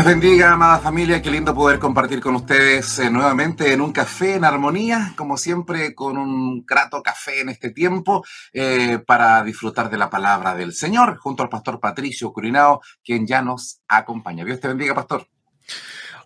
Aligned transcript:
Les 0.00 0.06
bendiga, 0.06 0.52
amada 0.52 0.78
familia. 0.78 1.20
Qué 1.20 1.30
lindo 1.30 1.54
poder 1.54 1.78
compartir 1.78 2.20
con 2.20 2.34
ustedes 2.34 2.98
eh, 3.00 3.10
nuevamente 3.10 3.70
en 3.70 3.82
un 3.82 3.92
café 3.92 4.36
en 4.36 4.46
armonía, 4.46 5.12
como 5.14 5.36
siempre, 5.36 5.94
con 5.94 6.16
un 6.16 6.64
grato 6.64 7.02
café 7.02 7.42
en 7.42 7.50
este 7.50 7.68
tiempo, 7.68 8.24
eh, 8.54 8.98
para 9.06 9.42
disfrutar 9.44 9.90
de 9.90 9.98
la 9.98 10.08
palabra 10.08 10.54
del 10.54 10.72
Señor, 10.72 11.18
junto 11.18 11.42
al 11.42 11.50
pastor 11.50 11.80
Patricio 11.80 12.32
Curinao, 12.32 12.80
quien 13.04 13.26
ya 13.26 13.42
nos 13.42 13.82
acompaña. 13.88 14.42
Dios 14.42 14.58
te 14.58 14.68
bendiga, 14.68 14.94
pastor. 14.94 15.26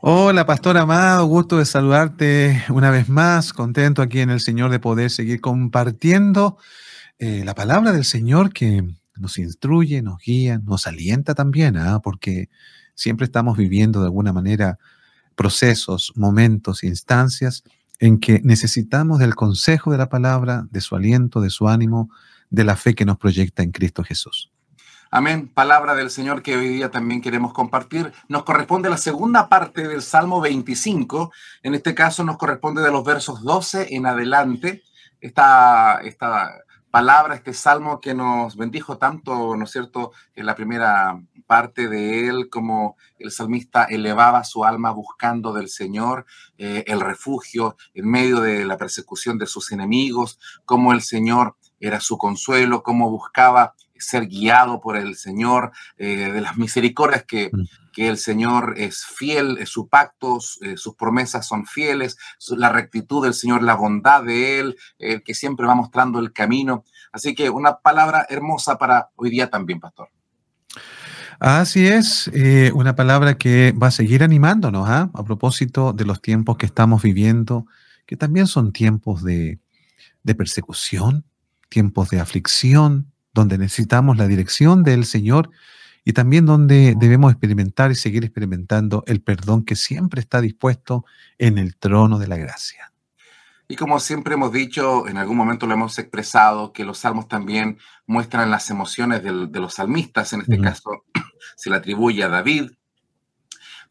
Hola, 0.01 0.47
pastor 0.47 0.77
amado, 0.77 1.27
gusto 1.27 1.59
de 1.59 1.65
saludarte 1.65 2.65
una 2.69 2.93
vez 2.93 3.09
más, 3.09 3.53
contento 3.53 4.03
aquí 4.03 4.21
en 4.21 4.31
el 4.31 4.41
Señor 4.41 4.71
de 4.71 4.79
poder 4.79 5.11
seguir 5.11 5.41
compartiendo 5.41 6.59
eh, 7.19 7.43
la 7.45 7.57
palabra 7.57 7.91
del 7.91 8.05
Señor 8.05 8.53
que 8.53 8.85
nos 9.17 9.37
instruye, 9.39 10.01
nos 10.01 10.19
guía, 10.19 10.61
nos 10.63 10.87
alienta 10.87 11.35
también, 11.35 11.77
¿ah? 11.77 11.99
porque 12.05 12.51
Siempre 12.95 13.25
estamos 13.25 13.57
viviendo 13.57 14.01
de 14.01 14.07
alguna 14.07 14.33
manera 14.33 14.79
procesos, 15.35 16.13
momentos, 16.17 16.85
instancias 16.85 17.65
en 17.99 18.19
que 18.19 18.41
necesitamos 18.43 19.19
del 19.19 19.35
consejo 19.35 19.91
de 19.91 19.99
la 19.99 20.09
palabra, 20.09 20.67
de 20.71 20.81
su 20.81 20.97
aliento, 20.97 21.41
de 21.41 21.51
su 21.51 21.69
ánimo, 21.69 22.11
de 22.51 22.65
la 22.65 22.77
fe 22.77 22.95
que 22.95 23.05
nos 23.05 23.19
proyecta 23.19 23.63
en 23.63 23.73
Cristo 23.73 24.05
Jesús. 24.05 24.51
Amén. 25.11 25.49
Palabra 25.49 25.95
del 25.95 26.11
Señor 26.11 26.43
que 26.43 26.57
hoy 26.57 26.69
día 26.69 26.91
también 26.91 27.21
queremos 27.21 27.53
compartir. 27.53 28.13
Nos 28.29 28.43
corresponde 28.43 28.91
la 28.91 28.97
segunda 28.97 29.49
parte 29.49 29.87
del 29.87 30.03
Salmo 30.03 30.41
25. 30.41 31.33
En 31.63 31.75
este 31.75 31.95
caso 31.95 32.25
nos 32.25 32.37
corresponde 32.37 32.83
de 32.83 32.91
los 32.91 33.05
versos 33.05 33.43
12 33.43 33.95
en 33.95 34.07
adelante. 34.07 34.83
Esta, 35.21 36.01
esta 36.03 36.51
palabra, 36.91 37.37
este 37.37 37.55
salmo 37.55 38.01
que 38.01 38.13
nos 38.13 38.57
bendijo 38.57 38.99
tanto, 38.99 39.57
¿no 39.57 39.65
es 39.65 39.71
cierto?, 39.71 40.13
en 40.35 40.47
la 40.47 40.57
primera 40.57 41.21
parte 41.47 41.89
de 41.89 42.29
él, 42.29 42.49
como 42.51 42.97
el 43.19 43.31
salmista 43.31 43.85
elevaba 43.85 44.45
su 44.45 44.65
alma 44.65 44.91
buscando 44.91 45.53
del 45.53 45.69
Señor 45.69 46.27
eh, 46.59 46.85
el 46.87 47.01
refugio 47.01 47.77
en 47.95 48.09
medio 48.09 48.41
de 48.41 48.65
la 48.65 48.77
persecución 48.77 49.39
de 49.39 49.47
sus 49.47 49.73
enemigos, 49.73 50.39
como 50.65 50.93
el 50.93 51.03
Señor 51.03 51.57
era 51.81 52.01
su 52.01 52.19
consuelo, 52.19 52.83
cómo 52.83 53.11
buscaba 53.11 53.75
ser 54.05 54.27
guiado 54.27 54.81
por 54.81 54.97
el 54.97 55.17
Señor, 55.17 55.73
eh, 55.97 56.33
de 56.33 56.41
las 56.41 56.57
misericordias 56.57 57.25
que, 57.25 57.51
mm. 57.53 57.93
que, 57.93 58.09
el 58.09 58.19
Señor 58.19 58.75
es 58.77 59.05
fiel, 59.05 59.59
eh, 59.59 59.67
su 59.67 59.89
pacto, 59.89 60.39
eh, 60.63 60.77
sus 60.77 60.95
promesas 60.95 61.47
son 61.47 61.67
fieles, 61.67 62.17
la 62.51 62.71
rectitud 62.71 63.23
del 63.25 63.35
Señor, 63.35 63.63
la 63.63 63.75
bondad 63.75 64.23
de 64.25 64.59
Él, 64.59 64.77
que 64.99 65.35
siempre 65.35 65.67
va 65.67 65.75
mostrando 65.75 66.19
el 66.19 66.33
camino. 66.33 66.85
Así 67.13 67.35
que 67.35 67.51
una 67.51 67.79
palabra 67.79 68.27
hermosa 68.29 68.79
para 68.79 69.11
hoy 69.17 69.31
día 69.31 69.51
también, 69.51 69.81
pastor. 69.81 70.09
Así 71.41 71.87
es, 71.87 72.31
una 72.75 72.95
palabra 72.95 73.37
que 73.37 73.73
va 73.73 73.89
a 73.89 73.91
seguir 73.91 74.23
animándonos 74.23 74.89
¿ah? 74.89 75.11
a 75.13 75.25
propósito 75.25 75.93
de 75.93 76.05
los 76.05 76.23
tiempos 76.23 76.57
que 76.57 76.67
estamos 76.67 77.03
viviendo, 77.03 77.67
que 78.07 78.17
también 78.17 78.47
son 78.47 78.73
tiempos 78.73 79.23
de, 79.23 79.59
de 80.23 80.35
persecución, 80.35 81.25
tiempos 81.69 82.11
de 82.11 82.21
aflicción, 82.21 83.13
donde 83.33 83.59
necesitamos 83.59 84.17
la 84.17 84.27
dirección 84.29 84.83
del 84.83 85.05
Señor 85.05 85.51
y 86.05 86.13
también 86.13 86.47
donde 86.47 86.95
debemos 86.99 87.33
experimentar 87.33 87.91
y 87.91 87.95
seguir 87.95 88.25
experimentando 88.25 89.05
el 89.07 89.21
perdón 89.21 89.65
que 89.65 89.75
siempre 89.75 90.21
está 90.21 90.41
dispuesto 90.41 91.05
en 91.39 91.59
el 91.59 91.77
trono 91.77 92.19
de 92.19 92.29
la 92.29 92.37
gracia. 92.37 92.94
Y 93.67 93.77
como 93.77 93.99
siempre 93.99 94.35
hemos 94.35 94.53
dicho, 94.53 95.09
en 95.09 95.17
algún 95.17 95.39
momento 95.39 95.67
lo 95.67 95.73
hemos 95.73 95.99
expresado, 95.99 96.73
que 96.73 96.85
los 96.85 96.99
salmos 96.99 97.29
también 97.29 97.79
muestran 98.07 98.51
las 98.51 98.69
emociones 98.69 99.23
de 99.23 99.61
los 99.61 99.75
salmistas, 99.75 100.35
en 100.35 100.43
este 100.43 100.61
caso 100.61 101.05
se 101.57 101.71
le 101.71 101.77
atribuye 101.77 102.23
a 102.23 102.29
David, 102.29 102.73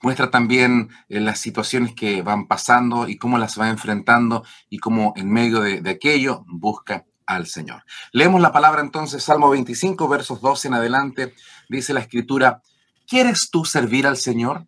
muestra 0.04 0.30
también 0.30 0.90
eh, 1.10 1.20
las 1.20 1.40
situaciones 1.40 1.96
que 1.96 2.22
van 2.22 2.48
pasando 2.48 3.08
y 3.08 3.18
cómo 3.18 3.40
las 3.40 3.60
va 3.60 3.70
enfrentando 3.70 4.46
y 4.70 4.78
cómo 4.78 5.14
en 5.16 5.32
medio 5.32 5.62
de, 5.62 5.82
de 5.82 5.90
aquello 5.90 6.44
busca 6.48 7.06
al 7.26 7.48
Señor. 7.48 7.84
Leemos 8.12 8.42
la 8.42 8.52
palabra 8.52 8.82
entonces, 8.82 9.24
Salmo 9.24 9.50
25, 9.50 10.08
versos 10.08 10.40
12 10.42 10.68
en 10.68 10.74
adelante, 10.76 11.34
dice 11.68 11.94
la 11.94 12.02
escritura, 12.02 12.62
¿quieres 13.08 13.50
tú 13.50 13.66
servir 13.66 14.06
al 14.06 14.18
Señor? 14.18 14.68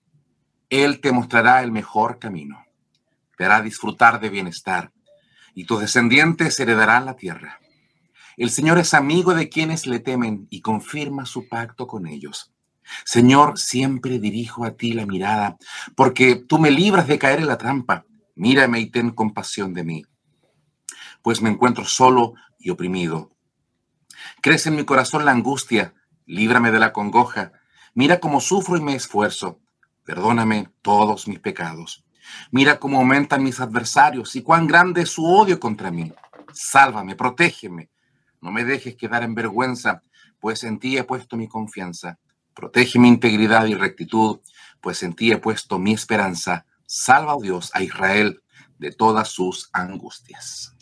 Él 0.70 1.00
te 1.00 1.12
mostrará 1.12 1.62
el 1.62 1.72
mejor 1.72 2.18
camino, 2.18 2.66
te 3.38 3.46
hará 3.46 3.62
disfrutar 3.62 4.20
de 4.20 4.30
bienestar 4.30 4.94
y 5.56 5.66
tus 5.66 5.82
descendientes 5.82 6.60
heredarán 6.60 7.06
la 7.06 7.16
tierra. 7.16 7.60
El 8.38 8.52
Señor 8.52 8.78
es 8.78 8.94
amigo 8.94 9.34
de 9.34 9.50
quienes 9.50 9.88
le 9.88 10.00
temen 10.00 10.46
y 10.52 10.62
confirma 10.62 11.26
su 11.26 11.48
pacto 11.48 11.88
con 11.88 12.06
ellos. 12.06 12.54
Señor, 13.06 13.58
siempre 13.58 14.20
dirijo 14.20 14.66
a 14.66 14.76
ti 14.76 14.94
la 14.94 15.08
mirada, 15.08 15.58
porque 15.96 16.36
tú 16.36 16.60
me 16.60 16.70
libras 16.70 17.08
de 17.08 17.18
caer 17.18 17.40
en 17.40 17.48
la 17.48 17.58
trampa. 17.58 18.06
Mírame 18.36 18.80
y 18.82 18.92
ten 18.92 19.10
compasión 19.10 19.74
de 19.74 19.84
mí 19.84 20.04
pues 21.26 21.42
me 21.42 21.50
encuentro 21.50 21.86
solo 21.86 22.36
y 22.60 22.70
oprimido. 22.70 23.32
Crece 24.44 24.70
en 24.70 24.76
mi 24.76 24.86
corazón 24.86 25.26
la 25.26 25.32
angustia, 25.32 25.96
líbrame 26.28 26.72
de 26.72 26.78
la 26.78 26.94
congoja. 26.94 27.52
Mira 27.96 28.20
cómo 28.20 28.40
sufro 28.40 28.78
y 28.78 28.82
me 28.82 28.94
esfuerzo. 28.94 29.60
Perdóname 30.04 30.70
todos 30.84 31.28
mis 31.28 31.40
pecados. 31.40 32.05
Mira 32.52 32.80
cómo 32.80 32.97
aumentan 32.97 33.44
mis 33.44 33.59
adversarios 33.59 34.36
y 34.36 34.41
cuán 34.41 34.68
grande 34.68 35.02
es 35.02 35.09
su 35.09 35.25
odio 35.25 35.59
contra 35.59 35.91
mí. 35.91 36.12
Sálvame, 36.53 37.16
protégeme. 37.16 37.90
No 38.41 38.52
me 38.52 38.63
dejes 38.63 38.96
quedar 38.96 39.24
en 39.24 39.36
vergüenza, 39.36 40.02
pues 40.40 40.63
en 40.63 40.80
ti 40.80 40.97
he 40.97 41.03
puesto 41.03 41.38
mi 41.38 41.47
confianza. 41.47 42.18
Protege 42.53 43.00
mi 43.00 43.08
integridad 43.08 43.66
y 43.66 43.75
rectitud, 43.75 44.40
pues 44.81 45.03
en 45.03 45.13
ti 45.13 45.31
he 45.31 45.38
puesto 45.38 45.80
mi 45.80 45.94
esperanza. 45.94 46.66
Salva, 46.86 47.36
oh 47.36 47.41
Dios, 47.41 47.72
a 47.74 47.81
Israel 47.81 48.42
de 48.78 48.92
todas 48.92 49.30
sus 49.30 49.69
angustias. 49.74 50.75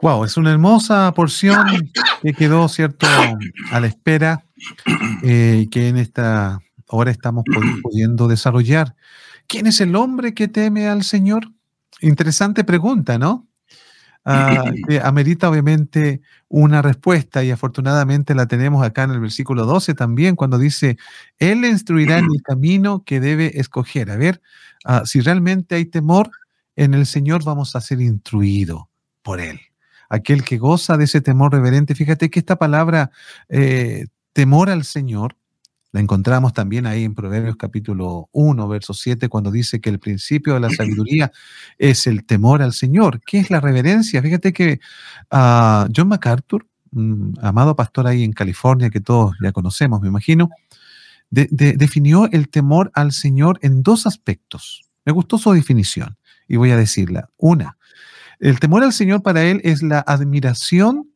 Wow, 0.00 0.24
es 0.24 0.36
una 0.36 0.52
hermosa 0.52 1.10
porción 1.12 1.90
que 2.22 2.34
quedó, 2.34 2.68
¿cierto?, 2.68 3.06
a 3.70 3.80
la 3.80 3.86
espera 3.86 4.44
eh, 5.22 5.68
que 5.70 5.88
en 5.88 5.96
esta 5.96 6.60
hora 6.88 7.10
estamos 7.10 7.44
pudiendo 7.82 8.28
desarrollar. 8.28 8.94
¿Quién 9.46 9.66
es 9.66 9.80
el 9.80 9.94
hombre 9.96 10.34
que 10.34 10.48
teme 10.48 10.88
al 10.88 11.02
Señor? 11.02 11.50
Interesante 12.00 12.64
pregunta, 12.64 13.18
¿no? 13.18 13.48
Ah, 14.24 14.64
que 14.88 15.00
amerita 15.00 15.48
obviamente 15.48 16.20
una 16.48 16.82
respuesta 16.82 17.44
y 17.44 17.50
afortunadamente 17.50 18.34
la 18.34 18.46
tenemos 18.46 18.84
acá 18.84 19.04
en 19.04 19.12
el 19.12 19.20
versículo 19.20 19.66
12 19.66 19.94
también 19.94 20.36
cuando 20.36 20.58
dice, 20.58 20.96
Él 21.38 21.64
instruirá 21.64 22.18
en 22.18 22.24
el 22.24 22.42
camino 22.42 23.04
que 23.04 23.20
debe 23.20 23.58
escoger. 23.60 24.10
A 24.10 24.16
ver, 24.16 24.42
ah, 24.84 25.02
si 25.04 25.20
realmente 25.20 25.76
hay 25.76 25.86
temor 25.86 26.30
en 26.74 26.94
el 26.94 27.06
Señor, 27.06 27.44
vamos 27.44 27.76
a 27.76 27.80
ser 27.80 28.00
instruidos 28.00 28.84
por 29.22 29.40
Él 29.40 29.60
aquel 30.08 30.44
que 30.44 30.58
goza 30.58 30.96
de 30.96 31.04
ese 31.04 31.20
temor 31.20 31.52
reverente. 31.52 31.94
Fíjate 31.94 32.30
que 32.30 32.38
esta 32.38 32.56
palabra 32.56 33.10
eh, 33.48 34.06
temor 34.32 34.70
al 34.70 34.84
Señor 34.84 35.36
la 35.96 36.02
encontramos 36.02 36.52
también 36.52 36.84
ahí 36.84 37.04
en 37.04 37.14
Proverbios 37.14 37.56
capítulo 37.56 38.28
1, 38.32 38.68
verso 38.68 38.92
7, 38.92 39.30
cuando 39.30 39.50
dice 39.50 39.80
que 39.80 39.88
el 39.88 39.98
principio 39.98 40.52
de 40.52 40.60
la 40.60 40.68
sabiduría 40.68 41.32
es 41.78 42.06
el 42.06 42.26
temor 42.26 42.60
al 42.60 42.74
Señor. 42.74 43.22
¿Qué 43.26 43.38
es 43.38 43.48
la 43.48 43.60
reverencia? 43.60 44.20
Fíjate 44.20 44.52
que 44.52 44.78
uh, 45.32 45.88
John 45.96 46.08
MacArthur, 46.08 46.66
amado 47.40 47.74
pastor 47.74 48.08
ahí 48.08 48.24
en 48.24 48.34
California, 48.34 48.90
que 48.90 49.00
todos 49.00 49.36
ya 49.42 49.52
conocemos, 49.52 50.02
me 50.02 50.08
imagino, 50.08 50.50
definió 51.30 52.30
el 52.30 52.50
temor 52.50 52.90
al 52.92 53.12
Señor 53.12 53.58
en 53.62 53.82
dos 53.82 54.06
aspectos. 54.06 54.82
Me 55.06 55.12
gustó 55.12 55.38
su 55.38 55.50
definición 55.52 56.18
y 56.46 56.56
voy 56.56 56.72
a 56.72 56.76
decirla. 56.76 57.30
Una, 57.38 57.78
el 58.38 58.60
temor 58.60 58.82
al 58.82 58.92
Señor 58.92 59.22
para 59.22 59.44
él 59.44 59.62
es 59.64 59.82
la 59.82 60.00
admiración 60.00 61.08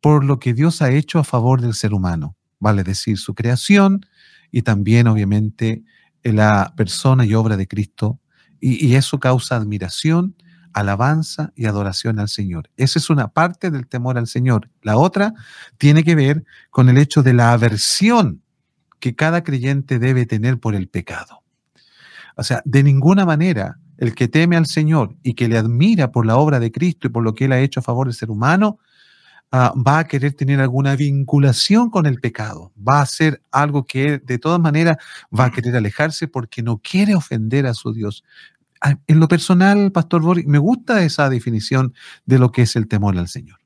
por 0.00 0.22
lo 0.22 0.38
que 0.38 0.54
Dios 0.54 0.80
ha 0.80 0.92
hecho 0.92 1.18
a 1.18 1.24
favor 1.24 1.60
del 1.60 1.74
ser 1.74 1.92
humano, 1.92 2.36
vale 2.58 2.84
decir, 2.84 3.18
su 3.18 3.34
creación 3.34 4.06
y 4.50 4.62
también 4.62 5.06
obviamente 5.06 5.84
la 6.32 6.72
persona 6.76 7.24
y 7.24 7.34
obra 7.34 7.56
de 7.56 7.66
Cristo, 7.68 8.20
y, 8.60 8.94
eso 8.96 9.20
causa 9.20 9.56
admiración, 9.56 10.34
alabanza 10.72 11.52
y 11.54 11.66
adoración 11.66 12.18
al 12.18 12.28
Señor. 12.28 12.70
Esa 12.76 12.98
es 12.98 13.08
una 13.08 13.28
parte 13.28 13.70
del 13.70 13.86
temor 13.86 14.18
al 14.18 14.26
Señor. 14.26 14.68
La 14.82 14.96
otra 14.96 15.34
tiene 15.78 16.02
que 16.02 16.14
ver 16.14 16.44
con 16.70 16.88
el 16.88 16.98
hecho 16.98 17.22
de 17.22 17.34
la 17.34 17.52
aversión 17.52 18.42
que 18.98 19.14
cada 19.14 19.44
creyente 19.44 19.98
debe 19.98 20.26
tener 20.26 20.58
por 20.58 20.74
el 20.74 20.88
pecado. 20.88 21.42
O 22.36 22.42
sea, 22.42 22.62
de 22.64 22.82
ninguna 22.82 23.24
manera 23.24 23.78
el 23.96 24.14
que 24.14 24.28
teme 24.28 24.56
al 24.56 24.66
Señor 24.66 25.16
y 25.22 25.34
que 25.34 25.48
le 25.48 25.58
admira 25.58 26.10
por 26.10 26.26
la 26.26 26.36
obra 26.36 26.60
de 26.60 26.72
Cristo 26.72 27.06
y 27.06 27.10
por 27.10 27.22
lo 27.22 27.34
que 27.34 27.46
Él 27.46 27.52
ha 27.52 27.60
hecho 27.60 27.80
a 27.80 27.82
favor 27.82 28.06
del 28.06 28.14
ser 28.14 28.30
humano, 28.30 28.78
ah, 29.52 29.72
va 29.76 30.00
a 30.00 30.06
querer 30.06 30.32
tener 30.32 30.60
alguna 30.60 30.96
vinculación 30.96 31.90
con 31.90 32.06
el 32.06 32.20
pecado. 32.20 32.72
Va 32.76 32.98
a 32.98 33.02
hacer 33.02 33.42
algo 33.50 33.86
que 33.86 34.18
de 34.18 34.38
todas 34.38 34.60
maneras 34.60 34.96
va 35.36 35.46
a 35.46 35.50
querer 35.50 35.76
alejarse 35.76 36.28
porque 36.28 36.62
no 36.62 36.78
quiere 36.78 37.14
ofender 37.14 37.66
a 37.66 37.74
su 37.74 37.92
Dios. 37.92 38.24
Ah, 38.80 38.96
en 39.06 39.20
lo 39.20 39.28
personal, 39.28 39.92
Pastor 39.92 40.22
Boris, 40.22 40.46
me 40.46 40.58
gusta 40.58 41.02
esa 41.02 41.28
definición 41.28 41.94
de 42.26 42.38
lo 42.38 42.52
que 42.52 42.62
es 42.62 42.76
el 42.76 42.88
temor 42.88 43.18
al 43.18 43.28
Señor. 43.28 43.58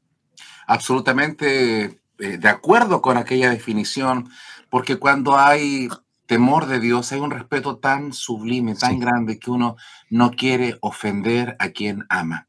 Absolutamente 0.67 2.03
eh, 2.23 2.39
de 2.39 2.49
acuerdo 2.49 3.03
con 3.03 3.17
aquella 3.17 3.51
definición, 3.51 4.29
porque 4.71 4.97
cuando 4.97 5.37
hay 5.37 5.89
temor 6.27 6.67
de 6.67 6.79
Dios, 6.79 7.11
hay 7.11 7.19
un 7.19 7.33
respeto 7.33 7.79
tan 7.79 8.13
sublime, 8.13 8.77
tan 8.77 9.01
grande, 9.01 9.41
que 9.41 9.51
uno 9.51 9.75
no 10.09 10.31
quiere 10.31 10.79
ofender 10.83 11.57
a 11.59 11.71
quien 11.71 12.07
ama. 12.09 12.47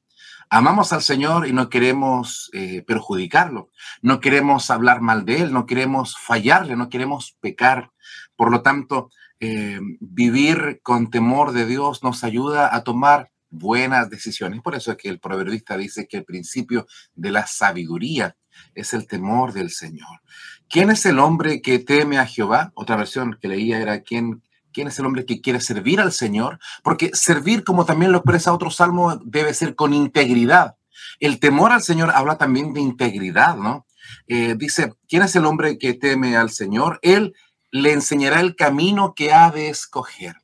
Amamos 0.56 0.94
al 0.94 1.02
Señor 1.02 1.48
y 1.48 1.52
no 1.52 1.68
queremos 1.68 2.52
eh, 2.54 2.84
perjudicarlo, 2.86 3.72
no 4.04 4.20
queremos 4.20 4.70
hablar 4.70 5.02
mal 5.02 5.26
de 5.26 5.42
Él, 5.42 5.52
no 5.52 5.66
queremos 5.66 6.16
fallarle, 6.16 6.76
no 6.76 6.90
queremos 6.90 7.36
pecar. 7.40 7.90
Por 8.36 8.52
lo 8.52 8.62
tanto, 8.62 9.10
eh, 9.40 9.80
vivir 10.00 10.80
con 10.84 11.10
temor 11.10 11.54
de 11.54 11.66
Dios 11.66 12.04
nos 12.04 12.24
ayuda 12.24 12.76
a 12.76 12.84
tomar 12.84 13.32
buenas 13.50 14.12
decisiones. 14.12 14.62
Por 14.62 14.76
eso 14.76 14.92
es 14.92 14.98
que 14.98 15.10
el 15.10 15.20
proverbista 15.20 15.76
dice 15.76 16.08
que 16.08 16.18
el 16.18 16.24
principio 16.24 16.86
de 17.16 17.32
la 17.32 17.48
sabiduría 17.48 18.38
es 18.76 18.94
el 18.94 19.08
temor 19.08 19.54
del 19.54 19.72
Señor. 19.72 20.22
¿Quién 20.70 20.92
es 20.92 21.04
el 21.08 21.18
hombre 21.18 21.64
que 21.64 21.80
teme 21.80 22.20
a 22.20 22.28
Jehová? 22.28 22.72
Otra 22.76 22.96
versión 22.96 23.40
que 23.42 23.48
leía 23.48 23.80
era 23.80 24.02
¿quién, 24.02 24.44
quién 24.74 24.88
es 24.90 25.00
el 25.00 25.06
hombre 25.06 25.25
que 25.25 25.40
quiere 25.40 25.62
servir 25.62 26.02
al 26.02 26.12
Señor? 26.12 26.60
Porque 26.84 27.12
servir, 27.14 27.64
como 27.64 27.86
también 27.86 28.12
lo 28.12 28.18
expresa 28.18 28.54
otro 28.54 28.72
salmo, 28.72 29.16
debe 29.24 29.54
ser 29.54 29.75
con 29.75 29.94
integridad. 29.94 30.75
El 31.20 31.40
temor 31.40 31.72
al 31.72 31.81
Señor 31.81 32.12
habla 32.14 32.38
también 32.38 32.74
de 32.74 32.81
integridad, 32.81 33.56
¿no? 33.56 33.86
Eh, 34.28 34.56
dice, 34.58 34.94
¿quién 35.08 35.22
es 35.24 35.36
el 35.36 35.46
hombre 35.46 35.78
que 35.78 35.94
teme 35.94 36.36
al 36.36 36.50
Señor? 36.50 37.00
Él 37.02 37.34
le 37.72 37.94
enseñará 37.94 38.42
el 38.42 38.56
camino 38.56 39.14
que 39.16 39.34
ha 39.34 39.50
de 39.52 39.70
escoger. 39.70 40.36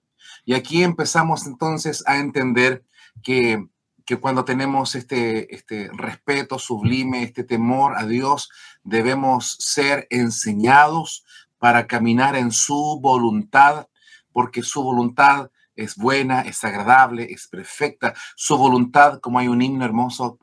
Y 0.45 0.53
aquí 0.53 0.83
empezamos 0.83 1.45
entonces 1.45 2.03
a 2.07 2.17
entender 2.17 2.83
que 3.21 3.67
que 4.09 4.17
cuando 4.17 4.43
tenemos 4.43 4.95
este, 4.95 5.53
este 5.53 5.91
respeto 5.93 6.57
sublime, 6.57 7.21
este 7.21 7.43
temor 7.43 7.95
a 7.95 8.07
Dios, 8.07 8.49
debemos 8.83 9.55
ser 9.59 10.07
enseñados 10.09 11.23
para 11.59 11.85
caminar 11.85 12.35
en 12.35 12.51
su 12.51 12.99
voluntad, 13.03 13.85
porque 14.31 14.63
su 14.63 14.83
voluntad 14.83 15.49
es 15.75 15.95
buena, 15.95 16.41
es 16.41 16.63
agradable, 16.63 17.27
es 17.31 17.47
perfecta. 17.47 18.13
Su 18.35 18.57
voluntad, 18.57 19.19
como 19.19 19.39
hay 19.39 19.47
un 19.47 19.61
himno 19.61 19.85
hermoso 19.85 20.39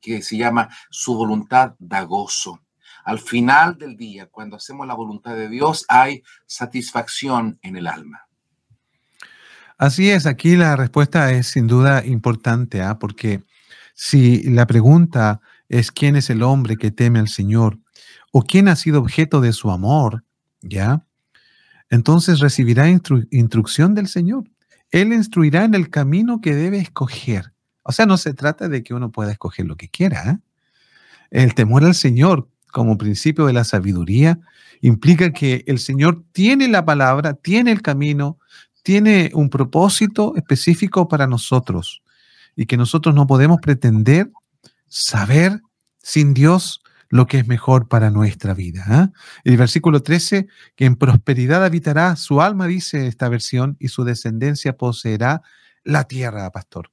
que 0.00 0.22
se 0.22 0.36
llama 0.36 0.68
Su 0.90 1.14
voluntad 1.14 1.74
da 1.78 2.02
gozo. 2.02 2.60
Al 3.04 3.18
final 3.18 3.78
del 3.78 3.96
día, 3.96 4.26
cuando 4.26 4.56
hacemos 4.56 4.86
la 4.86 4.94
voluntad 4.94 5.34
de 5.34 5.48
Dios, 5.48 5.84
hay 5.88 6.22
satisfacción 6.46 7.58
en 7.62 7.76
el 7.76 7.86
alma. 7.86 8.26
Así 9.78 10.10
es, 10.10 10.26
aquí 10.26 10.56
la 10.56 10.76
respuesta 10.76 11.32
es 11.32 11.46
sin 11.46 11.66
duda 11.66 12.04
importante, 12.04 12.82
¿ah? 12.82 12.98
porque 12.98 13.42
si 13.94 14.42
la 14.42 14.66
pregunta 14.66 15.40
es 15.70 15.90
quién 15.90 16.16
es 16.16 16.28
el 16.28 16.42
hombre 16.42 16.76
que 16.76 16.90
teme 16.90 17.18
al 17.18 17.28
Señor 17.28 17.78
o 18.30 18.42
quién 18.42 18.68
ha 18.68 18.76
sido 18.76 19.00
objeto 19.00 19.40
de 19.40 19.52
su 19.52 19.70
amor, 19.70 20.24
¿ya? 20.60 21.06
Entonces 21.90 22.38
recibirá 22.38 22.88
instrucción 22.88 23.94
del 23.94 24.06
Señor. 24.06 24.44
Él 24.90 25.12
instruirá 25.12 25.64
en 25.64 25.74
el 25.74 25.90
camino 25.90 26.40
que 26.40 26.54
debe 26.54 26.78
escoger. 26.78 27.52
O 27.82 27.92
sea, 27.92 28.06
no 28.06 28.16
se 28.16 28.32
trata 28.32 28.68
de 28.68 28.82
que 28.82 28.94
uno 28.94 29.10
pueda 29.10 29.32
escoger 29.32 29.66
lo 29.66 29.76
que 29.76 29.88
quiera. 29.88 30.30
¿eh? 30.30 30.38
El 31.30 31.54
temor 31.54 31.84
al 31.84 31.94
Señor 31.94 32.48
como 32.72 32.96
principio 32.96 33.46
de 33.46 33.52
la 33.52 33.64
sabiduría 33.64 34.38
implica 34.80 35.32
que 35.32 35.64
el 35.66 35.78
Señor 35.78 36.24
tiene 36.32 36.68
la 36.68 36.84
palabra, 36.84 37.34
tiene 37.34 37.72
el 37.72 37.82
camino, 37.82 38.38
tiene 38.82 39.30
un 39.34 39.50
propósito 39.50 40.34
específico 40.36 41.08
para 41.08 41.26
nosotros 41.26 42.02
y 42.56 42.66
que 42.66 42.76
nosotros 42.76 43.14
no 43.14 43.26
podemos 43.26 43.58
pretender 43.60 44.30
saber 44.86 45.60
sin 46.02 46.34
Dios 46.34 46.82
lo 47.10 47.26
que 47.26 47.38
es 47.38 47.46
mejor 47.46 47.88
para 47.88 48.10
nuestra 48.10 48.54
vida. 48.54 48.84
¿ah? 48.88 49.10
El 49.44 49.56
versículo 49.56 50.02
13, 50.02 50.46
que 50.76 50.86
en 50.86 50.96
prosperidad 50.96 51.64
habitará 51.64 52.16
su 52.16 52.40
alma, 52.40 52.66
dice 52.66 53.08
esta 53.08 53.28
versión, 53.28 53.76
y 53.78 53.88
su 53.88 54.04
descendencia 54.04 54.76
poseerá 54.76 55.42
la 55.82 56.04
tierra, 56.04 56.50
pastor. 56.50 56.90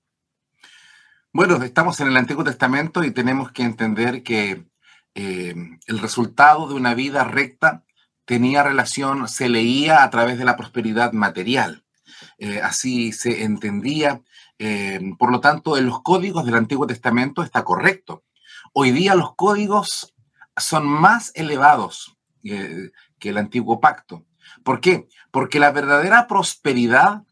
Bueno, 1.32 1.62
estamos 1.64 2.00
en 2.00 2.08
el 2.08 2.18
Antiguo 2.18 2.44
Testamento 2.44 3.04
y 3.04 3.12
tenemos 3.12 3.52
que 3.52 3.62
entender 3.62 4.24
que 4.24 4.66
eh, 5.14 5.56
el 5.86 6.00
resultado 6.00 6.68
de 6.68 6.74
una 6.74 6.96
vida 6.96 7.24
recta 7.24 7.84
tenía 8.26 8.64
relación, 8.64 9.28
se 9.28 9.48
leía 9.48 10.04
a 10.04 10.10
través 10.10 10.40
de 10.40 10.46
la 10.46 10.58
prosperidad 10.58 11.14
material. 11.14 11.84
Eh, 12.40 12.60
así 12.62 13.12
se 13.12 13.44
entendía. 13.44 14.22
Eh, 14.58 15.00
por 15.20 15.32
lo 15.32 15.40
tanto, 15.40 15.78
en 15.78 15.86
los 15.86 16.02
códigos 16.02 16.46
del 16.46 16.56
Antiguo 16.56 16.88
Testamento 16.88 17.44
está 17.44 17.64
correcto. 17.64 18.24
Hoy 18.74 18.92
día 18.92 19.16
los 19.16 19.36
códigos 19.36 20.14
son 20.56 20.88
más 20.88 21.32
elevados 21.36 22.18
eh, 22.44 22.92
que 23.20 23.30
el 23.30 23.38
antiguo 23.38 23.80
pacto. 23.80 24.26
¿Por 24.64 24.82
qué? 24.82 25.08
Porque 25.32 25.60
la 25.60 25.72
verdadera 25.72 26.28
prosperidad 26.28 27.24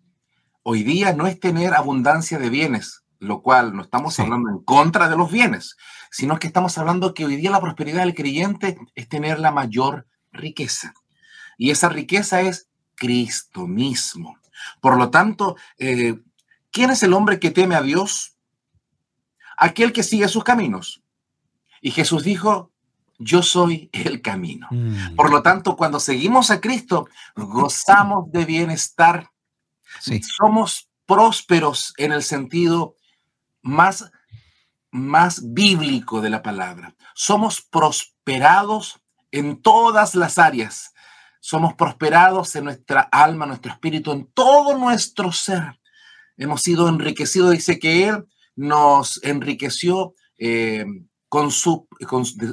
hoy 0.64 0.84
día 0.84 1.14
no 1.14 1.28
es 1.28 1.40
tener 1.40 1.74
abundancia 1.74 2.38
de 2.38 2.50
bienes, 2.50 3.04
lo 3.20 3.42
cual 3.42 3.76
no 3.76 3.84
estamos 3.84 4.20
hablando 4.20 4.50
en 4.50 4.60
contra 4.60 5.10
de 5.10 5.18
los 5.18 5.32
bienes, 5.32 5.78
sino 6.12 6.40
que 6.40 6.48
estamos 6.48 6.78
hablando 6.78 7.14
que 7.14 7.26
hoy 7.26 7.36
día 7.36 7.52
la 7.52 7.62
prosperidad 7.62 8.02
del 8.02 8.16
creyente 8.16 8.78
es 8.96 9.10
tener 9.10 9.40
la 9.40 9.52
mayor 9.52 10.08
riqueza. 10.32 10.94
Y 11.58 11.72
esa 11.72 11.90
riqueza 11.90 12.42
es 12.42 12.70
Cristo 12.96 13.68
mismo. 13.68 14.38
Por 14.82 14.98
lo 14.98 15.10
tanto, 15.10 15.56
eh, 15.78 16.20
¿quién 16.72 16.90
es 16.90 17.04
el 17.04 17.14
hombre 17.14 17.40
que 17.40 17.52
teme 17.52 17.76
a 17.76 17.82
Dios? 17.82 18.36
Aquel 19.58 19.94
que 19.94 20.04
sigue 20.04 20.28
sus 20.28 20.44
caminos. 20.44 21.04
Y 21.86 21.92
Jesús 21.92 22.24
dijo, 22.24 22.72
yo 23.20 23.44
soy 23.44 23.92
el 23.94 24.24
camino. 24.24 24.68
Mm. 24.72 25.14
Por 25.16 25.30
lo 25.30 25.44
tanto, 25.44 25.76
cuando 25.76 26.00
seguimos 26.00 26.50
a 26.50 26.60
Cristo, 26.60 27.08
gozamos 27.36 28.32
de 28.32 28.44
bienestar. 28.44 29.30
Somos 30.36 30.90
prósperos 31.06 31.94
en 31.98 32.12
el 32.12 32.24
sentido 32.24 32.96
más, 33.62 34.12
más 34.90 35.54
bíblico 35.54 36.22
de 36.22 36.32
la 36.32 36.42
palabra. 36.42 36.96
Somos 37.14 37.62
prosperados 37.62 39.00
en 39.30 39.62
todas 39.62 40.16
las 40.16 40.40
áreas. 40.40 40.92
Somos 41.40 41.76
prosperados 41.76 42.56
en 42.56 42.64
nuestra 42.64 43.02
alma, 43.02 43.46
nuestro 43.46 43.72
espíritu, 43.72 44.12
en 44.12 44.26
todo 44.34 44.76
nuestro 44.76 45.32
ser. 45.32 45.80
Hemos 46.36 46.64
sido 46.64 46.90
enriquecidos, 46.90 47.52
dice 47.52 47.78
que 47.78 48.08
Él 48.08 48.26
nos 48.56 49.24
enriqueció 49.24 50.16
eh, 50.40 50.84
con 51.30 51.52
su, 51.52 51.88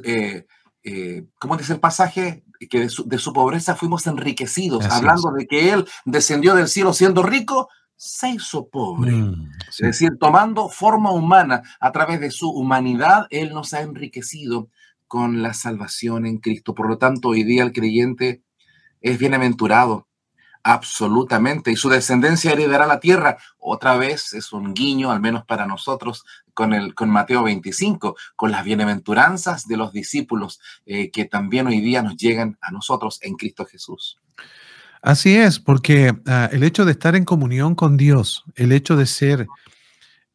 eh, 0.04 0.46
eh, 0.84 1.24
¿cómo 1.38 1.56
dice 1.56 1.74
el 1.74 1.80
pasaje? 1.80 2.44
Que 2.70 2.80
de 2.80 3.18
su, 3.18 3.32
pobreza 3.32 3.74
fuimos 3.74 4.06
enriquecidos, 4.06 4.84
hablando 4.86 5.32
de 5.32 5.46
que 5.46 5.72
Él 5.72 5.86
descendió 6.04 6.54
del 6.54 6.68
cielo 6.68 6.92
siendo 6.92 7.22
rico, 7.22 7.68
se 7.96 8.30
hizo 8.30 8.68
pobre. 8.68 9.12
Mm, 9.12 9.50
es 9.70 9.78
decir, 9.78 10.18
tomando 10.18 10.68
forma 10.68 11.12
humana, 11.12 11.62
a 11.80 11.92
través 11.92 12.20
de 12.20 12.30
su 12.30 12.50
humanidad, 12.50 13.26
Él 13.30 13.52
nos 13.52 13.74
ha 13.74 13.80
enriquecido 13.80 14.68
con 15.06 15.42
la 15.42 15.54
salvación 15.54 16.26
en 16.26 16.38
Cristo. 16.38 16.74
Por 16.74 16.88
lo 16.88 16.98
tanto, 16.98 17.28
hoy 17.28 17.44
día 17.44 17.62
el 17.62 17.72
creyente 17.72 18.42
es 19.00 19.18
bienaventurado, 19.18 20.08
absolutamente, 20.62 21.70
y 21.70 21.76
su 21.76 21.88
descendencia 21.88 22.52
heredará 22.52 22.86
la 22.86 23.00
tierra. 23.00 23.38
Otra 23.58 23.96
vez 23.96 24.32
es 24.32 24.52
un 24.52 24.74
guiño, 24.74 25.10
al 25.10 25.20
menos 25.20 25.44
para 25.44 25.66
nosotros, 25.66 26.24
con, 26.54 26.72
el, 26.72 26.94
con 26.94 27.10
Mateo 27.10 27.42
25, 27.42 28.16
con 28.36 28.50
las 28.50 28.64
bienaventuranzas 28.64 29.66
de 29.66 29.76
los 29.76 29.92
discípulos 29.92 30.60
eh, 30.86 31.10
que 31.10 31.24
también 31.24 31.66
hoy 31.66 31.80
día 31.80 32.02
nos 32.02 32.16
llegan 32.16 32.58
a 32.60 32.70
nosotros 32.70 33.18
en 33.22 33.34
Cristo 33.34 33.64
Jesús. 33.64 34.18
Así 35.00 35.36
es, 35.36 35.58
porque 35.58 36.14
ah, 36.26 36.48
el 36.52 36.62
hecho 36.62 36.84
de 36.84 36.92
estar 36.92 37.16
en 37.16 37.24
comunión 37.24 37.74
con 37.74 37.96
Dios, 37.96 38.44
el 38.54 38.70
hecho 38.70 38.96
de 38.96 39.06
ser, 39.06 39.48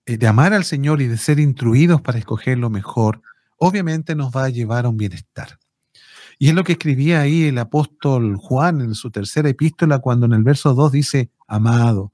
eh, 0.06 0.18
de 0.18 0.28
amar 0.28 0.54
al 0.54 0.66
Señor 0.66 1.02
y 1.02 1.08
de 1.08 1.18
ser 1.18 1.40
instruidos 1.40 2.02
para 2.02 2.20
escoger 2.20 2.58
lo 2.58 2.70
mejor, 2.70 3.22
obviamente 3.58 4.14
nos 4.14 4.36
va 4.36 4.46
a 4.46 4.50
llevar 4.50 4.86
a 4.86 4.90
un 4.90 4.98
bienestar. 4.98 5.58
Y 6.40 6.50
es 6.50 6.56
lo 6.56 6.64
que 6.64 6.74
escribía 6.74 7.22
ahí 7.22 7.46
el 7.46 7.58
apóstol 7.58 8.38
Juan 8.38 8.82
en 8.82 8.94
su 8.94 9.10
tercera 9.10 9.50
epístola, 9.50 10.00
cuando 10.00 10.26
en 10.26 10.34
el 10.34 10.44
verso 10.44 10.74
2 10.74 10.92
dice, 10.92 11.32
amado, 11.48 12.14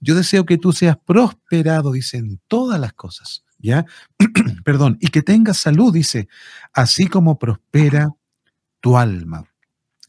yo 0.00 0.14
deseo 0.14 0.44
que 0.44 0.58
tú 0.58 0.72
seas 0.72 0.96
prosperado, 1.04 1.92
dice, 1.92 2.18
en 2.18 2.40
todas 2.46 2.78
las 2.78 2.92
cosas, 2.92 3.44
¿ya? 3.58 3.84
Perdón, 4.64 4.98
y 5.00 5.08
que 5.08 5.22
tengas 5.22 5.56
salud, 5.56 5.92
dice, 5.92 6.28
así 6.72 7.06
como 7.06 7.38
prospera 7.38 8.10
tu 8.80 8.96
alma. 8.96 9.44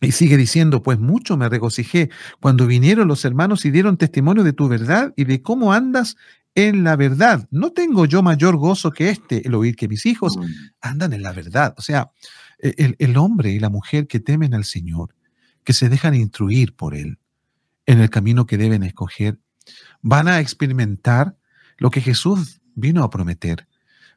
Y 0.02 0.12
sigue 0.12 0.38
diciendo, 0.38 0.84
pues 0.84 1.00
mucho 1.00 1.38
me 1.38 1.50
regocijé 1.50 2.10
cuando 2.42 2.68
vinieron 2.68 3.08
los 3.08 3.26
hermanos 3.26 3.66
y 3.66 3.72
dieron 3.72 3.98
testimonio 3.98 4.44
de 4.44 4.54
tu 4.54 4.68
verdad 4.68 5.14
y 5.16 5.24
de 5.24 5.42
cómo 5.42 5.74
andas 5.74 6.18
en 6.54 6.84
la 6.84 6.96
verdad. 6.96 7.48
No 7.50 7.72
tengo 7.72 8.06
yo 8.06 8.22
mayor 8.22 8.58
gozo 8.58 8.92
que 8.92 9.10
este, 9.10 9.48
el 9.48 9.56
oír 9.56 9.76
que 9.76 9.88
mis 9.88 10.06
hijos 10.06 10.38
mm. 10.38 10.44
andan 10.82 11.14
en 11.14 11.24
la 11.24 11.32
verdad. 11.32 11.74
O 11.78 11.82
sea, 11.82 12.12
el, 12.60 12.96
el 13.00 13.18
hombre 13.18 13.52
y 13.52 13.60
la 13.60 13.70
mujer 13.70 14.08
que 14.08 14.20
temen 14.20 14.54
al 14.54 14.66
Señor, 14.66 15.16
que 15.64 15.74
se 15.74 15.90
dejan 15.90 16.16
instruir 16.16 16.76
por 16.76 16.96
Él 16.96 17.20
en 17.86 18.02
el 18.02 18.10
camino 18.10 18.46
que 18.46 18.58
deben 18.58 18.84
escoger, 18.84 19.40
van 20.02 20.28
a 20.28 20.40
experimentar 20.40 21.38
lo 21.78 21.90
que 21.92 22.02
Jesús 22.02 22.62
vino 22.76 23.04
a 23.04 23.10
prometer. 23.10 23.68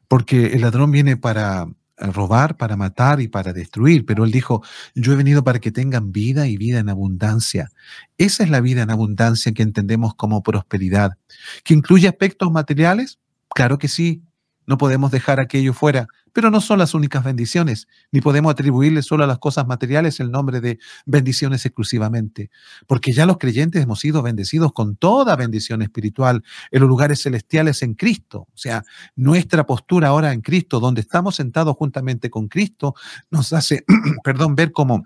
Porque 0.07 0.47
el 0.47 0.61
ladrón 0.61 0.91
viene 0.91 1.17
para 1.17 1.67
robar, 1.99 2.57
para 2.57 2.77
matar 2.77 3.19
y 3.21 3.27
para 3.27 3.53
destruir, 3.53 4.05
pero 4.05 4.23
él 4.23 4.31
dijo, 4.31 4.63
yo 4.95 5.13
he 5.13 5.15
venido 5.15 5.43
para 5.43 5.59
que 5.59 5.71
tengan 5.71 6.11
vida 6.11 6.47
y 6.47 6.57
vida 6.57 6.79
en 6.79 6.89
abundancia. 6.89 7.71
Esa 8.17 8.43
es 8.43 8.49
la 8.49 8.61
vida 8.61 8.81
en 8.81 8.89
abundancia 8.89 9.51
que 9.53 9.63
entendemos 9.63 10.15
como 10.15 10.41
prosperidad. 10.41 11.17
¿Que 11.63 11.73
incluye 11.73 12.07
aspectos 12.07 12.51
materiales? 12.51 13.19
Claro 13.53 13.77
que 13.77 13.87
sí, 13.87 14.23
no 14.69 14.77
podemos 14.77 15.09
dejar 15.09 15.39
aquello 15.39 15.73
fuera, 15.73 16.05
pero 16.31 16.51
no 16.51 16.61
son 16.61 16.77
las 16.77 16.93
únicas 16.93 17.23
bendiciones, 17.23 17.87
ni 18.11 18.21
podemos 18.21 18.51
atribuirle 18.51 19.01
solo 19.01 19.23
a 19.23 19.27
las 19.27 19.39
cosas 19.39 19.65
materiales 19.65 20.19
el 20.19 20.29
nombre 20.29 20.61
de 20.61 20.77
bendiciones 21.07 21.65
exclusivamente, 21.65 22.51
porque 22.85 23.11
ya 23.11 23.25
los 23.25 23.39
creyentes 23.39 23.81
hemos 23.81 23.99
sido 23.99 24.21
bendecidos 24.21 24.71
con 24.71 24.95
toda 24.95 25.35
bendición 25.35 25.81
espiritual 25.81 26.43
en 26.69 26.81
los 26.81 26.87
lugares 26.87 27.23
celestiales 27.23 27.81
en 27.81 27.95
Cristo. 27.95 28.41
O 28.41 28.57
sea, 28.57 28.83
nuestra 29.15 29.65
postura 29.65 30.09
ahora 30.09 30.33
en 30.33 30.41
Cristo, 30.41 30.79
donde 30.79 31.01
estamos 31.01 31.37
sentados 31.37 31.75
juntamente 31.75 32.29
con 32.29 32.47
Cristo, 32.47 32.93
nos 33.31 33.53
hace, 33.53 33.85
perdón, 34.23 34.53
ver 34.53 34.71
como 34.71 35.01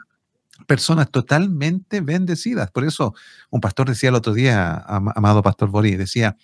personas 0.68 1.10
totalmente 1.10 2.02
bendecidas. 2.02 2.70
Por 2.70 2.84
eso 2.84 3.14
un 3.50 3.62
pastor 3.62 3.88
decía 3.88 4.10
el 4.10 4.16
otro 4.16 4.34
día, 4.34 4.76
amado 4.76 5.42
pastor 5.42 5.70
Boris, 5.70 5.98
decía, 5.98 6.36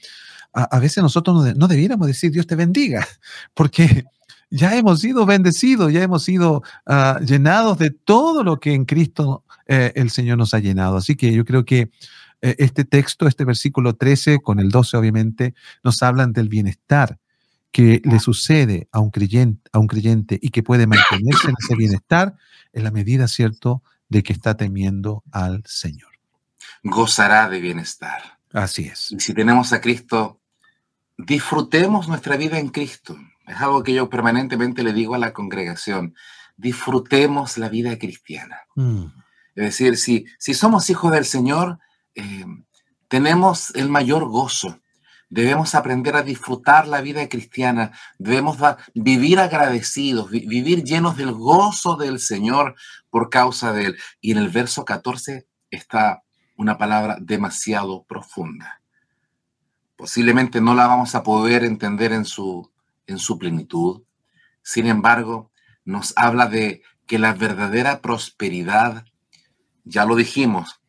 a, 0.54 0.80
veces 0.80 1.04
nosotros 1.04 1.56
no, 1.56 1.68
debiéramos 1.68 2.08
decir 2.08 2.32
Dios 2.32 2.48
te 2.48 2.56
bendiga, 2.56 3.08
porque 3.54 4.06
ya 4.50 4.76
hemos 4.76 5.02
sido 5.02 5.26
bendecidos, 5.26 5.94
ya 5.94 6.02
hemos 6.02 6.24
sido 6.24 6.64
ah, 6.86 7.20
llenados 7.26 7.78
de 7.78 7.92
todo 7.92 8.44
lo 8.44 8.60
que 8.60 8.74
en 8.74 8.86
Cristo 8.86 9.44
eh, 9.68 9.92
el 9.96 10.10
Señor 10.10 10.38
nos 10.38 10.54
ha 10.54 10.60
llenado. 10.60 10.98
Así 10.98 11.16
que 11.16 11.32
yo 11.32 11.46
creo 11.46 11.66
que 11.66 11.92
eh, 12.42 12.56
este 12.58 12.86
texto, 12.86 13.28
este 13.28 13.46
versículo 13.46 13.96
13 13.96 14.40
con 14.40 14.60
el 14.60 14.70
12 14.70 14.98
obviamente, 14.98 15.54
nos 15.84 16.02
hablan 16.02 16.34
del 16.34 16.50
bienestar 16.50 17.20
que 17.72 18.02
le 18.04 18.20
sucede 18.20 18.88
a 18.92 19.00
un 19.00 19.12
creyente, 19.12 19.70
a 19.72 19.80
un 19.80 19.88
creyente 19.88 20.40
y 20.42 20.50
que 20.50 20.64
puede 20.64 20.88
mantenerse 20.88 21.50
en 21.50 21.56
ese 21.60 21.76
bienestar 21.76 22.36
en 22.74 22.84
la 22.84 22.92
medida, 22.92 23.28
¿cierto?, 23.28 23.84
de 24.08 24.24
que 24.24 24.34
está 24.34 24.58
temiendo 24.58 25.24
al 25.32 25.64
Señor. 25.68 26.10
Gozará 26.84 27.48
de 27.48 27.60
bienestar. 27.60 28.39
Así 28.52 28.86
es. 28.86 29.12
Y 29.12 29.20
si 29.20 29.34
tenemos 29.34 29.74
a 29.74 29.82
Cristo 29.82 30.40
disfrutemos 31.20 32.08
nuestra 32.08 32.38
vida 32.38 32.60
en 32.60 32.70
Cristo. 32.70 33.18
Es 33.46 33.58
algo 33.58 33.84
que 33.84 33.94
yo 33.94 34.10
permanentemente 34.10 34.84
le 34.84 34.94
digo 34.94 35.16
a 35.16 35.20
la 35.20 35.34
congregación. 35.34 36.16
Disfrutemos 36.56 37.58
la 37.58 37.68
vida 37.70 37.98
cristiana. 37.98 38.62
Mm. 38.76 39.06
Es 39.56 39.66
decir, 39.66 39.98
si, 39.98 40.26
si 40.38 40.54
somos 40.54 40.90
hijos 40.90 41.12
del 41.12 41.26
Señor, 41.26 41.80
eh, 42.16 42.46
tenemos 43.10 43.76
el 43.76 43.90
mayor 43.90 44.26
gozo. 44.30 44.80
Debemos 45.30 45.76
aprender 45.76 46.16
a 46.16 46.24
disfrutar 46.24 46.88
la 46.88 47.02
vida 47.02 47.28
cristiana. 47.28 47.92
Debemos 48.18 48.58
vivir 48.94 49.40
agradecidos, 49.40 50.32
vivir 50.32 50.84
llenos 50.84 51.18
del 51.18 51.34
gozo 51.34 51.98
del 51.98 52.20
Señor 52.20 52.76
por 53.10 53.30
causa 53.30 53.74
de 53.74 53.88
Él. 53.88 53.98
Y 54.22 54.32
en 54.32 54.38
el 54.38 54.50
verso 54.50 54.86
14 54.86 55.48
está 55.70 56.24
una 56.60 56.78
palabra 56.78 57.18
demasiado 57.20 58.04
profunda 58.04 58.80
Posiblemente 60.00 60.62
no 60.62 60.76
la 60.76 60.88
vamos 60.88 61.14
a 61.14 61.24
poder 61.24 61.66
entender 61.66 62.14
en 62.14 62.24
su, 62.24 62.72
en 63.06 63.20
su 63.20 63.38
plenitud. 63.38 64.04
Sin 64.62 64.88
embargo, 64.88 65.52
nos 65.84 66.14
habla 66.16 66.46
de 66.48 66.84
que 67.06 67.20
la 67.20 67.34
verdadera 67.34 68.00
prosperidad, 68.00 69.04
ya 69.84 70.06
lo 70.06 70.16
dijimos, 70.16 70.80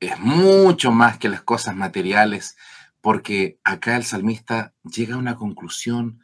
es 0.00 0.18
mucho 0.18 0.90
más 0.90 1.16
que 1.16 1.28
las 1.28 1.42
cosas 1.42 1.76
materiales, 1.76 2.56
porque 3.00 3.60
acá 3.62 3.96
el 3.96 4.02
salmista 4.02 4.74
llega 4.82 5.14
a 5.14 5.18
una 5.18 5.36
conclusión 5.36 6.20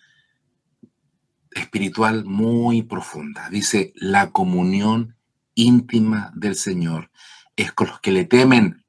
espiritual 1.52 2.24
muy 2.24 2.82
profunda. 2.82 3.48
Dice, 3.50 3.92
la 3.94 4.32
comunión 4.32 5.16
íntima 5.54 6.32
del 6.34 6.56
Señor 6.56 7.12
es 7.56 7.72
con 7.72 7.88
los 7.88 8.00
que 8.00 8.12
le 8.12 8.24
temen 8.24 8.84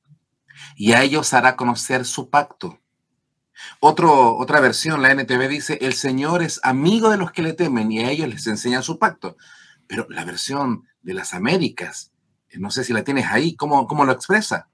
y 0.76 0.94
a 0.94 1.04
ellos 1.04 1.34
hará 1.34 1.56
conocer 1.56 2.06
su 2.06 2.30
pacto. 2.30 2.80
Otra 3.80 4.60
versión, 4.60 5.02
la 5.02 5.12
NTV 5.12 5.48
dice, 5.48 5.78
el 5.82 5.94
Señor 5.94 6.44
es 6.44 6.60
amigo 6.64 7.10
de 7.10 7.18
los 7.18 7.32
que 7.32 7.42
le 7.42 7.54
temen 7.54 7.92
y 7.92 8.00
a 8.00 8.12
ellos 8.12 8.28
les 8.28 8.46
enseña 8.46 8.82
su 8.82 9.00
pacto. 9.00 9.38
Pero 9.88 10.06
la 10.10 10.26
versión 10.26 10.84
de 11.02 11.14
las 11.14 11.34
Américas, 11.34 12.12
no 12.54 12.70
sé 12.70 12.84
si 12.84 12.94
la 12.94 13.04
tienes 13.04 13.26
ahí, 13.28 13.56
¿cómo, 13.56 13.88
cómo 13.88 14.06
lo 14.06 14.12
expresa? 14.12 14.70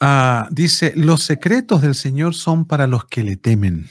Ah, 0.00 0.48
dice, 0.50 0.92
los 0.96 1.22
secretos 1.22 1.82
del 1.82 1.94
Señor 1.94 2.34
son 2.34 2.64
para 2.64 2.86
los 2.86 3.04
que 3.04 3.22
le 3.22 3.36
temen 3.36 3.88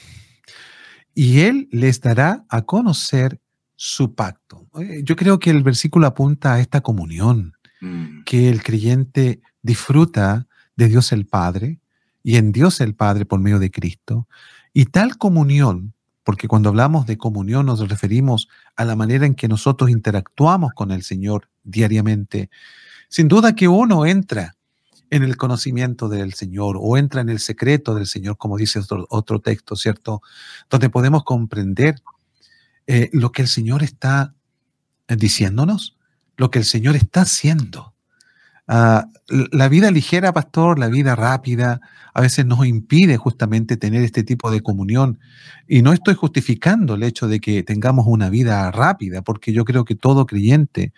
y 1.13 1.41
Él 1.41 1.67
les 1.71 2.01
dará 2.01 2.45
a 2.49 2.63
conocer 2.63 3.39
su 3.75 4.15
pacto. 4.15 4.67
Yo 5.03 5.15
creo 5.15 5.39
que 5.39 5.51
el 5.51 5.63
versículo 5.63 6.07
apunta 6.07 6.53
a 6.53 6.59
esta 6.59 6.81
comunión 6.81 7.53
mm. 7.81 8.23
que 8.23 8.49
el 8.49 8.63
creyente 8.63 9.41
disfruta 9.61 10.47
de 10.75 10.87
Dios 10.87 11.11
el 11.11 11.25
Padre, 11.25 11.79
y 12.23 12.37
en 12.37 12.51
Dios 12.51 12.81
el 12.81 12.95
Padre 12.95 13.25
por 13.25 13.39
medio 13.39 13.59
de 13.59 13.71
Cristo. 13.71 14.27
Y 14.73 14.85
tal 14.85 15.17
comunión, 15.17 15.93
porque 16.23 16.47
cuando 16.47 16.69
hablamos 16.69 17.05
de 17.05 17.17
comunión 17.17 17.65
nos 17.65 17.87
referimos 17.87 18.49
a 18.75 18.85
la 18.85 18.95
manera 18.95 19.25
en 19.25 19.35
que 19.35 19.47
nosotros 19.47 19.89
interactuamos 19.89 20.73
con 20.73 20.91
el 20.91 21.03
Señor 21.03 21.49
diariamente, 21.63 22.49
sin 23.07 23.27
duda 23.27 23.55
que 23.55 23.67
uno 23.67 24.05
entra 24.05 24.55
en 25.09 25.23
el 25.23 25.37
conocimiento 25.37 26.07
del 26.07 26.33
Señor 26.33 26.77
o 26.79 26.97
entra 26.97 27.21
en 27.21 27.29
el 27.29 27.39
secreto 27.39 27.95
del 27.95 28.05
Señor, 28.05 28.37
como 28.37 28.57
dice 28.57 28.79
otro, 29.09 29.39
texto, 29.39 29.75
¿cierto? 29.75 30.21
Donde 30.69 30.89
podemos 30.89 31.23
comprender 31.23 31.95
eh, 32.85 33.09
lo 33.11 33.31
que 33.31 33.41
el 33.41 33.47
Señor 33.47 33.81
está 33.81 34.35
diciéndonos, 35.07 35.97
lo 36.39 36.49
que 36.49 36.59
el 36.59 36.65
Señor 36.65 36.95
está 36.95 37.21
haciendo. 37.21 37.93
Ah, 38.65 39.07
la 39.27 39.67
vida 39.67 39.91
ligera, 39.91 40.31
pastor, 40.31 40.79
la 40.79 40.87
vida 40.87 41.15
rápida, 41.15 41.81
a 42.13 42.21
veces 42.21 42.45
nos 42.45 42.65
impide 42.65 43.17
justamente 43.17 43.75
tener 43.75 44.03
este 44.03 44.23
tipo 44.23 44.49
de 44.49 44.61
comunión. 44.61 45.19
Y 45.67 45.81
no 45.81 45.91
estoy 45.91 46.13
justificando 46.13 46.95
el 46.95 47.03
hecho 47.03 47.27
de 47.27 47.41
que 47.41 47.61
tengamos 47.63 48.05
una 48.07 48.29
vida 48.29 48.71
rápida, 48.71 49.21
porque 49.21 49.51
yo 49.51 49.65
creo 49.65 49.83
que 49.83 49.95
todo 49.95 50.25
creyente 50.25 50.93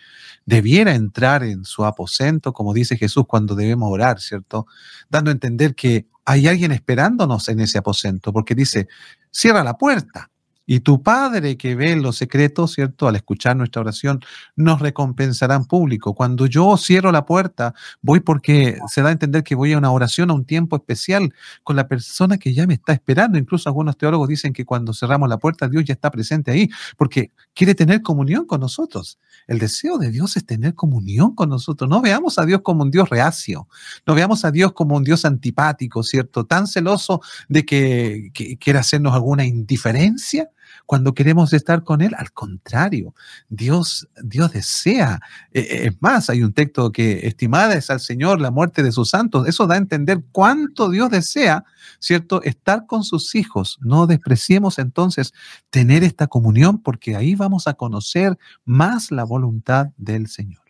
debiera 0.46 0.94
entrar 0.94 1.42
en 1.42 1.64
su 1.64 1.84
aposento, 1.84 2.52
como 2.52 2.72
dice 2.72 2.96
Jesús, 2.96 3.24
cuando 3.26 3.56
debemos 3.56 3.90
orar, 3.90 4.20
¿cierto? 4.20 4.66
Dando 5.10 5.30
a 5.30 5.32
entender 5.32 5.74
que 5.74 6.06
hay 6.24 6.46
alguien 6.46 6.70
esperándonos 6.70 7.48
en 7.48 7.58
ese 7.58 7.78
aposento, 7.78 8.32
porque 8.32 8.54
dice, 8.54 8.86
cierra 9.32 9.64
la 9.64 9.76
puerta 9.76 10.31
y 10.74 10.80
tu 10.80 11.02
Padre 11.02 11.58
que 11.58 11.74
ve 11.74 11.94
los 11.96 12.16
secretos, 12.16 12.72
¿cierto? 12.72 13.06
Al 13.06 13.14
escuchar 13.16 13.54
nuestra 13.54 13.82
oración, 13.82 14.20
nos 14.56 14.80
recompensará 14.80 15.54
en 15.54 15.66
público. 15.66 16.14
Cuando 16.14 16.46
yo 16.46 16.78
cierro 16.78 17.12
la 17.12 17.26
puerta, 17.26 17.74
voy 18.00 18.20
porque 18.20 18.78
se 18.88 19.02
da 19.02 19.10
a 19.10 19.12
entender 19.12 19.44
que 19.44 19.54
voy 19.54 19.74
a 19.74 19.76
una 19.76 19.90
oración, 19.90 20.30
a 20.30 20.32
un 20.32 20.46
tiempo 20.46 20.76
especial 20.76 21.34
con 21.62 21.76
la 21.76 21.88
persona 21.88 22.38
que 22.38 22.54
ya 22.54 22.66
me 22.66 22.72
está 22.72 22.94
esperando. 22.94 23.36
Incluso 23.36 23.68
algunos 23.68 23.98
teólogos 23.98 24.30
dicen 24.30 24.54
que 24.54 24.64
cuando 24.64 24.94
cerramos 24.94 25.28
la 25.28 25.36
puerta, 25.36 25.68
Dios 25.68 25.84
ya 25.84 25.92
está 25.92 26.10
presente 26.10 26.50
ahí, 26.50 26.70
porque 26.96 27.32
quiere 27.52 27.74
tener 27.74 28.00
comunión 28.00 28.46
con 28.46 28.62
nosotros. 28.62 29.18
El 29.48 29.58
deseo 29.58 29.98
de 29.98 30.10
Dios 30.10 30.38
es 30.38 30.46
tener 30.46 30.74
comunión 30.74 31.34
con 31.34 31.50
nosotros. 31.50 31.90
No 31.90 32.00
veamos 32.00 32.38
a 32.38 32.46
Dios 32.46 32.62
como 32.62 32.82
un 32.82 32.90
Dios 32.90 33.10
reacio, 33.10 33.68
no 34.06 34.14
veamos 34.14 34.42
a 34.46 34.50
Dios 34.50 34.72
como 34.72 34.96
un 34.96 35.04
Dios 35.04 35.26
antipático, 35.26 36.02
¿cierto? 36.02 36.46
Tan 36.46 36.66
celoso 36.66 37.20
de 37.50 37.66
que, 37.66 38.30
que 38.32 38.56
quiera 38.56 38.80
hacernos 38.80 39.12
alguna 39.12 39.44
indiferencia 39.44 40.48
cuando 40.86 41.14
queremos 41.14 41.52
estar 41.52 41.84
con 41.84 42.00
Él. 42.00 42.14
Al 42.16 42.32
contrario, 42.32 43.14
Dios, 43.48 44.08
Dios 44.22 44.52
desea. 44.52 45.20
Eh, 45.52 45.60
eh, 45.60 45.86
es 45.86 46.02
más, 46.02 46.30
hay 46.30 46.42
un 46.42 46.52
texto 46.52 46.92
que 46.92 47.26
estimada 47.26 47.74
es 47.74 47.90
al 47.90 48.00
Señor 48.00 48.40
la 48.40 48.50
muerte 48.50 48.82
de 48.82 48.92
sus 48.92 49.10
santos. 49.10 49.46
Eso 49.46 49.66
da 49.66 49.74
a 49.74 49.78
entender 49.78 50.22
cuánto 50.32 50.90
Dios 50.90 51.10
desea, 51.10 51.64
¿cierto? 51.98 52.42
Estar 52.42 52.86
con 52.86 53.04
sus 53.04 53.34
hijos. 53.34 53.78
No 53.80 54.06
despreciemos 54.06 54.78
entonces 54.78 55.32
tener 55.70 56.04
esta 56.04 56.26
comunión 56.26 56.82
porque 56.82 57.16
ahí 57.16 57.34
vamos 57.34 57.66
a 57.66 57.74
conocer 57.74 58.38
más 58.64 59.10
la 59.10 59.24
voluntad 59.24 59.88
del 59.96 60.28
Señor. 60.28 60.62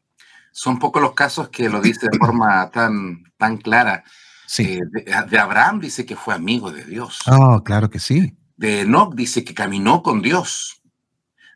Son 0.53 0.79
pocos 0.79 1.01
los 1.01 1.15
casos 1.15 1.49
que 1.49 1.69
lo 1.69 1.81
dice 1.81 2.09
de 2.11 2.19
forma 2.19 2.71
tan, 2.71 3.25
tan 3.39 3.57
clara. 3.57 4.05
Sí. 4.47 4.65
Eh, 4.65 4.81
de, 4.91 5.27
de, 5.31 5.39
Abraham 5.39 5.81
dice 5.81 6.05
que 6.05 6.15
fue 6.15 6.35
amigo 6.35 6.71
de 6.71 6.85
Dios. 6.85 7.21
Oh, 7.27 7.63
claro 7.65 7.89
que 7.89 7.99
sí. 7.99 8.37
De 8.57 8.81
Enoch 8.81 9.15
dice 9.15 9.45
que 9.45 9.55
caminó 9.55 10.03
con 10.03 10.23
Dios. 10.23 10.83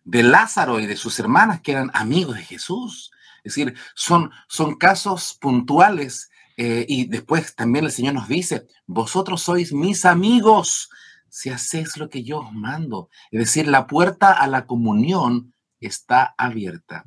De 0.05 0.23
Lázaro 0.23 0.81
y 0.81 0.87
de 0.87 0.97
sus 0.97 1.19
hermanas 1.19 1.61
que 1.61 1.73
eran 1.73 1.91
amigos 1.95 2.37
de 2.37 2.43
Jesús. 2.43 3.11
Es 3.39 3.55
decir, 3.55 3.75
son, 3.95 4.31
son 4.49 4.77
casos 4.77 5.37
puntuales 5.41 6.31
eh, 6.57 6.87
y 6.89 7.07
después 7.07 7.55
también 7.55 7.85
el 7.85 7.93
Señor 7.93 8.15
nos 8.15 8.29
dice, 8.29 8.67
vosotros 8.87 9.43
sois 9.43 9.73
mis 9.73 10.05
amigos 10.05 10.91
si 11.29 11.51
hacéis 11.51 11.97
lo 11.99 12.09
que 12.09 12.25
yo 12.25 12.39
os 12.39 12.53
mando. 12.53 13.11
Es 13.31 13.41
decir, 13.41 13.69
la 13.69 13.87
puerta 13.87 14.33
a 14.33 14.47
la 14.47 14.67
comunión 14.67 15.55
está 15.81 16.35
abierta. 16.39 17.05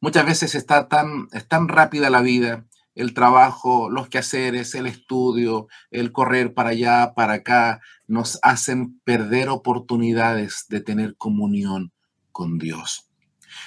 Muchas 0.00 0.24
veces 0.26 0.54
está 0.54 0.88
tan, 0.88 1.28
es 1.32 1.48
tan 1.48 1.66
rápida 1.66 2.08
la 2.08 2.22
vida, 2.22 2.67
el 2.98 3.14
trabajo, 3.14 3.88
los 3.88 4.08
quehaceres, 4.08 4.74
el 4.74 4.86
estudio, 4.86 5.68
el 5.92 6.10
correr 6.10 6.52
para 6.52 6.70
allá, 6.70 7.14
para 7.14 7.34
acá, 7.34 7.80
nos 8.08 8.40
hacen 8.42 8.98
perder 9.04 9.50
oportunidades 9.50 10.66
de 10.68 10.80
tener 10.80 11.16
comunión 11.16 11.92
con 12.32 12.58
Dios. 12.58 13.08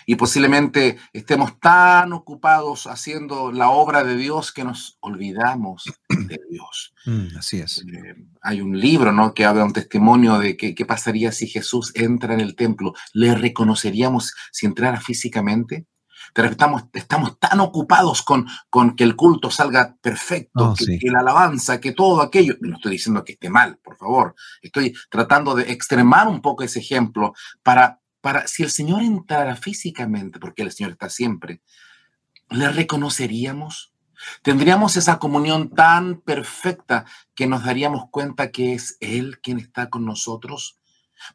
Y 0.06 0.16
posiblemente 0.16 0.98
estemos 1.14 1.58
tan 1.62 2.12
ocupados 2.12 2.88
haciendo 2.88 3.54
la 3.54 3.70
obra 3.70 4.04
de 4.04 4.18
Dios 4.18 4.52
que 4.52 4.66
nos 4.66 4.98
olvidamos 5.00 5.86
de 6.10 6.40
Dios. 6.50 6.94
Mm, 7.06 7.38
así 7.38 7.60
es. 7.60 7.86
Eh, 7.88 8.16
hay 8.42 8.60
un 8.60 8.78
libro 8.78 9.14
¿no? 9.14 9.34
que 9.34 9.46
habla 9.46 9.64
un 9.64 9.74
testimonio 9.74 10.40
de 10.40 10.58
qué 10.58 10.86
pasaría 10.86 11.32
si 11.32 11.48
Jesús 11.48 11.94
entra 11.96 12.34
en 12.34 12.42
el 12.42 12.58
templo. 12.58 12.94
¿Le 13.14 13.34
reconoceríamos 13.34 14.34
si 14.52 14.66
entrara 14.66 15.00
físicamente? 15.00 15.88
Pero 16.34 16.48
estamos, 16.48 16.84
estamos 16.94 17.40
tan 17.40 17.60
ocupados 17.60 18.22
con, 18.22 18.48
con 18.70 18.96
que 18.96 19.04
el 19.04 19.16
culto 19.16 19.52
salga 19.52 19.96
perfecto, 20.02 20.72
oh, 20.72 20.76
que, 20.76 21.00
la 21.10 21.20
alabanza, 21.20 21.80
que 21.80 21.92
todo 21.92 22.22
aquello. 22.22 22.56
No 22.62 22.76
estoy 22.76 22.94
diciendo 22.94 23.24
que 23.24 23.34
esté 23.34 23.50
mal, 23.50 23.78
por 23.78 23.98
favor. 23.98 24.36
Estoy 24.62 24.94
tratando 25.10 25.56
de 25.56 25.72
extremar 25.72 26.28
un 26.28 26.42
poco 26.42 26.64
ese 26.64 26.80
ejemplo 26.80 27.34
para, 27.64 28.00
para 28.22 28.48
si 28.48 28.64
el 28.64 28.72
Señor 28.72 29.02
entrara 29.02 29.56
físicamente, 29.56 30.40
porque 30.40 30.64
el 30.64 30.72
Señor 30.72 30.94
está 30.94 31.10
siempre, 31.10 31.62
¿le 32.50 32.70
reconoceríamos? 32.70 33.94
Tendríamos 34.44 34.98
esa 34.98 35.18
comunión 35.20 35.70
tan 35.70 36.22
perfecta 36.22 37.06
que 37.34 37.48
nos 37.48 37.66
daríamos 37.66 38.06
cuenta 38.12 38.52
que 38.52 38.74
es 38.74 38.98
Él 39.00 39.40
quien 39.42 39.60
está 39.60 39.90
con 39.90 40.06
nosotros. 40.06 40.78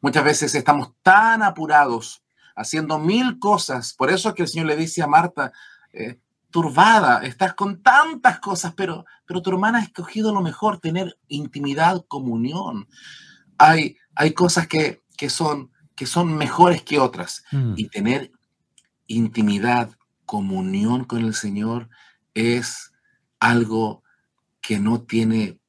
Muchas 0.01 0.23
veces 0.23 0.55
estamos 0.55 0.93
tan 1.01 1.43
apurados 1.43 2.23
haciendo 2.57 2.99
mil 2.99 3.39
cosas. 3.39 3.93
Por 3.93 4.09
eso 4.09 4.29
es 4.29 4.35
que 4.35 4.41
el 4.41 4.49
Señor 4.49 4.67
le 4.67 4.75
dice 4.75 5.01
a 5.01 5.07
Marta, 5.07 5.53
eh, 5.93 6.19
turbada, 6.49 7.23
estás 7.23 7.53
con 7.53 7.81
tantas 7.81 8.39
cosas, 8.39 8.73
pero, 8.75 9.05
pero 9.25 9.41
tu 9.41 9.51
hermana 9.51 9.77
ha 9.79 9.83
escogido 9.83 10.33
lo 10.33 10.41
mejor, 10.41 10.79
tener 10.79 11.17
intimidad, 11.27 12.03
comunión. 12.07 12.87
Hay, 13.57 13.95
hay 14.15 14.33
cosas 14.33 14.67
que, 14.67 15.01
son, 15.29 15.71
que 15.95 16.05
son 16.07 16.35
mejores 16.35 16.81
que 16.81 16.99
otras 16.99 17.43
mm. 17.51 17.73
y 17.77 17.87
tener 17.89 18.31
intimidad, 19.05 19.91
comunión 20.25 21.05
con 21.05 21.23
el 21.23 21.33
Señor 21.33 21.89
es 22.33 22.91
algo 23.39 24.03
que 24.61 24.79
no 24.79 25.01
tiene 25.01 25.59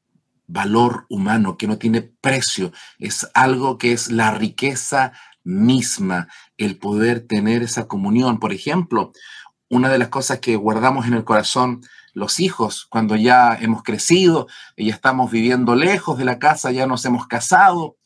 valor 0.47 1.07
humano, 1.09 1.57
que 1.57 1.68
no 1.68 1.78
tiene 1.78 2.02
precio, 2.02 2.73
es 2.99 3.28
algo 3.35 3.78
que 3.78 3.92
es 3.92 4.11
la 4.11 4.33
riqueza 4.33 5.12
misma, 5.49 6.28
el 6.59 6.78
poder 6.78 7.26
tener 7.26 7.62
esa 7.62 7.88
comunión. 7.88 8.38
Por 8.38 8.52
ejemplo, 8.52 9.12
una 9.69 9.88
de 9.88 9.99
las 9.99 10.09
cosas 10.09 10.40
que 10.40 10.57
guardamos 10.57 11.07
en 11.07 11.14
el 11.14 11.25
corazón 11.25 11.81
los 12.12 12.40
hijos, 12.40 12.87
cuando 12.90 13.17
ya 13.17 13.55
hemos 13.55 13.83
crecido, 13.83 14.47
ya 14.76 14.93
estamos 14.93 15.31
viviendo 15.31 15.75
lejos 15.75 16.19
de 16.19 16.25
la 16.25 16.38
casa, 16.38 16.73
ya 16.73 16.87
nos 16.87 17.05
hemos 17.05 17.26
casado, 17.26 17.97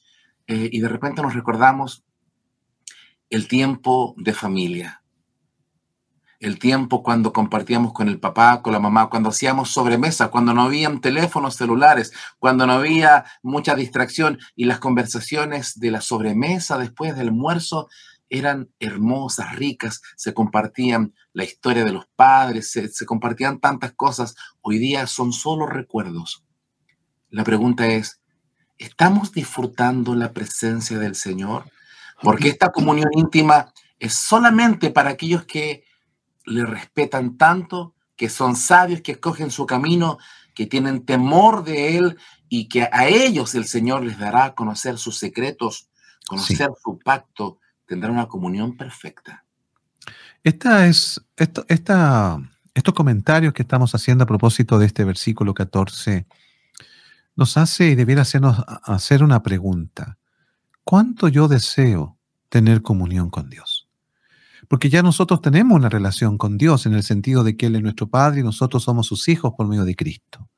eh, 0.47 0.69
y 0.71 0.81
de 0.81 0.89
repente 0.89 1.23
nos 1.23 1.35
recordamos 1.35 2.05
el 3.31 3.49
tiempo 3.49 4.15
de 4.19 4.35
familia, 4.35 5.02
el 6.43 6.59
tiempo 6.59 7.05
cuando 7.05 7.33
compartíamos 7.33 7.93
con 7.93 8.09
el 8.09 8.19
papá, 8.19 8.63
con 8.63 8.73
la 8.73 8.81
mamá, 8.81 9.09
cuando 9.09 9.29
hacíamos 9.29 9.71
sobremesa, 9.71 10.29
cuando 10.29 10.53
no 10.53 10.63
habían 10.63 11.01
teléfonos 11.01 11.55
celulares, 11.55 12.13
cuando 12.41 12.67
no 12.67 12.73
había 12.73 13.25
mucha 13.45 13.77
distracción 13.77 14.41
y 14.57 14.65
las 14.65 14.81
conversaciones 14.81 15.79
de 15.79 15.93
la 15.93 16.01
sobremesa 16.01 16.79
después 16.79 17.15
del 17.15 17.29
almuerzo 17.29 17.89
eran 18.29 18.71
hermosas, 18.81 19.55
ricas, 19.55 20.03
se 20.17 20.35
compartían 20.35 21.15
la 21.33 21.45
historia 21.45 21.85
de 21.85 21.93
los 21.93 22.07
padres, 22.17 22.73
se, 22.73 22.89
se 22.89 23.07
compartían 23.07 23.61
tantas 23.61 23.93
cosas. 23.93 24.35
Hoy 24.63 24.79
día 24.79 25.07
son 25.07 25.33
solo 25.33 25.67
recuerdos. 25.67 26.45
La 27.31 27.45
pregunta 27.45 27.87
es, 27.87 28.21
¿estamos 28.79 29.31
disfrutando 29.31 30.17
la 30.17 30.33
presencia 30.33 30.99
del 30.99 31.15
Señor? 31.15 31.71
Porque 32.21 32.49
esta 32.49 32.73
comunión 32.73 33.11
íntima 33.13 33.73
es 34.01 34.15
solamente 34.15 34.91
para 34.91 35.11
aquellos 35.11 35.45
que 35.45 35.85
le 36.45 36.65
respetan 36.65 37.37
tanto, 37.37 37.95
que 38.17 38.29
son 38.29 38.57
sabios, 38.57 39.01
que 39.01 39.13
escogen 39.13 39.51
su 39.51 39.67
camino, 39.67 40.19
que 40.55 40.67
tienen 40.67 41.05
temor 41.05 41.65
de 41.65 41.97
Él 41.97 42.19
y 42.49 42.69
que 42.69 42.89
a 42.93 43.09
ellos 43.09 43.55
el 43.55 43.65
Señor 43.65 44.05
les 44.05 44.19
dará 44.19 44.45
a 44.45 44.55
conocer 44.55 44.99
sus 44.99 45.19
secretos, 45.19 45.89
conocer 46.27 46.71
su 46.83 46.99
pacto, 46.99 47.59
tendrá 47.87 48.11
una 48.11 48.29
comunión 48.29 48.77
perfecta. 48.77 49.45
Esta 50.45 50.87
es, 50.87 51.21
esto, 51.37 51.65
esta, 51.69 52.39
estos 52.75 52.95
comentarios 52.95 53.55
que 53.55 53.63
estamos 53.63 53.95
haciendo 53.95 54.25
a 54.25 54.27
propósito 54.27 54.79
de 54.79 54.87
este 54.87 55.05
versículo 55.05 55.55
14 55.55 56.27
nos 57.37 57.57
hace 57.57 57.91
y 57.91 57.95
debiera 57.95 58.23
hacernos 58.23 58.63
hacer 58.85 59.23
una 59.23 59.43
pregunta. 59.43 60.19
¿Cuánto 60.85 61.29
yo 61.29 61.49
deseo 61.49 62.19
tener 62.49 62.83
comunión 62.83 63.31
con 63.31 63.49
Dios? 63.49 63.72
Porque 64.69 64.89
ya 64.89 65.03
nosotros 65.03 65.41
tenemos 65.41 65.77
una 65.77 65.89
relación 65.89 66.39
con 66.39 66.57
Dios 66.57 66.87
en 66.87 66.95
el 66.95 67.03
sentido 67.03 67.45
de 67.45 67.57
que 67.57 67.67
Él 67.67 67.77
es 67.77 67.83
nuestro 67.83 68.09
Padre 68.09 68.41
y 68.41 68.45
nosotros 68.45 68.83
somos 68.85 69.07
sus 69.07 69.29
hijos 69.29 69.53
por 69.57 69.67
medio 69.67 69.85
de 69.85 69.95
Cristo. 69.95 70.49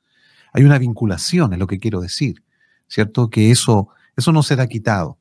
Hay 0.53 0.63
una 0.63 0.77
vinculación, 0.77 1.53
es 1.53 1.59
lo 1.59 1.67
que 1.67 1.79
quiero 1.79 1.99
decir, 1.99 2.43
¿cierto? 2.87 3.29
Que 3.29 3.51
eso, 3.51 3.89
eso 4.15 4.31
no 4.31 4.43
será 4.43 4.67
quitado. 4.67 5.19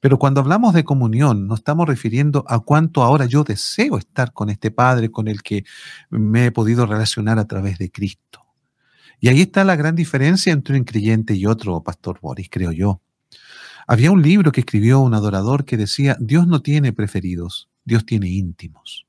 Pero 0.00 0.18
cuando 0.18 0.42
hablamos 0.42 0.74
de 0.74 0.84
comunión, 0.84 1.46
nos 1.46 1.60
estamos 1.60 1.88
refiriendo 1.88 2.44
a 2.46 2.60
cuánto 2.60 3.02
ahora 3.02 3.24
yo 3.24 3.42
deseo 3.42 3.96
estar 3.96 4.34
con 4.34 4.50
este 4.50 4.70
Padre 4.70 5.10
con 5.10 5.28
el 5.28 5.42
que 5.42 5.64
me 6.10 6.44
he 6.46 6.50
podido 6.52 6.84
relacionar 6.84 7.38
a 7.38 7.46
través 7.46 7.78
de 7.78 7.90
Cristo. 7.90 8.44
Y 9.18 9.28
ahí 9.28 9.40
está 9.40 9.64
la 9.64 9.76
gran 9.76 9.94
diferencia 9.94 10.52
entre 10.52 10.76
un 10.76 10.84
creyente 10.84 11.34
y 11.34 11.46
otro, 11.46 11.82
Pastor 11.82 12.18
Boris, 12.20 12.48
creo 12.50 12.72
yo. 12.72 13.00
Había 13.86 14.10
un 14.10 14.20
libro 14.20 14.52
que 14.52 14.60
escribió 14.60 15.00
un 15.00 15.14
adorador 15.14 15.64
que 15.64 15.78
decía, 15.78 16.18
Dios 16.20 16.46
no 16.46 16.60
tiene 16.60 16.92
preferidos, 16.92 17.70
Dios 17.84 18.04
tiene 18.06 18.28
íntimos. 18.28 19.06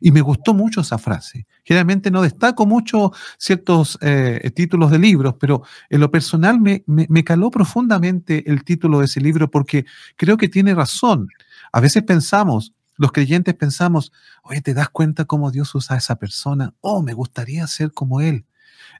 Y 0.00 0.10
me 0.10 0.20
gustó 0.20 0.54
mucho 0.54 0.80
esa 0.80 0.98
frase. 0.98 1.46
Generalmente 1.62 2.10
no 2.10 2.22
destaco 2.22 2.66
mucho 2.66 3.12
ciertos 3.38 3.98
eh, 4.00 4.50
títulos 4.54 4.90
de 4.90 4.98
libros, 4.98 5.34
pero 5.38 5.62
en 5.90 6.00
lo 6.00 6.10
personal 6.10 6.60
me, 6.60 6.82
me, 6.86 7.24
caló 7.24 7.50
profundamente 7.50 8.50
el 8.50 8.64
título 8.64 8.98
de 8.98 9.06
ese 9.06 9.20
libro 9.20 9.50
porque 9.50 9.84
creo 10.16 10.36
que 10.36 10.48
tiene 10.48 10.74
razón. 10.74 11.28
A 11.72 11.80
veces 11.80 12.02
pensamos, 12.02 12.72
los 12.96 13.12
creyentes 13.12 13.54
pensamos, 13.54 14.12
oye, 14.42 14.60
¿te 14.60 14.74
das 14.74 14.88
cuenta 14.88 15.24
cómo 15.24 15.50
Dios 15.50 15.74
usa 15.74 15.96
a 15.96 15.98
esa 15.98 16.16
persona? 16.16 16.74
Oh, 16.80 17.02
me 17.02 17.12
gustaría 17.12 17.66
ser 17.66 17.92
como 17.92 18.20
Él. 18.20 18.46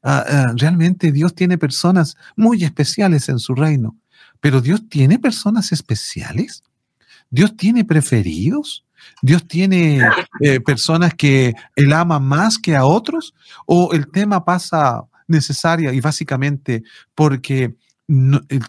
Ah, 0.03 0.25
ah, 0.29 0.53
realmente 0.57 1.13
Dios 1.13 1.35
tiene 1.35 1.59
personas 1.59 2.17
muy 2.37 2.65
especiales 2.65 3.29
en 3.29 3.39
su 3.39 3.55
reino, 3.55 3.97
pero 4.41 4.61
Dios 4.61 4.89
tiene 4.89 5.19
personas 5.19 5.73
especiales. 5.73 6.63
Dios 7.31 7.57
tiene 7.57 7.85
preferidos. 7.85 8.84
Dios 9.25 9.49
tiene 9.49 10.07
eh, 10.41 10.61
personas 10.61 11.15
que 11.15 11.55
Él 11.77 11.95
ama 11.95 12.19
más 12.19 12.59
que 12.59 12.77
a 12.77 12.85
otros, 12.85 13.35
o 13.65 13.95
el 13.95 14.11
tema 14.11 14.45
pasa 14.45 15.05
necesaria 15.27 15.95
y 15.95 16.01
básicamente 16.03 16.83
porque 17.15 17.75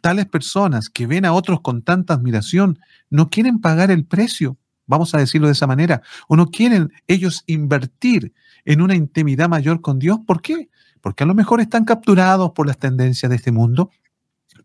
tales 0.02 0.28
personas 0.28 0.90
que 0.90 1.08
ven 1.08 1.26
a 1.26 1.34
otros 1.34 1.60
con 1.60 1.82
tanta 1.82 2.14
admiración 2.14 2.80
no 3.10 3.30
quieren 3.30 3.60
pagar 3.60 3.92
el 3.92 4.06
precio, 4.06 4.56
vamos 4.88 5.14
a 5.14 5.18
decirlo 5.18 5.48
de 5.48 5.54
esa 5.54 5.68
manera, 5.68 6.02
o 6.30 6.38
no 6.38 6.46
quieren 6.46 6.90
ellos 7.06 7.44
invertir 7.48 8.32
en 8.64 8.80
una 8.80 8.96
intimidad 8.96 9.50
mayor 9.50 9.82
con 9.82 10.00
Dios. 10.00 10.20
¿Por 10.26 10.42
qué? 10.42 10.70
Porque 11.02 11.26
a 11.26 11.28
lo 11.28 11.36
mejor 11.36 11.60
están 11.60 11.84
capturados 11.84 12.52
por 12.52 12.66
las 12.66 12.78
tendencias 12.78 13.30
de 13.30 13.36
este 13.36 13.52
mundo, 13.52 13.92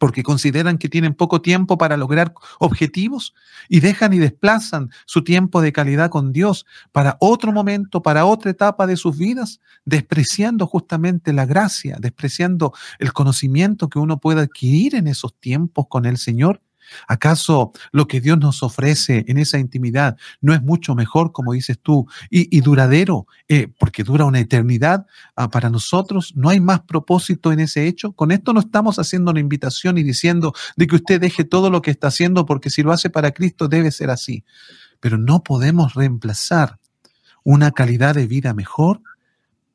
porque 0.01 0.23
consideran 0.23 0.79
que 0.79 0.89
tienen 0.89 1.13
poco 1.13 1.43
tiempo 1.43 1.77
para 1.77 1.99
lograr 1.99 2.33
objetivos 2.59 3.35
y 3.69 3.81
dejan 3.81 4.15
y 4.15 4.19
desplazan 4.19 4.89
su 5.05 5.23
tiempo 5.23 5.61
de 5.61 5.75
calidad 5.75 6.09
con 6.09 6.33
Dios 6.33 6.65
para 6.91 7.19
otro 7.21 7.53
momento, 7.53 8.03
para 8.03 8.25
otra 8.25 8.51
etapa 8.51 8.87
de 8.87 8.97
sus 8.97 9.19
vidas, 9.19 9.61
despreciando 9.85 10.67
justamente 10.67 11.35
la 11.35 11.45
gracia, 11.45 11.99
despreciando 12.01 12.73
el 12.99 13.13
conocimiento 13.13 13.91
que 13.91 13.99
uno 13.99 14.17
puede 14.19 14.41
adquirir 14.41 14.95
en 14.95 15.07
esos 15.07 15.39
tiempos 15.39 15.85
con 15.91 16.07
el 16.07 16.17
Señor 16.17 16.63
¿Acaso 17.09 17.73
lo 17.93 18.07
que 18.07 18.21
Dios 18.21 18.39
nos 18.39 18.63
ofrece 18.63 19.25
en 19.29 19.39
esa 19.39 19.59
intimidad 19.59 20.17
no 20.41 20.55
es 20.55 20.63
mucho 20.63 20.95
mejor, 20.95 21.33
como 21.33 21.53
dices 21.53 21.79
tú, 21.81 22.07
y, 22.31 22.61
duradero, 22.61 23.27
eh, 23.49 23.69
porque 23.79 24.05
dura 24.05 24.25
una 24.25 24.41
eternidad 24.41 25.07
ah, 25.37 25.51
para 25.51 25.71
nosotros? 25.71 26.33
¿No 26.37 26.49
hay 26.49 26.61
más 26.61 26.81
propósito 26.81 27.53
en 27.53 27.61
ese 27.61 27.87
hecho? 27.87 28.13
Con 28.13 28.31
esto 28.31 28.53
no 28.53 28.61
estamos 28.61 28.99
haciendo 28.99 29.31
una 29.31 29.41
invitación 29.41 29.99
y 29.99 30.03
diciendo 30.03 30.53
de 30.77 30.87
que 30.87 30.97
usted 30.97 31.21
deje 31.21 31.45
todo 31.45 31.71
lo 31.71 31.83
que 31.83 31.91
está 31.91 32.09
haciendo, 32.09 32.47
porque 32.47 32.71
si 32.71 32.83
lo 32.83 32.93
hace 32.93 33.11
para 33.11 33.33
Cristo 33.33 33.69
debe 33.69 33.91
ser 33.91 34.11
así. 34.11 34.45
Pero 35.01 35.19
no 35.19 35.43
podemos 35.43 35.95
reemplazar 35.95 36.79
una 37.43 37.71
calidad 37.71 38.15
de 38.15 38.27
vida 38.27 38.55
mejor, 38.55 39.01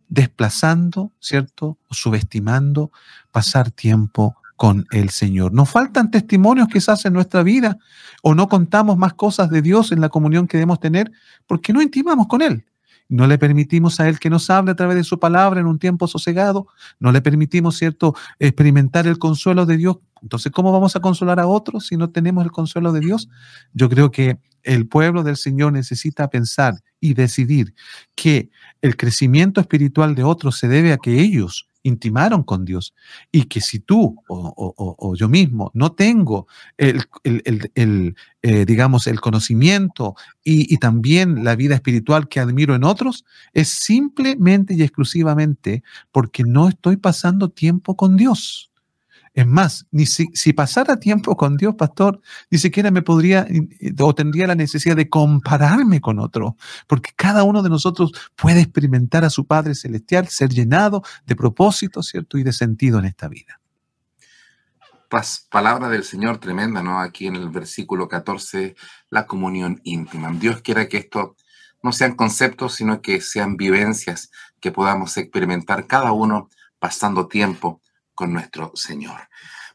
desplazando, 0.07 1.11
¿cierto? 1.19 1.77
Subestimando 1.89 2.91
pasar 3.31 3.71
tiempo 3.71 4.35
con 4.55 4.85
el 4.91 5.09
Señor. 5.09 5.53
Nos 5.53 5.69
faltan 5.69 6.11
testimonios 6.11 6.67
quizás 6.67 7.05
en 7.05 7.13
nuestra 7.13 7.43
vida 7.43 7.77
o 8.21 8.33
no 8.35 8.47
contamos 8.47 8.97
más 8.97 9.13
cosas 9.13 9.49
de 9.49 9.61
Dios 9.61 9.91
en 9.91 10.01
la 10.01 10.09
comunión 10.09 10.47
que 10.47 10.57
debemos 10.57 10.79
tener 10.79 11.11
porque 11.45 11.73
no 11.73 11.81
intimamos 11.81 12.27
con 12.27 12.41
Él. 12.41 12.65
No 13.07 13.27
le 13.27 13.37
permitimos 13.37 13.99
a 13.99 14.07
Él 14.09 14.17
que 14.17 14.31
nos 14.31 14.49
hable 14.49 14.71
a 14.71 14.75
través 14.75 14.95
de 14.95 15.03
su 15.03 15.19
palabra 15.19 15.59
en 15.59 15.67
un 15.67 15.77
tiempo 15.77 16.07
sosegado. 16.07 16.67
No 16.99 17.11
le 17.11 17.21
permitimos, 17.21 17.77
¿cierto?, 17.77 18.15
experimentar 18.39 19.05
el 19.05 19.19
consuelo 19.19 19.65
de 19.65 19.77
Dios. 19.77 19.97
Entonces, 20.23 20.51
¿cómo 20.51 20.71
vamos 20.71 20.95
a 20.95 21.01
consolar 21.01 21.39
a 21.39 21.45
otros 21.45 21.85
si 21.85 21.97
no 21.97 22.09
tenemos 22.09 22.43
el 22.43 22.51
consuelo 22.51 22.91
de 22.91 23.01
Dios? 23.01 23.29
Yo 23.73 23.89
creo 23.89 24.09
que 24.09 24.39
el 24.63 24.87
pueblo 24.87 25.21
del 25.21 25.37
Señor 25.37 25.73
necesita 25.73 26.29
pensar 26.29 26.73
y 26.99 27.13
decidir 27.13 27.75
que 28.15 28.49
el 28.81 28.97
crecimiento 28.97 29.61
espiritual 29.61 30.15
de 30.15 30.23
otros 30.23 30.57
se 30.57 30.67
debe 30.67 30.91
a 30.91 30.97
que 30.97 31.21
ellos 31.21 31.67
intimaron 31.85 32.43
con 32.43 32.65
Dios 32.65 32.93
y 33.31 33.43
que 33.43 33.61
si 33.61 33.79
tú 33.79 34.21
o, 34.27 35.15
yo 35.15 35.29
mismo 35.29 35.71
no 35.73 35.93
tengo 35.93 36.47
el, 36.77 37.05
eh, 38.41 38.65
digamos, 38.65 39.07
el 39.07 39.21
conocimiento 39.21 40.15
y, 40.43 40.73
y, 40.73 40.77
también 40.77 41.43
la 41.43 41.55
vida 41.55 41.75
espiritual 41.75 42.27
que 42.27 42.39
admiro 42.39 42.75
en 42.75 42.83
otros, 42.83 43.23
es 43.53 43.69
simplemente 43.69 44.73
y 44.73 44.81
exclusivamente 44.81 45.83
porque 46.11 46.43
no 46.43 46.67
estoy 46.67 46.97
pasando 46.97 47.49
tiempo 47.49 47.95
con 47.95 48.17
Dios. 48.17 48.71
Es 49.35 49.45
más, 49.45 49.85
ni 49.91 50.05
si, 50.05 50.53
pasara 50.53 50.97
tiempo 50.97 51.35
con 51.35 51.57
Dios, 51.57 51.75
pastor, 51.75 52.21
ni 52.49 52.57
siquiera 52.57 52.89
me 52.89 53.01
podría 53.01 53.45
o 53.99 54.15
tendría 54.15 54.47
la 54.47 54.55
necesidad 54.55 54.95
de 54.95 55.09
compararme 55.09 55.99
con 55.99 56.19
otro, 56.19 56.55
porque 56.87 57.11
cada 57.17 57.43
uno 57.43 57.61
de 57.61 57.69
nosotros 57.69 58.13
puede 58.37 58.61
experimentar 58.61 59.25
a 59.25 59.29
su 59.29 59.45
Padre 59.45 59.75
Celestial, 59.75 60.29
ser 60.29 60.51
llenado 60.51 61.03
de 61.25 61.35
propósito, 61.35 62.01
¿cierto? 62.01 62.37
Y 62.37 62.43
de 62.43 62.53
sentido 62.53 62.97
en 62.99 63.05
esta 63.05 63.27
vida. 63.27 63.59
Palabra 65.49 65.89
del 65.89 66.05
Señor 66.05 66.37
tremenda, 66.37 66.81
¿no? 66.81 67.01
Aquí 67.01 67.27
en 67.27 67.35
el 67.35 67.49
versículo 67.49 68.07
14, 68.07 68.77
la 69.09 69.27
comunión 69.27 69.81
íntima. 69.83 70.31
Dios 70.31 70.61
quiera 70.61 70.87
que 70.87 70.97
esto 70.97 71.35
no 71.83 71.91
sean 71.91 72.15
conceptos, 72.15 72.75
sino 72.75 73.01
que 73.01 73.19
sean 73.19 73.57
vivencias 73.57 74.31
que 74.61 74.71
podamos 74.71 75.17
experimentar 75.17 75.87
cada 75.87 76.13
uno 76.13 76.49
pasando 76.79 77.27
tiempo 77.27 77.81
con 78.15 78.33
nuestro 78.33 78.71
Señor. 78.73 79.19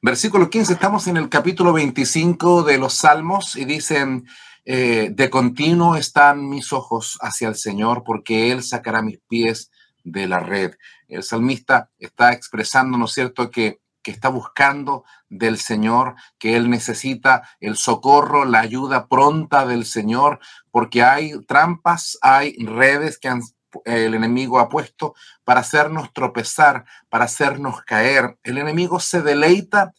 Versículo 0.03 0.49
15, 0.49 0.73
estamos 0.73 1.07
en 1.07 1.19
el 1.19 1.29
capítulo 1.29 1.75
25 1.75 2.63
de 2.63 2.79
los 2.79 2.95
Salmos 2.95 3.55
y 3.55 3.67
dicen, 3.67 4.27
eh, 4.65 5.11
de 5.13 5.31
continuo 5.31 5.95
están 5.97 6.49
mis 6.49 6.73
ojos 6.73 7.19
hacia 7.21 7.49
el 7.49 7.55
Señor 7.55 8.03
porque 8.03 8.51
Él 8.51 8.63
sacará 8.63 9.03
mis 9.03 9.19
pies 9.29 9.71
de 10.03 10.27
la 10.27 10.41
red. 10.41 10.75
El 11.09 11.23
salmista 11.23 11.91
está 11.99 12.33
expresando, 12.33 12.97
¿no 12.97 13.05
es 13.05 13.13
cierto?, 13.13 13.51
que, 13.51 13.81
que 14.03 14.11
está 14.11 14.29
buscando 14.29 15.05
del 15.29 15.59
Señor, 15.59 16.15
que 16.39 16.57
Él 16.57 16.71
necesita 16.71 17.49
el 17.61 17.77
socorro, 17.77 18.45
la 18.45 18.61
ayuda 18.61 19.07
pronta 19.07 19.67
del 19.67 19.85
Señor, 19.85 20.41
porque 20.71 21.03
hay 21.03 21.33
trampas, 21.47 22.19
hay 22.23 22.57
redes 22.65 23.19
que 23.19 23.29
han 23.29 23.43
el 23.85 24.15
enemigo 24.15 24.59
ha 24.59 24.69
puesto 24.69 25.15
para 25.45 25.61
hacernos 25.61 26.13
tropezar, 26.13 26.85
para 27.09 27.25
hacernos 27.25 27.83
caer. 27.83 28.39
El 28.43 28.59
enemigo 28.59 29.01
se 29.01 29.23
deleita 29.23 29.93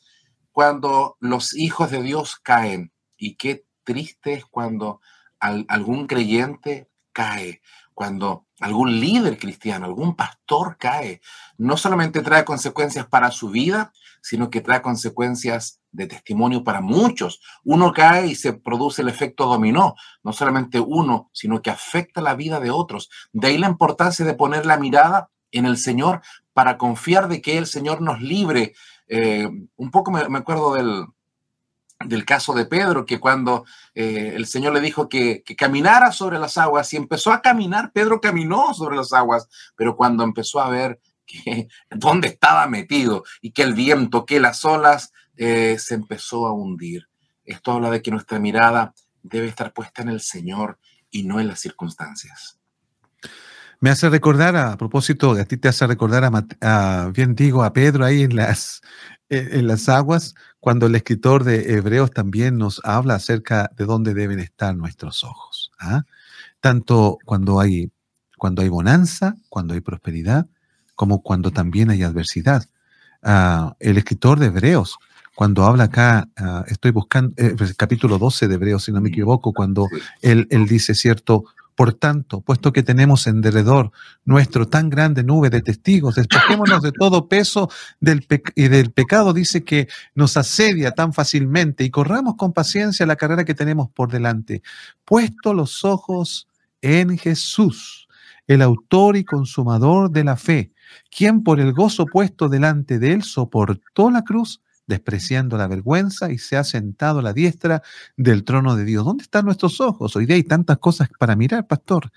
cuando 0.51 1.17
los 1.19 1.55
hijos 1.55 1.91
de 1.91 2.01
Dios 2.01 2.35
caen. 2.37 2.91
Y 3.17 3.35
qué 3.35 3.65
triste 3.83 4.33
es 4.33 4.45
cuando 4.45 5.01
algún 5.39 6.07
creyente 6.07 6.89
cae, 7.13 7.61
cuando 8.01 8.47
algún 8.59 8.99
líder 8.99 9.37
cristiano, 9.37 9.85
algún 9.85 10.15
pastor 10.15 10.75
cae. 10.79 11.21
No 11.59 11.77
solamente 11.77 12.23
trae 12.23 12.43
consecuencias 12.43 13.05
para 13.05 13.29
su 13.29 13.51
vida, 13.51 13.93
sino 14.23 14.49
que 14.49 14.61
trae 14.61 14.81
consecuencias 14.81 15.81
de 15.91 16.07
testimonio 16.07 16.63
para 16.63 16.81
muchos. 16.81 17.41
Uno 17.63 17.93
cae 17.93 18.25
y 18.25 18.33
se 18.33 18.53
produce 18.53 19.03
el 19.03 19.09
efecto 19.09 19.45
dominó, 19.45 19.93
no 20.23 20.33
solamente 20.33 20.79
uno, 20.79 21.29
sino 21.31 21.61
que 21.61 21.69
afecta 21.69 22.21
la 22.21 22.33
vida 22.33 22.59
de 22.59 22.71
otros. 22.71 23.11
De 23.33 23.49
ahí 23.49 23.59
la 23.59 23.69
importancia 23.69 24.25
de 24.25 24.33
poner 24.33 24.65
la 24.65 24.79
mirada 24.79 25.29
en 25.51 25.67
el 25.67 25.77
Señor 25.77 26.21
para 26.53 26.79
confiar 26.79 27.27
de 27.27 27.39
que 27.39 27.59
el 27.59 27.67
Señor 27.67 28.01
nos 28.01 28.19
libre. 28.19 28.73
Eh, 29.09 29.47
un 29.75 29.91
poco 29.91 30.09
me, 30.09 30.39
acuerdo 30.39 30.73
del, 30.73 31.05
del, 32.05 32.25
caso 32.25 32.53
de 32.53 32.65
Pedro, 32.65 33.05
que 33.05 33.19
cuando 33.19 33.65
eh, 33.93 34.33
el 34.35 34.45
Señor 34.45 34.73
le 34.73 34.81
dijo 34.81 35.09
que, 35.09 35.43
que, 35.43 35.55
caminara 35.55 36.11
sobre 36.11 36.39
las 36.39 36.57
aguas 36.57 36.91
y 36.93 36.97
empezó 36.97 37.31
a 37.31 37.41
caminar, 37.41 37.91
Pedro 37.91 38.21
caminó 38.21 38.73
sobre 38.73 38.95
las 38.95 39.13
aguas, 39.13 39.47
pero 39.75 39.95
cuando 39.95 40.23
empezó 40.23 40.59
a 40.61 40.69
ver 40.69 40.99
que, 41.25 41.67
dónde 41.89 42.27
estaba 42.29 42.67
metido 42.67 43.23
y 43.41 43.51
que 43.51 43.63
el 43.63 43.73
viento, 43.73 44.25
que 44.25 44.39
las 44.39 44.63
olas 44.65 45.11
eh, 45.37 45.77
se 45.79 45.95
empezó 45.95 46.47
a 46.47 46.53
hundir. 46.53 47.07
Esto 47.43 47.71
habla 47.71 47.89
de 47.89 48.01
que 48.01 48.11
nuestra 48.11 48.39
mirada 48.39 48.93
debe 49.23 49.47
estar 49.47 49.73
puesta 49.73 50.01
en 50.01 50.09
el 50.09 50.21
Señor 50.21 50.79
y 51.09 51.23
no 51.23 51.39
en 51.39 51.47
las 51.47 51.59
circunstancias. 51.59 52.59
Me 53.79 53.89
hace 53.89 54.09
recordar, 54.09 54.55
a 54.55 54.77
propósito, 54.77 55.31
a 55.31 55.43
ti 55.45 55.57
te 55.57 55.67
hace 55.67 55.87
recordar 55.87 56.23
a, 56.61 57.11
bien 57.11 57.33
digo, 57.33 57.63
a 57.63 57.73
Pedro 57.73 58.05
ahí 58.05 58.21
en 58.21 58.35
las, 58.35 58.81
en 59.31 59.67
las 59.67 59.89
aguas, 59.89 60.35
cuando 60.59 60.85
el 60.85 60.95
escritor 60.95 61.43
de 61.43 61.73
Hebreos 61.73 62.11
también 62.11 62.57
nos 62.57 62.81
habla 62.83 63.15
acerca 63.15 63.71
de 63.77 63.85
dónde 63.85 64.13
deben 64.13 64.39
estar 64.39 64.75
nuestros 64.75 65.23
ojos. 65.23 65.71
¿ah? 65.79 66.03
Tanto 66.59 67.17
cuando 67.25 67.59
hay, 67.59 67.91
cuando 68.37 68.61
hay 68.61 68.69
bonanza, 68.69 69.37
cuando 69.49 69.73
hay 69.73 69.81
prosperidad, 69.81 70.47
como 70.95 71.23
cuando 71.23 71.51
también 71.51 71.89
hay 71.89 72.03
adversidad. 72.03 72.65
Ah, 73.23 73.75
el 73.79 73.97
escritor 73.97 74.39
de 74.39 74.47
Hebreos 74.47 74.97
cuando 75.35 75.63
habla 75.65 75.85
acá, 75.85 76.29
ah, 76.37 76.63
estoy 76.67 76.91
buscando, 76.91 77.33
el 77.37 77.53
eh, 77.53 77.73
capítulo 77.77 78.19
12 78.19 78.47
de 78.47 78.55
Hebreos, 78.55 78.83
si 78.83 78.91
no 78.91 79.01
me 79.01 79.09
equivoco, 79.09 79.53
cuando 79.53 79.87
él, 80.21 80.47
él 80.51 80.67
dice, 80.67 80.93
cierto, 80.93 81.45
por 81.81 81.95
tanto, 81.95 82.41
puesto 82.41 82.71
que 82.71 82.83
tenemos 82.83 83.25
en 83.25 83.41
derredor 83.41 83.91
nuestro 84.23 84.67
tan 84.67 84.87
grande 84.87 85.23
nube 85.23 85.49
de 85.49 85.63
testigos, 85.63 86.13
despojémonos 86.13 86.83
de 86.83 86.91
todo 86.91 87.27
peso 87.27 87.71
del 87.99 88.27
y 88.53 88.67
del 88.67 88.91
pecado, 88.91 89.33
dice 89.33 89.63
que 89.63 89.87
nos 90.13 90.37
asedia 90.37 90.91
tan 90.91 91.11
fácilmente 91.11 91.83
y 91.83 91.89
corramos 91.89 92.35
con 92.35 92.53
paciencia 92.53 93.07
la 93.07 93.15
carrera 93.15 93.45
que 93.45 93.55
tenemos 93.55 93.89
por 93.89 94.11
delante, 94.11 94.61
puesto 95.05 95.55
los 95.55 95.83
ojos 95.83 96.47
en 96.83 97.17
Jesús, 97.17 98.07
el 98.45 98.61
autor 98.61 99.17
y 99.17 99.23
consumador 99.23 100.11
de 100.11 100.23
la 100.23 100.37
fe, 100.37 100.73
quien 101.09 101.41
por 101.41 101.59
el 101.59 101.73
gozo 101.73 102.05
puesto 102.05 102.47
delante 102.47 102.99
de 102.99 103.13
él 103.13 103.23
soportó 103.23 104.11
la 104.11 104.21
cruz 104.21 104.61
despreciando 104.91 105.57
la 105.57 105.67
vergüenza 105.67 106.31
y 106.31 106.37
se 106.37 106.57
ha 106.57 106.63
sentado 106.63 107.19
a 107.19 107.21
la 107.23 107.33
diestra 107.33 107.81
del 108.17 108.43
trono 108.43 108.75
de 108.75 108.83
Dios. 108.83 109.05
¿Dónde 109.05 109.23
están 109.23 109.45
nuestros 109.45 109.79
ojos? 109.79 110.15
Hoy 110.15 110.25
día 110.25 110.35
hay 110.35 110.43
tantas 110.43 110.77
cosas 110.77 111.09
para 111.17 111.35
mirar, 111.35 111.65
pastor. 111.65 112.11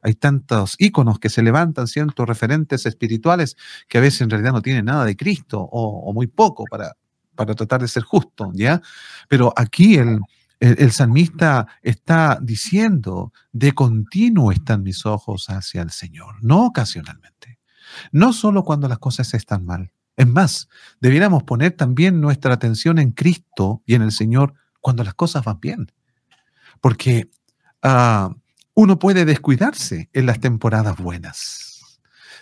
Hay 0.00 0.14
tantos 0.14 0.76
íconos 0.78 1.18
que 1.18 1.28
se 1.28 1.42
levantan, 1.42 1.86
ciertos 1.86 2.26
referentes 2.26 2.86
espirituales 2.86 3.56
que 3.88 3.98
a 3.98 4.00
veces 4.00 4.22
en 4.22 4.30
realidad 4.30 4.52
no 4.52 4.62
tienen 4.62 4.86
nada 4.86 5.04
de 5.04 5.16
Cristo 5.16 5.60
o, 5.60 6.12
muy 6.14 6.28
poco 6.28 6.64
para, 6.70 6.96
para 7.34 7.54
tratar 7.54 7.82
de 7.82 7.88
ser 7.88 8.04
justo, 8.04 8.50
¿ya? 8.54 8.80
Pero 9.28 9.52
aquí 9.56 9.96
el, 9.96 10.20
el, 10.60 10.76
el, 10.78 10.92
salmista 10.92 11.66
está 11.82 12.38
diciendo, 12.40 13.32
de 13.52 13.72
continuo 13.72 14.52
están 14.52 14.82
mis 14.82 15.04
ojos 15.04 15.50
hacia 15.50 15.82
el 15.82 15.90
Señor, 15.90 16.36
no 16.42 16.64
ocasionalmente, 16.66 17.58
no 18.12 18.32
solo 18.32 18.64
cuando 18.64 18.88
las 18.88 19.00
cosas 19.00 19.34
están 19.34 19.66
mal, 19.66 19.92
es 20.20 20.26
más, 20.26 20.68
debiéramos 21.00 21.44
poner 21.44 21.72
también 21.72 22.20
nuestra 22.20 22.52
atención 22.52 22.98
en 22.98 23.12
Cristo 23.12 23.82
y 23.86 23.94
en 23.94 24.02
el 24.02 24.12
Señor 24.12 24.52
cuando 24.82 25.02
las 25.02 25.14
cosas 25.14 25.44
van 25.44 25.60
bien. 25.60 25.92
Porque 26.82 27.30
ah, 27.82 28.34
uno 28.74 28.98
puede 28.98 29.24
descuidarse 29.24 30.10
en 30.12 30.26
las 30.26 30.38
temporadas 30.38 30.98
buenas 30.98 31.69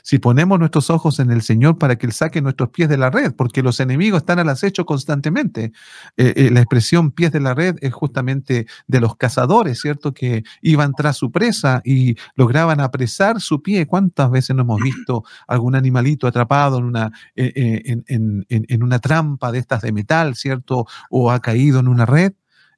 si 0.09 0.19
ponemos 0.19 0.59
nuestros 0.59 0.89
ojos 0.89 1.19
en 1.21 1.31
el 1.31 1.43
Señor 1.43 1.77
para 1.77 1.97
que 1.97 2.07
Él 2.07 2.15
saque 2.15 2.41
nuestros 2.41 2.71
pies 2.71 2.89
de 2.89 2.97
la 2.97 3.11
red, 3.11 3.35
porque 3.35 3.63
los 3.63 3.79
enemigos 3.79 4.23
están 4.23 4.39
al 4.39 4.49
acecho 4.49 4.87
constantemente. 4.87 5.73
Eh, 6.17 6.33
eh, 6.35 6.51
la 6.51 6.61
expresión 6.61 7.11
pies 7.11 7.31
de 7.31 7.41
la 7.41 7.53
red 7.53 7.77
es 7.83 7.93
justamente 7.93 8.67
de 8.87 9.01
los 9.01 9.17
cazadores, 9.17 9.83
¿cierto? 9.83 10.15
Que 10.15 10.45
iban 10.63 10.95
tras 10.95 11.19
su 11.19 11.31
presa 11.31 11.83
y 11.85 12.17
lograban 12.37 12.81
apresar 12.81 13.43
su 13.43 13.61
pie. 13.61 13.87
¿Cuántas 13.87 14.31
veces 14.31 14.57
no 14.57 14.63
hemos 14.63 14.81
visto 14.81 15.25
algún 15.47 15.75
animalito 15.75 16.27
atrapado 16.27 16.79
en 16.79 16.85
una, 16.85 17.13
eh, 17.37 17.83
en, 18.07 18.83
una 18.83 19.01
trampa 19.01 19.53
de 19.53 19.59
estas 19.59 19.83
de 19.83 19.93
metal, 19.93 20.37
¿cierto? 20.37 20.87
O 21.11 21.31
ha 21.31 21.41
caído 21.41 21.81
en 21.81 21.89
una 21.89 22.07
red 22.07 22.33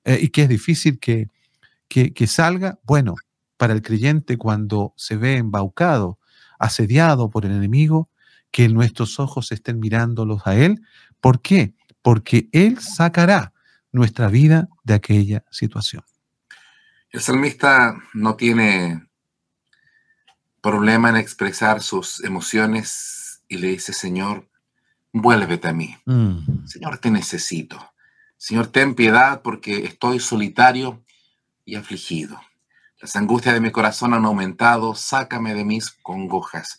y 0.04 0.30
que 0.30 0.42
es 0.42 0.48
difícil 0.48 0.98
que, 0.98 1.28
que, 1.86 2.12
que 2.12 2.26
salga. 2.26 2.80
Bueno, 2.82 3.14
para 3.56 3.72
el 3.72 3.82
creyente 3.82 4.36
cuando 4.36 4.94
se 4.96 5.16
ve 5.16 5.36
embaucado 5.36 6.18
asediado 6.60 7.30
por 7.30 7.44
el 7.44 7.52
enemigo, 7.52 8.08
que 8.52 8.68
nuestros 8.68 9.18
ojos 9.18 9.50
estén 9.50 9.80
mirándolos 9.80 10.46
a 10.46 10.54
Él. 10.54 10.80
¿Por 11.20 11.40
qué? 11.40 11.74
Porque 12.02 12.48
Él 12.52 12.78
sacará 12.80 13.52
nuestra 13.90 14.28
vida 14.28 14.68
de 14.84 14.94
aquella 14.94 15.44
situación. 15.50 16.04
El 17.10 17.20
salmista 17.20 17.96
no 18.14 18.36
tiene 18.36 19.08
problema 20.60 21.08
en 21.10 21.16
expresar 21.16 21.82
sus 21.82 22.22
emociones 22.22 23.42
y 23.48 23.58
le 23.58 23.68
dice, 23.68 23.92
Señor, 23.92 24.48
vuélvete 25.12 25.68
a 25.68 25.72
mí. 25.72 25.96
Mm. 26.04 26.66
Señor, 26.66 26.98
te 26.98 27.10
necesito. 27.10 27.92
Señor, 28.36 28.68
ten 28.68 28.94
piedad 28.94 29.42
porque 29.42 29.84
estoy 29.84 30.20
solitario 30.20 31.02
y 31.64 31.74
afligido. 31.74 32.40
Las 33.00 33.16
angustias 33.16 33.54
de 33.54 33.60
mi 33.60 33.70
corazón 33.70 34.12
han 34.12 34.26
aumentado, 34.26 34.94
sácame 34.94 35.54
de 35.54 35.64
mis 35.64 35.90
congojas. 35.90 36.78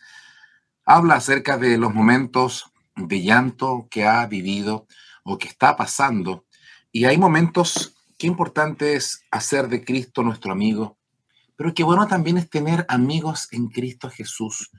Habla 0.85 1.15
acerca 1.15 1.57
de 1.57 1.77
los 1.79 1.93
momentos 1.93 2.71
de 2.95 3.23
llanto 3.23 3.87
que 3.89 4.05
ha 4.05 4.25
vivido 4.27 4.85
o 5.23 5.39
que 5.39 5.47
está 5.47 5.75
pasando. 5.75 6.45
Y 6.91 7.05
hay 7.05 7.17
momentos 7.17 7.95
que 8.19 8.27
importante 8.27 8.95
es 8.95 9.23
hacer 9.31 9.67
de 9.67 9.83
Cristo 9.83 10.21
nuestro 10.21 10.51
amigo, 10.51 10.97
pero 11.55 11.73
qué 11.73 11.83
bueno 11.83 12.07
también 12.07 12.37
es 12.37 12.49
tener 12.49 12.85
amigos 12.87 13.47
en 13.51 13.67
Cristo 13.69 14.09
Jesús, 14.09 14.69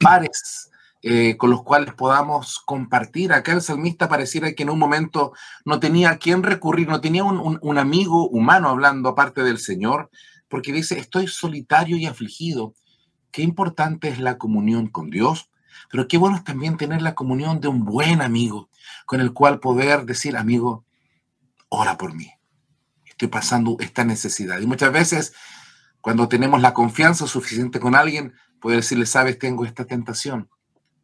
pares 0.00 0.68
eh, 1.02 1.36
con 1.36 1.50
los 1.50 1.62
cuales 1.62 1.94
podamos 1.94 2.58
compartir. 2.58 3.32
Acá 3.32 3.52
el 3.52 3.62
salmista 3.62 4.08
pareciera 4.08 4.52
que 4.52 4.64
en 4.64 4.70
un 4.70 4.80
momento 4.80 5.32
no 5.64 5.78
tenía 5.78 6.10
a 6.10 6.16
quién 6.18 6.42
recurrir, 6.42 6.88
no 6.88 7.00
tenía 7.00 7.22
un, 7.22 7.78
amigo 7.78 8.28
humano 8.28 8.68
hablando 8.68 9.10
aparte 9.10 9.44
del 9.44 9.58
Señor, 9.58 10.10
porque 10.48 10.72
dice, 10.72 10.98
estoy 10.98 11.28
solitario 11.28 11.96
y 11.96 12.06
afligido. 12.06 12.74
Qué 13.30 13.42
importante 13.42 14.08
es 14.08 14.18
la 14.18 14.38
comunión 14.38 14.88
con 14.88 15.10
Dios, 15.10 15.50
pero 15.90 16.08
qué 16.08 16.18
bueno 16.18 16.36
es 16.36 16.44
también 16.44 16.76
tener 16.76 17.02
la 17.02 17.14
comunión 17.14 17.60
de 17.60 17.68
un 17.68 17.84
buen 17.84 18.22
amigo, 18.22 18.70
con 19.06 19.20
el 19.20 19.32
cual 19.32 19.60
poder 19.60 20.04
decir, 20.04 20.36
amigo, 20.36 20.84
ora 21.68 21.98
por 21.98 22.14
mí. 22.14 22.32
Estoy 23.04 23.28
pasando 23.28 23.76
esta 23.80 24.04
necesidad. 24.04 24.60
Y 24.60 24.66
muchas 24.66 24.92
veces 24.92 25.34
cuando 26.00 26.28
tenemos 26.28 26.62
la 26.62 26.72
confianza 26.72 27.26
suficiente 27.26 27.80
con 27.80 27.94
alguien, 27.94 28.34
puede 28.60 28.76
decirle, 28.76 29.06
sabes, 29.06 29.38
tengo 29.38 29.64
esta 29.64 29.84
tentación 29.84 30.48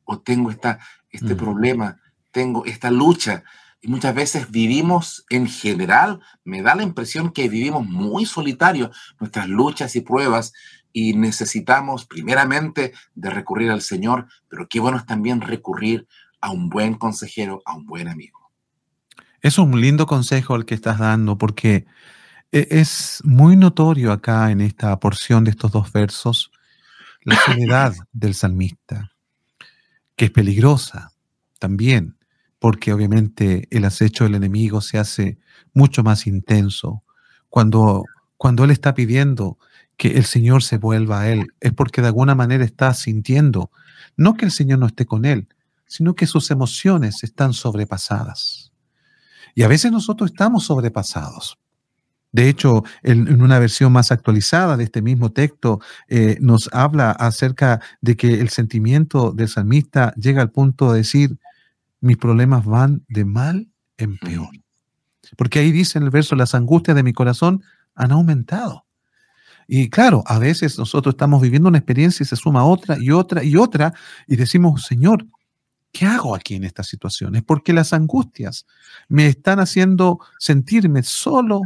o 0.05 0.21
tengo 0.21 0.51
esta, 0.51 0.79
este 1.11 1.35
problema, 1.35 2.01
tengo 2.31 2.65
esta 2.65 2.91
lucha. 2.91 3.45
Y 3.85 3.89
muchas 3.89 4.15
veces 4.15 4.51
vivimos 4.51 5.27
en 5.29 5.47
general, 5.47 6.21
me 6.43 6.63
da 6.63 6.75
la 6.75 6.85
impresión 6.85 7.31
que 7.33 7.51
vivimos 7.51 7.87
muy 7.87 8.25
solitarios 8.25 8.97
nuestras 9.21 9.47
luchas 9.47 9.95
y 9.95 10.01
pruebas 10.01 10.55
y 10.91 11.13
necesitamos 11.13 12.07
primeramente 12.07 12.95
de 13.15 13.29
recurrir 13.29 13.71
al 13.71 13.83
Señor, 13.83 14.27
pero 14.49 14.67
qué 14.71 14.81
bueno 14.81 14.97
es 14.97 15.05
también 15.05 15.43
recurrir 15.43 16.09
a 16.41 16.51
un 16.51 16.71
buen 16.71 16.95
consejero, 16.95 17.61
a 17.67 17.75
un 17.75 17.85
buen 17.85 18.09
amigo. 18.09 18.51
Es 19.43 19.59
un 19.59 19.79
lindo 19.79 20.07
consejo 20.07 20.57
el 20.57 20.65
que 20.65 20.75
estás 20.75 20.99
dando 20.99 21.37
porque 21.37 21.85
e, 22.53 22.67
es 22.71 23.21
muy 23.23 23.55
notorio 23.55 24.13
acá 24.13 24.51
en 24.51 24.63
esta 24.63 24.99
porción 24.99 25.45
de 25.45 25.51
estos 25.51 25.73
dos 25.73 25.93
versos 25.93 26.51
la 27.21 27.37
soledad 27.37 27.93
del 28.15 28.35
salmista, 28.35 29.13
que 30.17 30.25
es 30.25 30.31
peligrosa 30.31 31.13
también, 31.59 32.17
porque 32.65 32.95
obviamente 32.95 33.69
el 33.71 33.85
acecho 33.85 34.25
del 34.25 34.37
enemigo 34.37 34.81
se 34.81 34.97
hace 34.97 35.37
mucho 35.75 36.03
más 36.03 36.27
intenso. 36.27 37.03
Cuando, 37.51 38.05
cuando 38.39 38.65
él 38.65 38.71
está 38.71 38.95
pidiendo 38.95 39.59
que 39.99 40.13
el 40.13 40.25
Señor 40.25 40.63
se 40.63 40.79
vuelva 40.79 41.21
a 41.21 41.31
él, 41.31 41.49
es 41.61 41.75
porque 41.75 42.01
de 42.01 42.07
alguna 42.07 42.35
manera 42.35 42.65
está 42.65 42.95
sintiendo, 42.95 43.71
no 44.17 44.33
que 44.33 44.47
el 44.47 44.51
Señor 44.51 44.79
no 44.79 44.87
esté 44.87 45.05
con 45.05 45.27
él, 45.27 45.47
sino 45.85 46.15
que 46.15 46.27
sus 46.27 46.51
emociones 46.51 47.23
están 47.23 47.53
sobrepasadas. 47.53 48.73
Y 49.55 49.63
a 49.63 49.69
veces 49.69 49.93
nosotros 49.93 50.31
estamos 50.31 50.65
sobrepasados. 50.65 51.59
De 52.33 52.49
hecho, 52.49 52.83
en, 53.03 53.43
una 53.43 53.59
versión 53.59 53.93
más 53.93 54.11
actualizada 54.11 54.79
de 54.79 54.85
este 54.85 55.03
mismo 55.03 55.33
texto, 55.33 55.81
eh, 56.09 56.39
nos 56.41 56.71
habla 56.73 57.11
acerca 57.11 57.83
de 58.01 58.17
que 58.17 58.41
el 58.41 58.49
sentimiento 58.49 59.33
del 59.33 59.51
salmista 59.51 60.15
llega 60.17 60.41
al 60.41 60.51
punto 60.51 60.93
de 60.93 61.01
decir, 61.01 61.39
mis 62.05 62.17
problemas 62.17 62.65
van 62.65 63.05
de 63.09 63.25
mal 63.25 63.69
en 63.97 64.19
peor. 64.19 64.51
Porque 65.37 65.59
ahí 65.59 65.73
dice 65.73 65.99
en 65.99 66.05
el 66.05 66.11
verso, 66.11 66.37
las 66.37 66.55
angustias 66.55 66.95
de 66.95 67.03
mi 67.03 67.13
corazón 67.13 67.63
han 67.95 68.13
aumentado. 68.13 68.87
Y 69.67 69.89
claro, 69.89 70.23
a 70.27 70.39
veces 70.39 70.79
nosotros 70.79 71.15
estamos 71.15 71.41
viviendo 71.41 71.69
una 71.69 71.79
experiencia 71.79 72.23
y 72.23 72.27
se 72.27 72.37
suma 72.37 72.65
otra 72.65 72.99
y 72.99 73.11
otra 73.11 73.43
y 73.43 73.57
otra 73.57 73.95
y 74.27 74.37
decimos, 74.37 74.83
Señor, 74.83 75.27
¿qué 75.91 76.05
hago 76.05 76.35
aquí 76.35 76.57
en 76.57 76.65
estas 76.65 76.87
situaciones? 76.87 77.43
Porque 77.43 77.73
las 77.73 77.93
angustias 77.95 78.67
me 79.09 79.27
están 79.27 79.61
haciendo 79.61 80.19
sentirme 80.39 81.03
solo, 81.03 81.63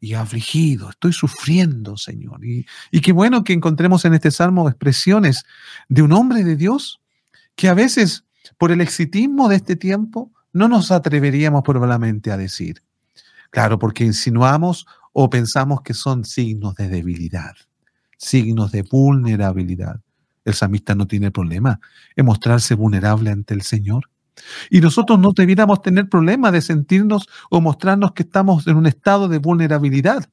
y 0.00 0.14
afligido, 0.14 0.90
estoy 0.90 1.12
sufriendo, 1.12 1.96
Señor. 1.98 2.40
Y, 2.42 2.64
qué 3.02 3.12
bueno 3.12 3.44
que 3.44 3.52
encontremos 3.52 4.04
en 4.06 4.14
este 4.14 4.30
salmo 4.30 4.68
expresiones 4.68 5.44
de 5.88 6.02
un 6.02 6.12
hombre 6.12 6.42
de 6.42 6.56
Dios 6.56 7.00
que 7.54 7.68
a 7.68 7.74
veces, 7.74 8.24
por 8.58 8.72
el 8.72 8.80
exitismo 8.80 9.48
de 9.48 9.56
este 9.56 9.76
tiempo, 9.76 10.32
no 10.52 10.68
nos 10.68 10.90
atreveríamos 10.90 11.62
probablemente 11.62 12.32
a 12.32 12.36
decir. 12.36 12.82
Claro, 13.50 13.78
porque 13.78 14.04
insinuamos 14.04 14.86
o 15.12 15.28
pensamos 15.28 15.82
que 15.82 15.94
son 15.94 16.24
signos 16.24 16.74
de 16.76 16.88
debilidad, 16.88 17.54
signos 18.16 18.72
de 18.72 18.82
vulnerabilidad. 18.82 20.00
El 20.44 20.54
samista 20.54 20.94
no 20.94 21.06
tiene 21.06 21.30
problema 21.30 21.80
en 22.16 22.26
mostrarse 22.26 22.74
vulnerable 22.74 23.30
ante 23.30 23.54
el 23.54 23.62
Señor. 23.62 24.08
Y 24.70 24.80
nosotros 24.80 25.18
no 25.18 25.32
debiéramos 25.32 25.82
tener 25.82 26.08
problema 26.08 26.50
de 26.50 26.62
sentirnos 26.62 27.28
o 27.50 27.60
mostrarnos 27.60 28.12
que 28.12 28.22
estamos 28.22 28.66
en 28.66 28.76
un 28.76 28.86
estado 28.86 29.28
de 29.28 29.38
vulnerabilidad, 29.38 30.30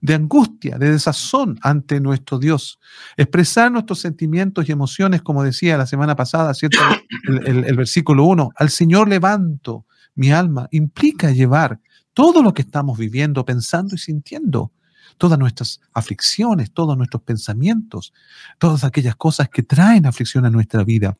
de 0.00 0.14
angustia, 0.14 0.78
de 0.78 0.90
desazón 0.90 1.58
ante 1.62 2.00
nuestro 2.00 2.38
Dios. 2.38 2.78
Expresar 3.16 3.70
nuestros 3.72 4.00
sentimientos 4.00 4.68
y 4.68 4.72
emociones, 4.72 5.22
como 5.22 5.42
decía 5.42 5.76
la 5.76 5.86
semana 5.86 6.16
pasada, 6.16 6.54
¿cierto? 6.54 6.78
El, 7.28 7.64
el 7.64 7.76
versículo 7.76 8.24
1, 8.24 8.50
al 8.56 8.70
Señor 8.70 9.08
levanto 9.08 9.86
mi 10.14 10.32
alma, 10.32 10.68
implica 10.70 11.30
llevar 11.30 11.80
todo 12.14 12.42
lo 12.42 12.54
que 12.54 12.62
estamos 12.62 12.96
viviendo, 12.98 13.44
pensando 13.44 13.94
y 13.94 13.98
sintiendo 13.98 14.72
todas 15.18 15.38
nuestras 15.38 15.80
aflicciones, 15.92 16.72
todos 16.72 16.96
nuestros 16.96 17.22
pensamientos, 17.22 18.12
todas 18.58 18.84
aquellas 18.84 19.16
cosas 19.16 19.48
que 19.48 19.62
traen 19.62 20.06
aflicción 20.06 20.44
a 20.46 20.50
nuestra 20.50 20.84
vida. 20.84 21.16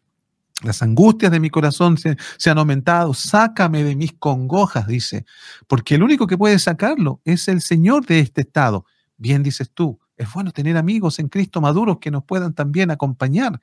Las 0.62 0.82
angustias 0.82 1.30
de 1.30 1.40
mi 1.40 1.50
corazón 1.50 1.98
se, 1.98 2.50
han 2.50 2.58
aumentado. 2.58 3.12
Sácame 3.12 3.84
de 3.84 3.94
mis 3.94 4.14
congojas, 4.14 4.86
dice. 4.86 5.26
Porque 5.66 5.96
el 5.96 6.02
único 6.02 6.26
que 6.26 6.38
puede 6.38 6.58
sacarlo 6.58 7.20
es 7.24 7.48
el 7.48 7.60
Señor 7.60 8.06
de 8.06 8.20
este 8.20 8.40
estado. 8.40 8.86
Bien 9.18 9.42
dices 9.42 9.70
tú, 9.72 9.98
es 10.16 10.32
bueno 10.32 10.52
tener 10.52 10.76
amigos 10.76 11.18
en 11.18 11.28
Cristo 11.28 11.60
maduros 11.60 11.98
que 11.98 12.10
nos 12.10 12.24
puedan 12.24 12.54
también 12.54 12.90
acompañar 12.90 13.60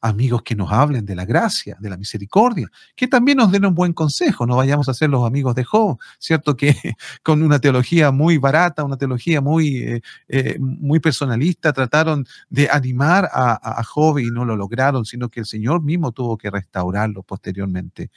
amigos 0.00 0.42
que 0.42 0.54
nos 0.54 0.70
hablen 0.70 1.06
de 1.06 1.14
la 1.14 1.24
gracia, 1.24 1.76
de 1.80 1.88
la 1.88 1.96
misericordia, 1.96 2.68
que 2.94 3.08
también 3.08 3.38
nos 3.38 3.50
den 3.50 3.64
un 3.64 3.74
buen 3.74 3.94
consejo, 3.94 4.46
no 4.46 4.56
vayamos 4.56 4.88
a 4.88 4.94
ser 4.94 5.08
los 5.08 5.26
amigos 5.26 5.54
de 5.54 5.64
Job, 5.64 5.98
¿cierto? 6.18 6.56
Que 6.56 6.74
con 7.22 7.42
una 7.42 7.58
teología 7.58 8.10
muy 8.10 8.36
barata, 8.36 8.84
una 8.84 8.98
teología 8.98 9.40
muy, 9.40 9.78
eh, 9.78 10.02
eh, 10.28 10.58
muy 10.60 11.00
personalista, 11.00 11.72
trataron 11.72 12.26
de 12.50 12.68
animar 12.70 13.30
a, 13.32 13.80
a 13.80 13.82
Job 13.82 14.18
y 14.18 14.30
no 14.30 14.44
lo 14.44 14.56
lograron, 14.56 15.06
sino 15.06 15.30
que 15.30 15.40
el 15.40 15.46
Señor 15.46 15.82
mismo 15.82 16.12
tuvo 16.12 16.36
que 16.36 16.50
restaurarlo 16.50 17.22
posteriormente. 17.22 18.10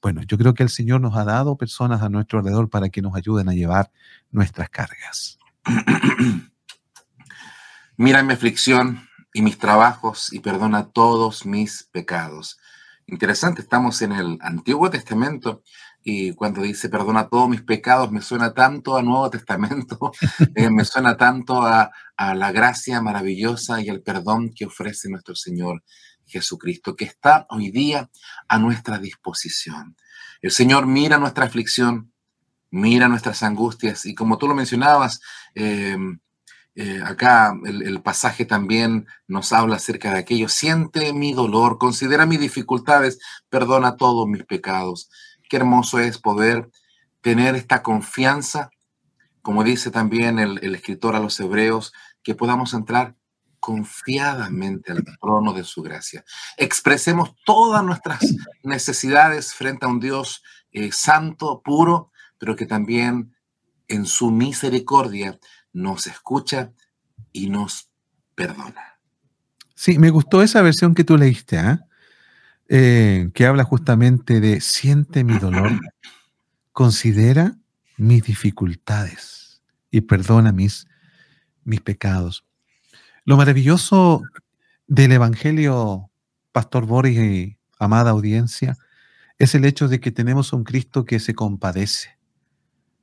Bueno, 0.00 0.22
yo 0.22 0.38
creo 0.38 0.54
que 0.54 0.62
el 0.62 0.68
Señor 0.68 1.00
nos 1.00 1.16
ha 1.16 1.24
dado 1.24 1.56
personas 1.56 2.02
a 2.02 2.08
nuestro 2.08 2.38
alrededor 2.38 2.68
para 2.70 2.90
que 2.90 3.02
nos 3.02 3.16
ayuden 3.16 3.48
a 3.48 3.54
llevar 3.54 3.90
nuestras 4.30 4.68
cargas. 4.68 5.38
Mira 7.96 8.22
mi 8.22 8.32
aflicción, 8.32 9.08
y 9.34 9.42
mis 9.42 9.58
trabajos 9.58 10.32
y 10.32 10.38
perdona 10.38 10.90
todos 10.90 11.44
mis 11.44 11.82
pecados. 11.92 12.58
Interesante, 13.06 13.60
estamos 13.60 14.00
en 14.00 14.12
el 14.12 14.38
Antiguo 14.40 14.88
Testamento 14.88 15.62
y 16.04 16.32
cuando 16.34 16.62
dice 16.62 16.88
perdona 16.88 17.28
todos 17.28 17.48
mis 17.48 17.60
pecados, 17.60 18.12
me 18.12 18.22
suena 18.22 18.54
tanto 18.54 18.96
al 18.96 19.04
Nuevo 19.04 19.28
Testamento, 19.28 20.12
eh, 20.54 20.70
me 20.70 20.84
suena 20.84 21.16
tanto 21.16 21.62
a, 21.62 21.90
a 22.16 22.34
la 22.34 22.52
gracia 22.52 23.02
maravillosa 23.02 23.82
y 23.82 23.88
al 23.88 24.02
perdón 24.02 24.52
que 24.54 24.66
ofrece 24.66 25.10
nuestro 25.10 25.34
Señor 25.34 25.82
Jesucristo, 26.26 26.94
que 26.94 27.04
está 27.04 27.46
hoy 27.50 27.72
día 27.72 28.08
a 28.48 28.58
nuestra 28.58 28.98
disposición. 28.98 29.96
El 30.40 30.52
Señor 30.52 30.86
mira 30.86 31.18
nuestra 31.18 31.46
aflicción, 31.46 32.12
mira 32.70 33.08
nuestras 33.08 33.42
angustias 33.42 34.06
y 34.06 34.14
como 34.14 34.38
tú 34.38 34.46
lo 34.46 34.54
mencionabas, 34.54 35.20
eh, 35.56 35.98
eh, 36.76 37.00
acá 37.04 37.56
el, 37.64 38.02
pasaje 38.02 38.44
también 38.44 39.06
nos 39.28 39.52
habla 39.52 39.76
acerca 39.76 40.12
de 40.12 40.18
aquello. 40.18 40.48
Siente 40.48 41.12
mi 41.12 41.32
dolor, 41.32 41.78
considera 41.78 42.26
mis 42.26 42.40
dificultades, 42.40 43.20
perdona 43.48 43.96
todos 43.96 44.26
mis 44.26 44.44
pecados. 44.44 45.08
Qué 45.48 45.56
hermoso 45.56 46.00
es 46.00 46.18
poder 46.18 46.70
tener 47.20 47.54
esta 47.54 47.82
confianza, 47.82 48.70
como 49.40 49.62
dice 49.62 49.90
también 49.90 50.38
el, 50.40 50.74
escritor 50.74 51.14
a 51.14 51.20
los 51.20 51.38
hebreos, 51.38 51.92
que 52.24 52.34
podamos 52.34 52.74
entrar 52.74 53.14
confiadamente 53.60 54.92
al 54.92 55.04
trono 55.20 55.52
de 55.52 55.62
su 55.62 55.80
gracia. 55.80 56.24
Expresemos 56.56 57.34
todas 57.46 57.84
nuestras 57.84 58.20
necesidades 58.62 59.54
frente 59.54 59.86
a 59.86 59.88
un 59.88 60.00
Dios 60.00 60.42
eh, 60.72 60.90
santo, 60.90 61.62
puro, 61.64 62.10
pero 62.36 62.56
que 62.56 62.66
también 62.66 63.34
en 63.86 64.06
su 64.06 64.30
misericordia 64.30 65.38
nos 65.74 66.06
escucha 66.06 66.72
y 67.32 67.50
nos 67.50 67.90
perdona. 68.34 68.98
Sí, 69.74 69.98
me 69.98 70.08
gustó 70.08 70.42
esa 70.42 70.62
versión 70.62 70.94
que 70.94 71.04
tú 71.04 71.18
leíste, 71.18 71.58
¿ah? 71.58 71.86
eh, 72.68 73.28
que 73.34 73.44
habla 73.44 73.64
justamente 73.64 74.40
de 74.40 74.60
siente 74.62 75.24
mi 75.24 75.36
dolor, 75.38 75.72
considera 76.72 77.56
mis 77.96 78.22
dificultades 78.24 79.62
y 79.90 80.00
perdona 80.00 80.52
mis, 80.52 80.86
mis 81.64 81.80
pecados. 81.80 82.46
Lo 83.24 83.36
maravilloso 83.36 84.22
del 84.86 85.12
Evangelio, 85.12 86.10
Pastor 86.52 86.86
Boris 86.86 87.18
y 87.18 87.58
amada 87.78 88.10
audiencia, 88.10 88.76
es 89.38 89.54
el 89.54 89.64
hecho 89.64 89.88
de 89.88 90.00
que 90.00 90.12
tenemos 90.12 90.52
un 90.52 90.62
Cristo 90.62 91.04
que 91.04 91.18
se 91.18 91.34
compadece 91.34 92.16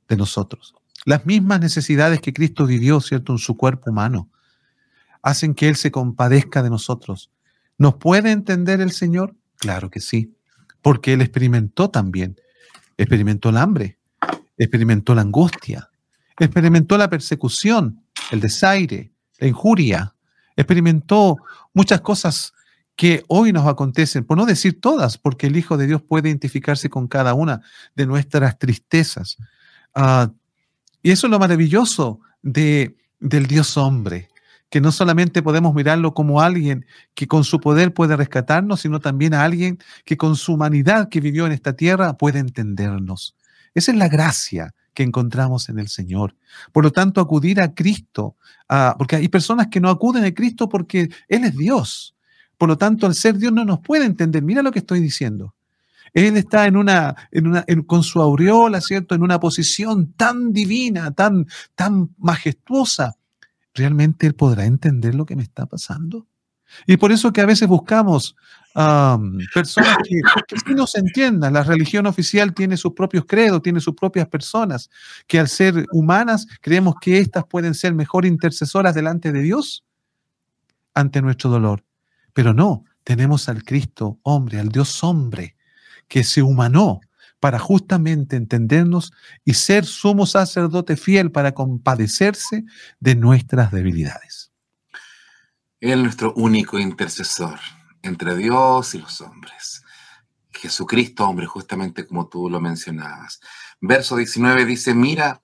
de 0.08 0.16
nosotros. 0.16 0.74
Las 1.04 1.26
mismas 1.26 1.60
necesidades 1.60 2.20
que 2.20 2.32
Cristo 2.32 2.66
vivió, 2.66 3.00
¿cierto?, 3.00 3.32
en 3.32 3.38
su 3.38 3.56
cuerpo 3.56 3.90
humano, 3.90 4.30
hacen 5.22 5.54
que 5.54 5.68
Él 5.68 5.76
se 5.76 5.90
compadezca 5.90 6.62
de 6.62 6.70
nosotros. 6.70 7.30
¿Nos 7.78 7.94
puede 7.94 8.30
entender 8.30 8.80
el 8.80 8.92
Señor? 8.92 9.34
Claro 9.58 9.90
que 9.90 10.00
sí, 10.00 10.34
porque 10.80 11.12
Él 11.14 11.20
experimentó 11.20 11.90
también. 11.90 12.36
Experimentó 12.96 13.48
el 13.48 13.56
hambre, 13.56 13.98
experimentó 14.56 15.14
la 15.14 15.22
angustia, 15.22 15.90
experimentó 16.38 16.98
la 16.98 17.08
persecución, 17.08 18.04
el 18.30 18.40
desaire, 18.40 19.12
la 19.38 19.48
injuria, 19.48 20.14
experimentó 20.56 21.36
muchas 21.72 22.00
cosas 22.00 22.52
que 22.94 23.24
hoy 23.28 23.52
nos 23.52 23.66
acontecen, 23.66 24.24
por 24.24 24.36
no 24.36 24.44
decir 24.44 24.80
todas, 24.80 25.18
porque 25.18 25.46
el 25.46 25.56
Hijo 25.56 25.76
de 25.76 25.86
Dios 25.86 26.02
puede 26.02 26.28
identificarse 26.28 26.90
con 26.90 27.08
cada 27.08 27.34
una 27.34 27.62
de 27.96 28.06
nuestras 28.06 28.58
tristezas. 28.58 29.38
Ah, 29.94 30.30
y 31.02 31.10
eso 31.10 31.26
es 31.26 31.30
lo 31.30 31.38
maravilloso 31.38 32.20
de, 32.42 32.96
del 33.20 33.46
Dios 33.46 33.76
hombre, 33.76 34.28
que 34.70 34.80
no 34.80 34.92
solamente 34.92 35.42
podemos 35.42 35.74
mirarlo 35.74 36.14
como 36.14 36.40
alguien 36.40 36.86
que 37.14 37.26
con 37.26 37.44
su 37.44 37.60
poder 37.60 37.92
puede 37.92 38.16
rescatarnos, 38.16 38.80
sino 38.80 39.00
también 39.00 39.34
a 39.34 39.44
alguien 39.44 39.78
que 40.04 40.16
con 40.16 40.36
su 40.36 40.54
humanidad 40.54 41.08
que 41.08 41.20
vivió 41.20 41.46
en 41.46 41.52
esta 41.52 41.74
tierra 41.74 42.16
puede 42.16 42.38
entendernos. 42.38 43.36
Esa 43.74 43.92
es 43.92 43.98
la 43.98 44.08
gracia 44.08 44.74
que 44.94 45.02
encontramos 45.02 45.68
en 45.68 45.78
el 45.78 45.88
Señor. 45.88 46.36
Por 46.72 46.84
lo 46.84 46.90
tanto, 46.90 47.20
acudir 47.20 47.60
a 47.60 47.74
Cristo, 47.74 48.36
porque 48.98 49.16
hay 49.16 49.28
personas 49.28 49.68
que 49.68 49.80
no 49.80 49.88
acuden 49.90 50.24
a 50.24 50.32
Cristo 50.32 50.68
porque 50.68 51.10
Él 51.28 51.44
es 51.44 51.56
Dios. 51.56 52.14
Por 52.58 52.68
lo 52.68 52.78
tanto, 52.78 53.06
al 53.06 53.14
ser 53.14 53.38
Dios 53.38 53.52
no 53.52 53.64
nos 53.64 53.80
puede 53.80 54.04
entender. 54.04 54.42
Mira 54.42 54.62
lo 54.62 54.70
que 54.70 54.78
estoy 54.78 55.00
diciendo. 55.00 55.54
Él 56.14 56.36
está 56.36 56.66
en 56.66 56.76
una, 56.76 57.16
en 57.30 57.46
una 57.46 57.64
con 57.86 58.02
su 58.02 58.20
aureola, 58.20 58.80
¿cierto? 58.80 59.14
En 59.14 59.22
una 59.22 59.40
posición 59.40 60.12
tan 60.12 60.52
divina, 60.52 61.10
tan, 61.12 61.46
tan 61.74 62.14
majestuosa, 62.18 63.16
¿realmente 63.74 64.26
Él 64.26 64.34
podrá 64.34 64.64
entender 64.66 65.14
lo 65.14 65.24
que 65.24 65.36
me 65.36 65.42
está 65.42 65.66
pasando? 65.66 66.26
Y 66.86 66.96
por 66.96 67.12
eso 67.12 67.32
que 67.32 67.40
a 67.40 67.46
veces 67.46 67.68
buscamos 67.68 68.36
personas 69.52 69.98
que, 70.08 70.20
que 70.48 70.56
sí 70.58 70.74
nos 70.74 70.94
entiendan. 70.94 71.52
La 71.52 71.62
religión 71.62 72.06
oficial 72.06 72.54
tiene 72.54 72.76
sus 72.76 72.94
propios 72.94 73.24
credos, 73.26 73.62
tiene 73.62 73.80
sus 73.80 73.94
propias 73.94 74.28
personas, 74.28 74.90
que 75.26 75.38
al 75.38 75.48
ser 75.48 75.86
humanas 75.92 76.46
creemos 76.60 76.94
que 77.00 77.18
éstas 77.18 77.44
pueden 77.44 77.74
ser 77.74 77.94
mejor 77.94 78.24
intercesoras 78.24 78.94
delante 78.94 79.32
de 79.32 79.42
Dios 79.42 79.84
ante 80.94 81.20
nuestro 81.22 81.50
dolor. 81.50 81.84
Pero 82.32 82.54
no, 82.54 82.84
tenemos 83.04 83.48
al 83.48 83.62
Cristo 83.62 84.18
hombre, 84.22 84.58
al 84.58 84.68
Dios 84.68 85.02
hombre, 85.04 85.56
que 86.12 86.24
se 86.24 86.42
humanó 86.42 87.00
para 87.40 87.58
justamente 87.58 88.36
entendernos 88.36 89.14
y 89.46 89.54
ser 89.54 89.86
sumo 89.86 90.26
sacerdote 90.26 90.98
fiel 90.98 91.32
para 91.32 91.54
compadecerse 91.54 92.66
de 93.00 93.14
nuestras 93.14 93.72
debilidades. 93.72 94.52
Él 95.80 96.02
nuestro 96.02 96.34
único 96.34 96.78
intercesor 96.78 97.58
entre 98.02 98.36
Dios 98.36 98.94
y 98.94 98.98
los 98.98 99.22
hombres. 99.22 99.84
Jesucristo, 100.50 101.26
hombre, 101.26 101.46
justamente 101.46 102.06
como 102.06 102.28
tú 102.28 102.50
lo 102.50 102.60
mencionabas. 102.60 103.40
Verso 103.80 104.16
19 104.16 104.66
dice, 104.66 104.92
mira 104.92 105.40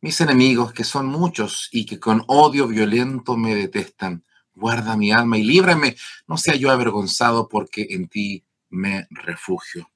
mis 0.00 0.18
enemigos 0.22 0.72
que 0.72 0.84
son 0.84 1.08
muchos 1.08 1.68
y 1.72 1.84
que 1.84 2.00
con 2.00 2.24
odio 2.26 2.68
violento 2.68 3.36
me 3.36 3.54
detestan. 3.54 4.24
Guarda 4.54 4.96
mi 4.96 5.12
alma 5.12 5.36
y 5.36 5.42
líbrame, 5.42 5.94
no 6.26 6.38
sea 6.38 6.54
yo 6.54 6.70
avergonzado 6.70 7.50
porque 7.50 7.88
en 7.90 8.08
ti 8.08 8.46
me 8.70 9.06
refugio 9.10 9.90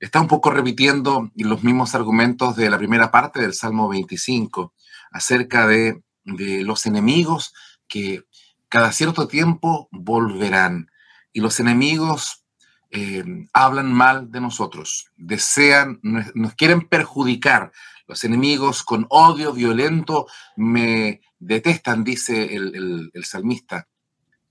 está 0.00 0.20
un 0.20 0.28
poco 0.28 0.50
repitiendo 0.50 1.30
los 1.34 1.64
mismos 1.64 1.94
argumentos 1.94 2.56
de 2.56 2.70
la 2.70 2.78
primera 2.78 3.10
parte 3.10 3.40
del 3.40 3.54
Salmo 3.54 3.88
25 3.88 4.74
acerca 5.10 5.66
de, 5.66 6.02
los 6.24 6.84
enemigos 6.84 7.54
que 7.88 8.22
cada 8.68 8.92
cierto 8.92 9.28
tiempo 9.28 9.88
volverán. 9.90 10.90
Y 11.32 11.40
los 11.40 11.58
enemigos 11.58 12.44
eh, 12.90 13.24
hablan 13.54 13.92
mal 13.92 14.30
de 14.30 14.42
nosotros, 14.42 15.06
desean, 15.16 16.00
nos, 16.02 16.54
quieren 16.54 16.86
perjudicar. 16.86 17.72
Los 18.06 18.24
enemigos 18.24 18.82
con 18.82 19.06
odio 19.08 19.54
violento 19.54 20.26
me 20.56 21.22
detestan, 21.38 22.04
dice 22.04 22.54
el 22.54 23.24
salmista. 23.24 23.88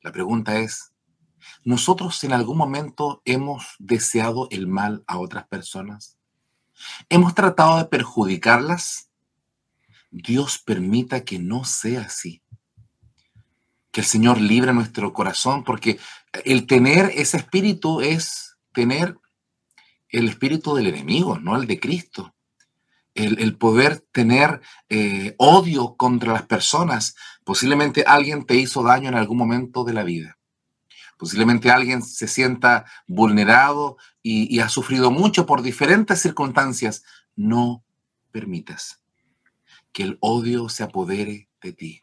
La 0.02 0.12
pregunta 0.12 0.60
es, 0.60 0.94
¿Nosotros 1.63 2.23
en 2.23 2.34
algún 2.34 2.58
momento 2.58 3.21
hemos 3.26 3.76
deseado 3.80 4.47
el 4.52 4.67
mal 4.67 5.04
a 5.08 5.19
otras 5.19 5.47
personas? 5.47 6.17
¿Hemos 7.10 7.34
tratado 7.34 7.78
de 7.78 7.86
perjudicarlas? 7.86 9.10
Dios 10.12 10.60
permita 10.60 11.23
que 11.23 11.39
no 11.39 11.63
sea 11.65 12.02
así. 12.02 12.41
Que 13.91 14.02
el 14.02 14.08
Señor 14.08 14.39
libre 14.39 14.73
nuestro 14.73 15.13
corazón, 15.13 15.63
porque 15.63 16.00
el 16.45 16.67
tener 16.67 17.12
ese 17.15 17.38
espíritu 17.38 18.02
es 18.02 18.58
tener 18.73 19.17
el 20.10 20.30
espíritu 20.30 20.76
del 20.76 20.88
enemigo, 20.88 21.39
no 21.39 21.56
el 21.56 21.67
de 21.67 21.80
Cristo. 21.80 22.34
El, 23.15 23.58
poder 23.58 24.06
tener 24.12 24.62
eh, 24.89 25.34
odio 25.39 25.95
contra 25.95 26.34
las 26.34 26.43
personas. 26.43 27.15
Posiblemente 27.43 28.04
alguien 28.06 28.45
te 28.45 28.54
hizo 28.54 28.84
daño 28.84 29.10
en 29.10 29.15
algún 29.15 29.39
momento 29.39 29.84
de 29.84 29.93
la 29.93 30.04
vida. 30.04 30.37
Posiblemente 31.17 31.71
alguien 31.71 32.03
se 32.03 32.27
sienta 32.27 32.86
vulnerado 33.08 33.97
y, 34.21 34.60
ha 34.60 34.69
sufrido 34.69 35.10
mucho 35.10 35.45
por 35.45 35.63
diferentes 35.63 36.21
circunstancias. 36.21 37.03
No 37.36 37.84
permitas 38.32 39.01
que 39.91 40.03
el 40.03 40.17
odio 40.21 40.69
se 40.69 40.84
apodere 40.84 41.49
de 41.62 41.73
ti. 41.73 42.01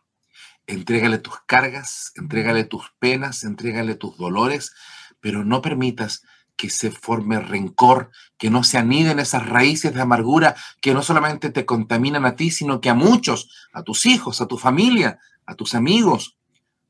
Entrégale 0.66 1.18
tus 1.18 1.34
cargas, 1.46 2.12
entrégale 2.16 2.64
tus 2.64 2.92
penas, 2.98 3.44
entrégale 3.44 3.94
tus 3.94 4.16
dolores, 4.16 4.72
pero 5.20 5.44
no 5.44 5.62
permitas 5.62 6.24
que 6.56 6.70
se 6.70 6.90
forme 6.90 7.38
rencor, 7.40 8.10
que 8.38 8.50
no 8.50 8.64
se 8.64 8.78
aniden 8.78 9.18
esas 9.18 9.46
raíces 9.46 9.94
de 9.94 10.00
amargura 10.00 10.56
que 10.80 10.94
no 10.94 11.02
solamente 11.02 11.50
te 11.50 11.66
contaminan 11.66 12.24
a 12.24 12.36
ti, 12.36 12.50
sino 12.50 12.80
que 12.80 12.90
a 12.90 12.94
muchos, 12.94 13.68
a 13.72 13.82
tus 13.82 14.06
hijos, 14.06 14.40
a 14.40 14.46
tu 14.46 14.56
familia, 14.56 15.18
a 15.46 15.54
tus 15.54 15.74
amigos. 15.74 16.36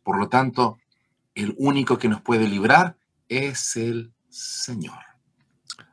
Por 0.03 0.19
lo 0.19 0.29
tanto, 0.29 0.79
el 1.35 1.55
único 1.59 1.99
que 1.99 2.09
nos 2.09 2.21
puede 2.21 2.49
librar 2.49 2.97
es 3.29 3.77
el 3.77 4.13
Señor. 4.29 4.99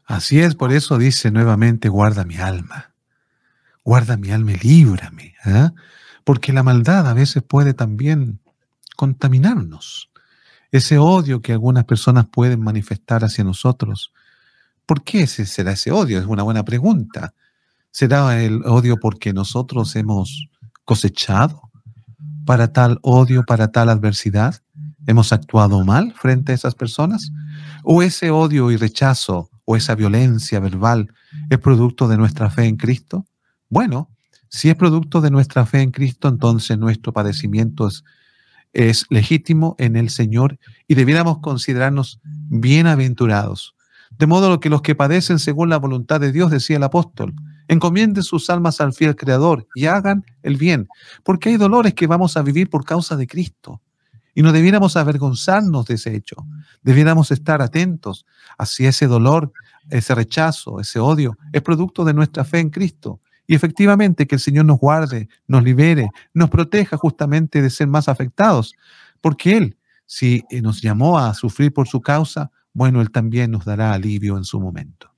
Así 0.06 0.40
es, 0.40 0.56
por 0.56 0.72
eso 0.74 0.98
dice 0.98 1.32
nuevamente, 1.32 1.90
guarda 1.90 2.26
mi 2.26 2.38
alma, 2.38 2.94
guarda 3.84 4.18
mi 4.18 4.32
alma 4.32 4.52
y 4.54 4.58
líbrame, 4.58 5.36
¿eh? 5.46 5.70
porque 6.24 6.54
la 6.54 6.64
maldad 6.64 7.08
a 7.08 7.14
veces 7.14 7.44
puede 7.44 7.74
también 7.74 8.40
contaminarnos. 8.96 10.12
Ese 10.72 10.98
odio 10.98 11.42
que 11.42 11.54
algunas 11.54 11.86
personas 11.86 12.28
pueden 12.32 12.62
manifestar 12.62 13.24
hacia 13.24 13.44
nosotros, 13.44 14.14
¿por 14.86 15.04
qué 15.04 15.24
ese 15.24 15.46
será 15.46 15.72
ese 15.72 15.92
odio? 15.92 16.20
Es 16.20 16.26
una 16.26 16.44
buena 16.44 16.64
pregunta. 16.64 17.34
¿Será 17.92 18.42
el 18.42 18.64
odio 18.66 18.98
porque 18.98 19.34
nosotros 19.34 19.96
hemos 19.96 20.48
cosechado 20.86 21.72
para 22.46 22.72
tal 22.72 23.00
odio, 23.02 23.44
para 23.44 23.72
tal 23.72 23.90
adversidad? 23.90 24.62
¿Hemos 25.08 25.34
actuado 25.34 25.84
mal 25.84 26.14
frente 26.14 26.52
a 26.52 26.56
esas 26.56 26.76
personas? 26.76 27.32
¿O 27.84 28.02
ese 28.04 28.30
odio 28.30 28.72
y 28.72 28.78
rechazo 28.78 29.50
o 29.66 29.76
esa 29.76 29.96
violencia 29.96 30.60
verbal 30.60 31.12
es 31.50 31.58
producto 31.58 32.08
de 32.08 32.18
nuestra 32.18 32.50
fe 32.50 32.66
en 32.66 32.78
Cristo? 32.78 33.26
Bueno, 33.70 34.10
si 34.50 34.70
es 34.70 34.76
producto 34.76 35.22
de 35.22 35.32
nuestra 35.32 35.66
fe 35.66 35.82
en 35.82 35.92
Cristo, 35.92 36.28
entonces 36.28 36.78
nuestro 36.78 37.14
padecimiento 37.14 37.88
es, 37.88 38.04
es 38.74 39.06
legítimo 39.10 39.76
en 39.80 39.96
el 39.96 40.10
Señor 40.10 40.60
y 40.88 40.96
debiéramos 40.96 41.40
considerarnos 41.40 42.20
bienaventurados. 42.24 43.76
De 44.18 44.28
modo 44.28 44.60
que 44.60 44.70
los 44.70 44.82
que 44.82 44.94
padecen 44.94 45.40
según 45.40 45.70
la 45.70 45.78
voluntad 45.78 46.20
de 46.20 46.32
Dios, 46.32 46.52
decía 46.52 46.78
el 46.78 46.84
apóstol, 46.84 47.34
encomienden 47.68 48.24
sus 48.24 48.50
almas 48.50 48.82
al 48.82 48.94
fiel 48.94 49.16
Creador 49.16 49.68
y 49.74 49.86
hagan 49.86 50.26
el 50.44 50.58
bien, 50.58 50.88
porque 51.24 51.50
hay 51.50 51.58
dolores 51.58 51.94
que 51.94 52.08
vamos 52.08 52.36
a 52.36 52.42
vivir 52.42 52.70
por 52.70 52.84
causa 52.84 53.16
de 53.16 53.28
Cristo. 53.28 53.82
Y 54.34 54.44
no 54.44 54.52
debiéramos 54.52 54.96
avergonzarnos 54.96 55.86
de 55.88 55.96
ese 55.96 56.16
hecho. 56.16 56.36
Debiéramos 56.82 57.32
estar 57.32 57.62
atentos 57.62 58.26
a 58.58 58.66
si 58.66 58.86
ese 58.86 59.08
dolor, 59.08 59.52
ese 59.90 60.16
rechazo, 60.16 60.80
ese 60.80 61.00
odio 61.00 61.38
es 61.52 61.62
producto 61.62 62.06
de 62.06 62.14
nuestra 62.14 62.44
fe 62.44 62.60
en 62.60 62.70
Cristo. 62.70 63.20
Y 63.48 63.56
efectivamente 63.56 64.28
que 64.28 64.36
el 64.36 64.42
Señor 64.42 64.66
nos 64.66 64.80
guarde, 64.80 65.28
nos 65.48 65.64
libere, 65.64 66.10
nos 66.34 66.50
proteja 66.50 66.96
justamente 66.96 67.62
de 67.62 67.70
ser 67.70 67.88
más 67.88 68.08
afectados, 68.08 68.74
porque 69.20 69.58
Él 69.58 69.78
si 70.12 70.44
eh, 70.50 70.62
nos 70.62 70.82
llamó 70.82 71.18
a 71.18 71.34
sufrir 71.34 71.72
por 71.72 71.88
su 71.88 72.02
causa, 72.02 72.52
bueno, 72.74 73.00
Él 73.00 73.12
también 73.12 73.50
nos 73.50 73.64
dará 73.64 73.94
alivio 73.94 74.36
en 74.36 74.44
su 74.44 74.60
momento. 74.60 75.10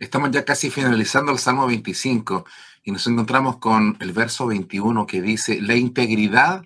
Estamos 0.00 0.32
ya 0.32 0.44
casi 0.44 0.70
finalizando 0.70 1.30
el 1.30 1.38
Salmo 1.38 1.68
25 1.68 2.44
y 2.82 2.90
nos 2.90 3.06
encontramos 3.06 3.58
con 3.58 3.96
el 4.00 4.12
verso 4.12 4.48
21 4.48 5.06
que 5.06 5.22
dice, 5.22 5.60
la 5.60 5.76
integridad 5.76 6.64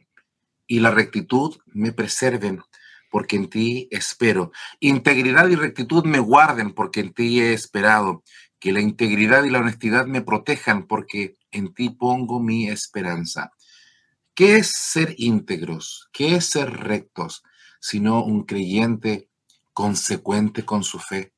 y 0.70 0.78
la 0.78 0.92
rectitud 0.92 1.58
me 1.66 1.90
preserven 1.90 2.62
porque 3.10 3.34
en 3.34 3.50
ti 3.50 3.88
espero. 3.90 4.52
Integridad 4.78 5.48
y 5.48 5.56
rectitud 5.56 6.04
me 6.04 6.20
guarden 6.20 6.74
porque 6.74 7.00
en 7.00 7.12
ti 7.12 7.40
he 7.40 7.52
esperado. 7.52 8.22
Que 8.60 8.70
la 8.70 8.80
integridad 8.80 9.42
y 9.42 9.50
la 9.50 9.58
honestidad 9.58 10.06
me 10.06 10.22
protejan 10.22 10.86
porque 10.86 11.36
en 11.50 11.74
ti 11.74 11.90
pongo 11.90 12.38
mi 12.38 12.68
esperanza. 12.68 13.50
¿Qué 14.32 14.58
es 14.58 14.70
ser 14.70 15.16
íntegros? 15.18 16.08
¿Qué 16.12 16.36
es 16.36 16.44
ser 16.44 16.70
rectos? 16.70 17.42
Sino 17.80 18.22
un 18.22 18.44
creyente 18.44 19.28
consecuente 19.72 20.64
con 20.64 20.84
su 20.84 21.00
fe. 21.00 21.34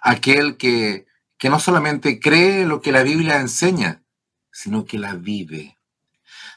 Aquel 0.00 0.56
que, 0.56 1.04
que 1.36 1.50
no 1.50 1.60
solamente 1.60 2.18
cree 2.18 2.64
lo 2.64 2.80
que 2.80 2.90
la 2.90 3.02
Biblia 3.02 3.38
enseña, 3.38 4.02
sino 4.50 4.86
que 4.86 4.98
la 4.98 5.14
vive. 5.14 5.73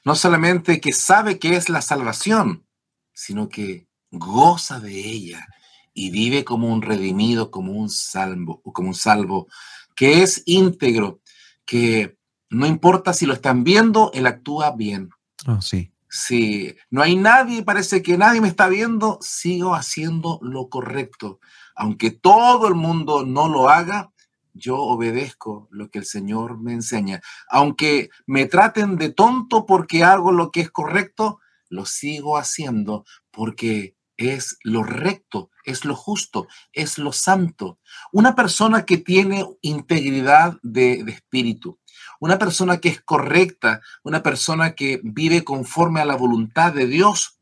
No 0.08 0.16
solamente 0.16 0.80
que 0.80 0.93
sabe 0.93 1.38
que 1.38 1.58
es 1.58 1.68
la 1.68 1.82
salvación, 1.82 2.66
sino 3.12 3.49
que 3.49 3.89
goza 4.10 4.80
de 4.80 4.97
ella 4.97 5.45
y 5.93 6.12
vive 6.12 6.45
como 6.45 6.72
un 6.72 6.82
redimido, 6.82 7.51
como 7.51 7.74
un 7.74 7.89
salvo, 7.89 8.62
como 8.62 8.88
un 8.88 8.95
salvo, 8.95 9.49
que 9.97 10.24
es 10.24 10.43
íntegro, 10.45 11.20
que 11.66 12.18
no 12.49 12.66
importa 12.66 13.12
si 13.12 13.26
lo 13.26 13.34
están 13.34 13.66
viendo, 13.66 14.10
él 14.14 14.28
actúa 14.28 14.72
bien. 14.72 15.10
Oh, 15.45 15.60
sí. 15.60 15.91
Si 16.10 16.74
no 16.89 17.01
hay 17.01 17.18
nadie, 17.18 17.64
parece 17.64 18.01
que 18.01 18.18
nadie 18.18 18.39
me 18.39 18.47
está 18.47 18.70
viendo, 18.70 19.20
sigo 19.20 19.76
haciendo 19.76 20.39
lo 20.41 20.70
correcto. 20.70 21.41
Aunque 21.76 22.12
todo 22.12 22.70
el 22.70 22.76
mundo 22.76 23.26
no 23.26 23.49
lo 23.49 23.68
haga, 23.68 24.14
yo 24.58 24.78
obedezco 24.78 25.68
lo 25.72 25.89
que 25.89 25.99
el 25.99 26.05
Señor 26.05 26.60
me 26.60 26.74
enseña. 26.74 27.22
Aunque 27.49 28.10
me 28.26 28.45
traten 28.45 28.97
de 28.97 29.10
tonto 29.10 29.66
porque 29.66 30.03
hago 30.03 30.32
lo 30.32 30.51
que 30.51 30.62
es 30.62 30.72
correcto, 30.72 31.39
lo 31.70 31.86
sigo 31.86 32.38
haciendo 32.38 33.05
porque 33.32 33.97
es 34.18 34.58
lo 34.64 34.84
recto, 34.84 35.51
es 35.64 35.86
lo 35.86 35.95
justo, 35.95 36.47
es 36.74 36.97
lo 36.97 37.12
santo. 37.14 37.80
Una 38.12 38.36
persona 38.36 38.84
que 38.84 38.97
tiene 38.97 39.45
integridad 39.62 40.58
de, 40.64 41.01
espíritu, 41.08 41.80
una 42.20 42.39
persona 42.39 42.78
que 42.78 42.89
es 42.89 43.01
correcta, 43.01 43.82
una 44.03 44.24
persona 44.24 44.74
que 44.74 44.99
vive 45.03 45.43
conforme 45.43 46.01
a 46.01 46.05
la 46.05 46.16
voluntad 46.16 46.74
de 46.74 46.88
Dios, 46.88 47.39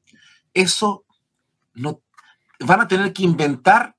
eso 0.54 1.06
no 1.74 2.02
van 2.60 2.82
a 2.82 2.88
tener 2.88 3.14
que 3.14 3.24
inventar 3.24 3.95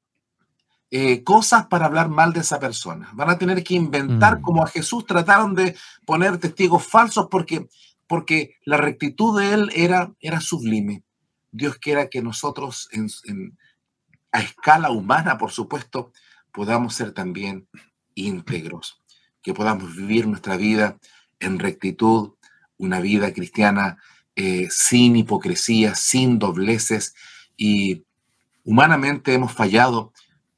eh, 0.90 1.24
cosas 1.24 1.66
para 1.66 1.86
hablar 1.86 2.08
mal 2.08 2.32
de 2.32 2.40
esa 2.40 2.60
persona. 2.60 3.10
Van 3.14 3.30
a 3.30 3.38
tener 3.38 3.64
que 3.64 3.74
inventar, 3.74 4.38
mm. 4.38 4.42
como 4.42 4.62
a 4.62 4.68
Jesús 4.68 5.04
trataron 5.06 5.54
de 5.54 5.76
poner 6.04 6.38
testigos 6.38 6.86
falsos 6.86 7.28
porque, 7.30 7.68
porque 8.06 8.56
la 8.64 8.76
rectitud 8.76 9.38
de 9.38 9.54
él 9.54 9.70
era, 9.74 10.12
era 10.20 10.40
sublime. 10.40 11.02
Dios 11.50 11.76
quiera 11.78 12.08
que 12.08 12.22
nosotros 12.22 12.88
a 14.32 14.40
escala 14.40 14.90
humana, 14.90 15.38
por 15.38 15.50
supuesto, 15.50 16.12
podamos 16.52 16.94
ser 16.94 17.12
también 17.12 17.68
íntegros, 18.14 19.00
que 19.42 19.54
podamos 19.54 19.96
vivir 19.96 20.26
nuestra 20.26 20.56
vida 20.56 20.98
en 21.40 21.58
rectitud, 21.58 22.34
una 22.76 23.00
vida 23.00 23.32
cristiana 23.32 23.98
eh, 24.34 24.68
sin 24.70 25.16
hipocresía, 25.16 25.94
sin 25.94 26.38
dobleces 26.38 27.14
y 27.56 28.04
humanamente 28.64 29.32
hemos 29.32 29.52
fallado, 29.52 30.12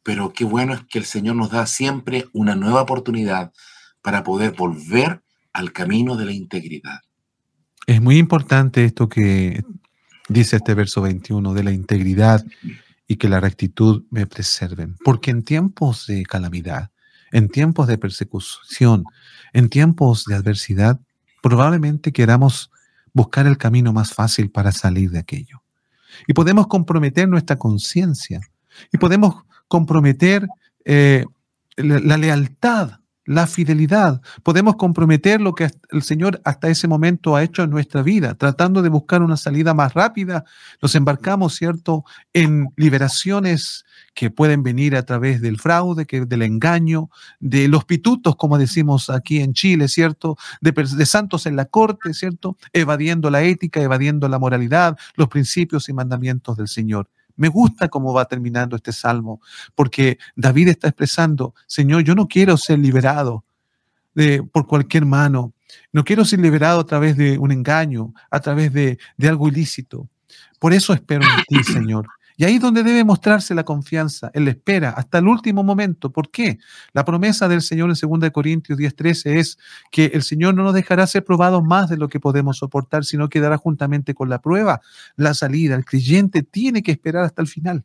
pero 0.09 0.33
qué 0.33 0.47
bueno 0.47 0.73
es 0.73 0.81
que 0.85 0.99
el 0.99 1.05
Señor 1.05 1.37
nos 1.37 1.51
da 1.51 1.67
siempre 1.67 2.29
una 2.33 2.55
nueva 2.55 2.81
oportunidad 2.81 3.53
para 4.01 4.25
poder 4.25 4.53
volver 4.53 5.23
al 5.53 5.71
camino 5.75 6.17
de 6.17 6.25
la 6.25 6.33
integridad. 6.33 7.01
Es 7.87 8.01
muy 8.01 8.17
importante 8.17 8.87
esto 8.87 9.11
que 9.11 9.63
dice 10.31 10.57
este 10.57 10.73
verso 10.73 11.03
21, 11.03 11.53
de 11.53 11.63
la 11.63 11.73
integridad 11.73 12.43
y 13.07 13.17
que 13.17 13.29
la 13.29 13.39
rectitud 13.39 14.05
me 14.09 14.27
preserven. 14.27 14.97
Porque 15.05 15.31
en 15.31 15.43
tiempos 15.43 16.07
de 16.07 16.23
calamidad, 16.23 16.91
en 17.31 17.51
tiempos 17.51 17.87
de 17.87 17.99
persecución, 17.99 19.05
en 19.53 19.69
tiempos 19.69 20.25
de 20.25 20.37
adversidad, 20.37 20.99
probablemente 21.43 22.15
queramos 22.15 22.71
buscar 23.13 23.47
el 23.47 23.59
camino 23.59 23.93
más 23.93 24.15
fácil 24.15 24.51
para 24.51 24.73
salir 24.73 25.11
de 25.11 25.19
aquello. 25.19 25.63
Y 26.27 26.33
podemos 26.33 26.67
comprometer 26.67 27.29
nuestra 27.29 27.57
conciencia 27.57 28.41
y 28.91 28.97
podemos 28.97 29.45
comprometer 29.69 30.47
eh, 30.85 31.25
la 31.77 32.17
lealtad 32.17 32.99
la 33.29 33.47
fidelidad. 33.47 34.23
Podemos 34.43 34.77
comprometer 34.77 35.39
lo 35.39 35.55
que 35.55 35.71
el 35.91 36.03
Señor 36.03 36.41
hasta 36.45 36.71
ese 36.71 36.89
momento 36.89 37.37
ha 37.37 37.43
hecho 37.43 37.63
en 37.63 37.69
nuestra 37.69 38.01
vida, 38.03 38.35
tratando 38.35 38.81
de 38.81 38.89
buscar 38.89 39.23
una 39.23 39.37
salida 39.37 39.75
más 39.75 39.93
rápida. 39.93 40.47
Nos 40.81 40.95
embarcamos, 40.95 41.55
¿cierto?, 41.55 42.05
en 42.33 42.69
liberaciones 42.77 43.85
que 44.15 44.31
pueden 44.31 44.63
venir 44.63 44.97
a 44.97 45.03
través 45.03 45.43
del 45.43 45.61
fraude, 45.61 46.07
del 46.07 46.43
engaño, 46.43 47.11
de 47.39 47.69
los 47.69 47.85
pitutos, 47.85 48.35
como 48.37 48.57
decimos 48.57 49.11
aquí 49.11 49.41
en 49.41 49.53
Chile, 49.53 49.89
¿cierto? 49.89 50.39
De, 50.63 50.73
de 50.73 51.07
santos 51.07 51.45
en 51.45 51.55
la 51.55 51.67
corte, 51.67 52.15
¿cierto? 52.15 52.57
Evadiendo 52.73 53.29
la 53.29 53.43
ética, 53.43 53.83
evadiendo 53.83 54.27
la 54.29 54.39
moralidad, 54.39 54.97
los 55.17 55.29
principios 55.29 55.91
y 55.91 55.93
mandamientos 55.93 56.57
del 56.57 56.69
Señor. 56.69 57.11
Me 57.39 57.49
gusta 57.49 57.89
cómo 57.89 58.13
va 58.13 58.27
terminando 58.27 58.77
este 58.77 58.93
salmo, 58.93 59.41
porque 59.75 60.19
David 60.37 60.69
está 60.69 60.89
expresando, 60.89 61.55
Señor, 61.67 62.03
yo 62.03 62.15
no 62.15 62.29
quiero 62.29 62.57
ser 62.59 62.79
liberado 62.79 63.45
de, 64.15 64.43
por 64.43 64.67
cualquier 64.67 65.07
mano, 65.07 65.55
no 65.93 66.05
quiero 66.05 66.25
ser 66.25 66.41
liberado 66.41 66.81
a 66.81 66.87
través 66.87 67.17
de 67.17 67.39
un 67.39 67.53
engaño, 67.53 68.13
a 68.31 68.41
través 68.41 68.73
de, 68.73 68.99
de 69.17 69.29
algo 69.29 69.49
ilícito. 69.49 70.09
Por 70.59 70.73
eso 70.73 70.93
espero 70.93 71.23
en 71.23 71.45
ti, 71.47 71.65
Señor. 71.65 72.09
Y 72.41 72.45
ahí 72.45 72.55
es 72.55 72.61
donde 72.61 72.85
debe 72.85 73.03
mostrarse 73.03 73.53
la 73.53 73.65
confianza, 73.65 74.31
en 74.33 74.45
la 74.45 74.53
espera, 74.53 74.91
hasta 74.91 75.19
el 75.19 75.27
último 75.27 75.65
momento. 75.65 76.13
¿Por 76.13 76.31
qué? 76.31 76.59
La 76.93 77.05
promesa 77.05 77.49
del 77.49 77.63
Señor 77.63 77.91
en 77.91 77.97
2 77.97 78.31
Corintios 78.31 78.79
10:13 78.79 79.41
es 79.41 79.59
que 79.91 80.07
el 80.15 80.23
Señor 80.23 80.55
no 80.55 80.63
nos 80.63 80.73
dejará 80.73 81.05
ser 81.09 81.25
probados 81.25 81.65
más 81.65 81.91
de 81.91 81.97
lo 81.97 82.09
que 82.09 82.21
podemos 82.21 82.59
soportar, 82.59 83.05
sino 83.05 83.29
que 83.29 83.41
dará 83.41 83.57
juntamente 83.57 84.15
con 84.15 84.29
la 84.29 84.41
prueba 84.41 84.81
la 85.17 85.35
salida. 85.35 85.75
El 85.75 85.85
creyente 85.85 86.45
tiene 86.45 86.85
que 86.85 86.93
esperar 86.93 87.25
hasta 87.25 87.43
el 87.43 87.49
final. 87.49 87.85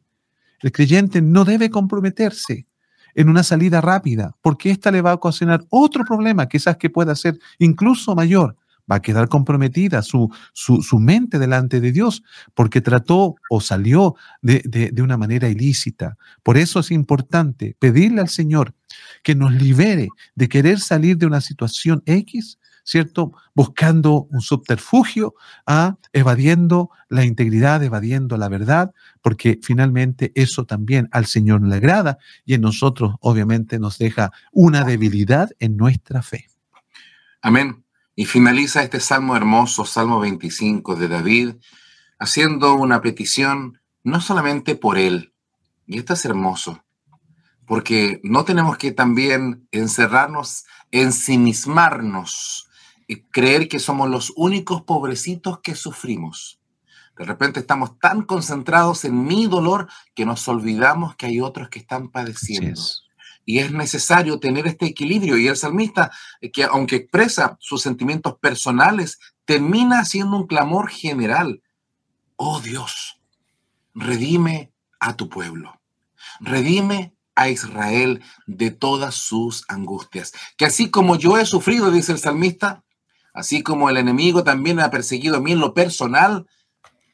El 0.62 0.72
creyente 0.72 1.24
no 1.24 1.46
debe 1.46 1.72
comprometerse 1.72 2.68
en 3.16 3.30
una 3.30 3.42
salida 3.42 3.82
rápida, 3.82 4.36
porque 4.44 4.70
ésta 4.70 4.92
le 4.92 5.02
va 5.02 5.12
a 5.12 5.16
ocasionar 5.16 5.66
otro 5.70 6.06
problema, 6.06 6.48
quizás 6.48 6.78
que 6.78 6.92
pueda 6.92 7.16
ser 7.16 7.40
incluso 7.58 8.14
mayor 8.14 8.56
va 8.92 8.98
a 8.98 9.02
quedar 9.02 9.30
comprometida 9.30 10.02
su, 10.02 10.30
su, 10.54 11.00
mente 11.00 11.40
delante 11.40 11.80
de 11.80 11.92
Dios, 11.92 12.24
porque 12.54 12.82
trató 12.82 13.36
o 13.50 13.62
salió 13.62 14.16
de, 14.42 14.62
de, 14.94 15.02
una 15.02 15.18
manera 15.18 15.50
ilícita. 15.50 16.18
Por 16.44 16.58
eso 16.58 16.80
es 16.80 16.92
importante 16.92 17.76
pedirle 17.80 18.22
al 18.22 18.30
Señor 18.30 18.74
que 19.24 19.36
nos 19.36 19.54
libere 19.54 20.10
de 20.36 20.50
querer 20.50 20.80
salir 20.80 21.18
de 21.18 21.26
una 21.26 21.42
situación 21.42 22.04
X, 22.06 22.60
¿cierto? 22.84 23.34
Buscando 23.56 24.28
un 24.30 24.42
subterfugio, 24.42 25.36
¿ah? 25.66 25.98
evadiendo 26.12 26.90
la 27.10 27.24
integridad, 27.24 27.82
evadiendo 27.84 28.38
la 28.38 28.50
verdad, 28.50 28.94
porque 29.22 29.60
finalmente 29.62 30.32
eso 30.36 30.66
también 30.66 31.08
al 31.12 31.26
Señor 31.26 31.66
le 31.66 31.76
agrada 31.76 32.18
y 32.46 32.56
en 32.56 32.62
nosotros 32.62 33.16
obviamente 33.22 33.80
nos 33.80 33.98
deja 33.98 34.32
una 34.52 34.84
debilidad 34.84 35.50
en 35.60 35.78
nuestra 35.78 36.22
fe. 36.22 36.50
Amén. 37.42 37.83
Y 38.16 38.26
finaliza 38.26 38.84
este 38.84 39.00
salmo 39.00 39.36
hermoso, 39.36 39.86
Salmo 39.86 40.20
25 40.20 40.96
de 40.96 41.08
David, 41.08 41.56
haciendo 42.20 42.76
una 42.76 43.02
petición 43.02 43.82
no 44.04 44.22
solamente 44.22 44.76
por 44.76 44.98
él, 44.98 45.34
y 45.88 45.98
esto 45.98 46.14
es 46.14 46.24
hermoso, 46.26 46.84
porque 47.66 48.20
no 48.24 48.46
tenemos 48.46 48.78
que 48.78 48.92
también 48.92 49.68
encerrarnos, 49.72 50.66
ensimismarnos, 50.92 52.70
y 53.08 53.24
creer 53.24 53.68
que 53.68 53.80
somos 53.80 54.10
los 54.10 54.32
únicos 54.36 54.84
pobrecitos 54.84 55.60
que 55.60 55.76
sufrimos. 55.76 56.60
De 57.18 57.26
repente 57.26 57.60
estamos 57.60 58.00
tan 58.00 58.24
concentrados 58.24 59.06
en 59.06 59.24
mi 59.24 59.48
dolor 59.48 59.88
que 60.16 60.26
nos 60.26 60.48
olvidamos 60.48 61.16
que 61.16 61.28
hay 61.28 61.42
otros 61.42 61.70
que 61.70 61.80
están 61.80 62.10
padeciendo 62.10 62.82
y 63.46 63.60
es 63.60 63.72
necesario 63.72 64.40
tener 64.40 64.68
este 64.68 64.86
equilibrio. 64.86 65.38
Y 65.38 65.48
el 65.48 65.58
salmista, 65.58 66.12
eh, 66.42 66.52
que 66.52 66.64
aunque 66.64 66.98
expresa 66.98 67.58
sus 67.60 67.82
sentimientos 67.82 68.38
personales, 68.40 69.20
termina 69.46 70.00
haciendo 70.00 70.38
un 70.38 70.48
clamor 70.48 70.90
general. 70.90 71.62
Oh 72.36 72.60
Dios, 72.60 73.20
redime 73.94 74.72
a 75.00 75.16
tu 75.16 75.30
pueblo, 75.30 75.80
redime 76.40 77.14
a 77.36 77.50
Israel 77.50 78.22
de 78.48 78.72
todas 78.72 79.16
sus 79.16 79.66
angustias. 79.68 80.34
Que 80.58 80.66
así 80.66 80.90
como 80.90 81.16
yo 81.16 81.38
he 81.38 81.46
sufrido, 81.46 81.92
dice 81.92 82.12
el 82.12 82.20
salmista, 82.20 82.84
así 83.34 83.64
como 83.64 83.90
el 83.90 83.98
enemigo 83.98 84.44
también 84.44 84.80
ha 84.80 84.92
perseguido 84.92 85.38
a 85.38 85.42
mí 85.42 85.52
en 85.52 85.60
lo 85.60 85.74
personal, 85.74 86.48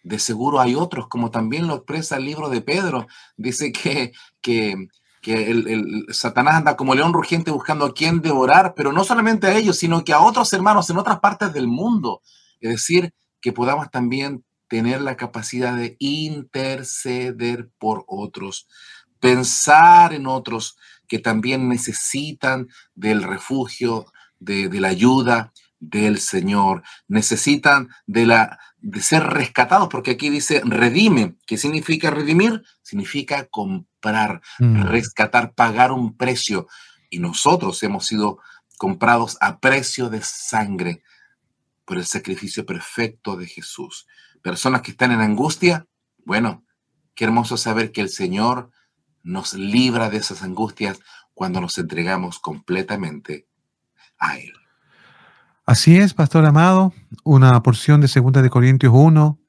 de 0.04 0.20
seguro 0.20 0.60
hay 0.60 0.76
otros, 0.76 1.08
como 1.08 1.30
también 1.30 1.68
lo 1.68 1.76
expresa 1.76 2.18
el 2.18 2.26
libro 2.26 2.50
de 2.50 2.62
Pedro. 2.62 3.08
Dice 3.38 3.72
que, 3.72 4.14
que, 4.42 4.88
el, 5.26 6.06
Satanás 6.10 6.56
anda 6.56 6.76
como 6.78 6.96
león 6.96 7.14
rugiente 7.14 7.52
buscando 7.52 7.86
a 7.86 7.94
quien 7.94 8.22
devorar, 8.22 8.74
pero 8.76 8.92
no 8.92 9.04
solamente 9.04 9.48
a 9.48 9.58
ellos, 9.58 9.78
sino 9.78 10.04
que 10.04 10.14
a 10.14 10.22
otros 10.22 10.52
hermanos 10.54 10.90
en 10.90 10.98
otras 10.98 11.20
partes 11.20 11.54
del 11.54 11.68
mundo. 11.68 12.22
Es 12.60 12.72
decir, 12.72 13.14
que 13.42 13.54
podamos 13.54 13.90
también 13.92 14.44
tener 14.68 15.02
la 15.02 15.18
capacidad 15.18 15.76
de 15.76 15.96
interceder 16.00 17.70
por 17.80 18.04
otros, 18.08 18.68
pensar 19.20 20.14
en 20.14 20.28
otros 20.28 20.78
que 21.08 21.20
también 21.20 21.68
necesitan 21.68 22.68
del 22.94 23.24
refugio, 23.24 24.06
de 24.40 24.70
la 24.80 24.90
ayuda 24.90 25.52
del 25.80 26.20
Señor, 26.20 26.84
necesitan 27.08 27.90
de 28.06 28.26
la 28.26 28.60
de 28.82 29.02
ser 29.02 29.24
rescatados, 29.24 29.90
porque 29.90 30.12
aquí 30.12 30.30
dice 30.30 30.62
redime. 30.64 31.36
¿Qué 31.46 31.58
significa 31.58 32.10
redimir? 32.10 32.64
Significa 32.82 33.46
comprar, 33.46 34.42
mm. 34.60 34.84
rescatar, 34.84 35.54
pagar 35.54 35.92
un 35.92 36.16
precio. 36.16 36.68
Y 37.10 37.20
nosotros 37.20 37.82
hemos 37.84 38.06
sido 38.06 38.40
comprados 38.78 39.38
a 39.42 39.60
precio 39.60 40.10
de 40.10 40.22
sangre 40.22 41.04
por 41.84 41.98
el 41.98 42.06
sacrificio 42.06 42.66
perfecto 42.66 43.36
de 43.36 43.48
Jesús. 43.48 44.08
Personas 44.42 44.82
que 44.82 44.92
están 44.92 45.12
en 45.12 45.22
angustia, 45.22 45.86
bueno, 46.24 46.64
qué 47.16 47.26
hermoso 47.26 47.58
saber 47.58 47.92
que 47.92 48.02
el 48.02 48.10
Señor 48.10 48.72
nos 49.24 49.54
libra 49.54 50.10
de 50.10 50.18
esas 50.18 50.44
angustias 50.44 51.00
cuando 51.34 51.60
nos 51.60 51.78
entregamos 51.78 52.40
completamente 52.40 53.48
a 54.18 54.38
Él. 54.38 54.54
Así 55.70 55.98
es, 55.98 56.16
pastor 56.16 56.48
amado, 56.48 56.96
una 57.24 57.62
porción 57.62 58.02
de 58.02 58.08
2 58.08 58.42
de 58.42 58.50
Corintios 58.50 58.92
1, 58.92 59.40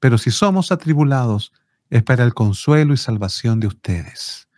pero 0.00 0.16
si 0.16 0.30
somos 0.30 0.72
atribulados 0.72 1.52
es 1.90 2.02
para 2.02 2.24
el 2.24 2.32
consuelo 2.32 2.94
y 2.94 2.96
salvación 2.96 3.60
de 3.60 3.66
ustedes. 3.66 4.48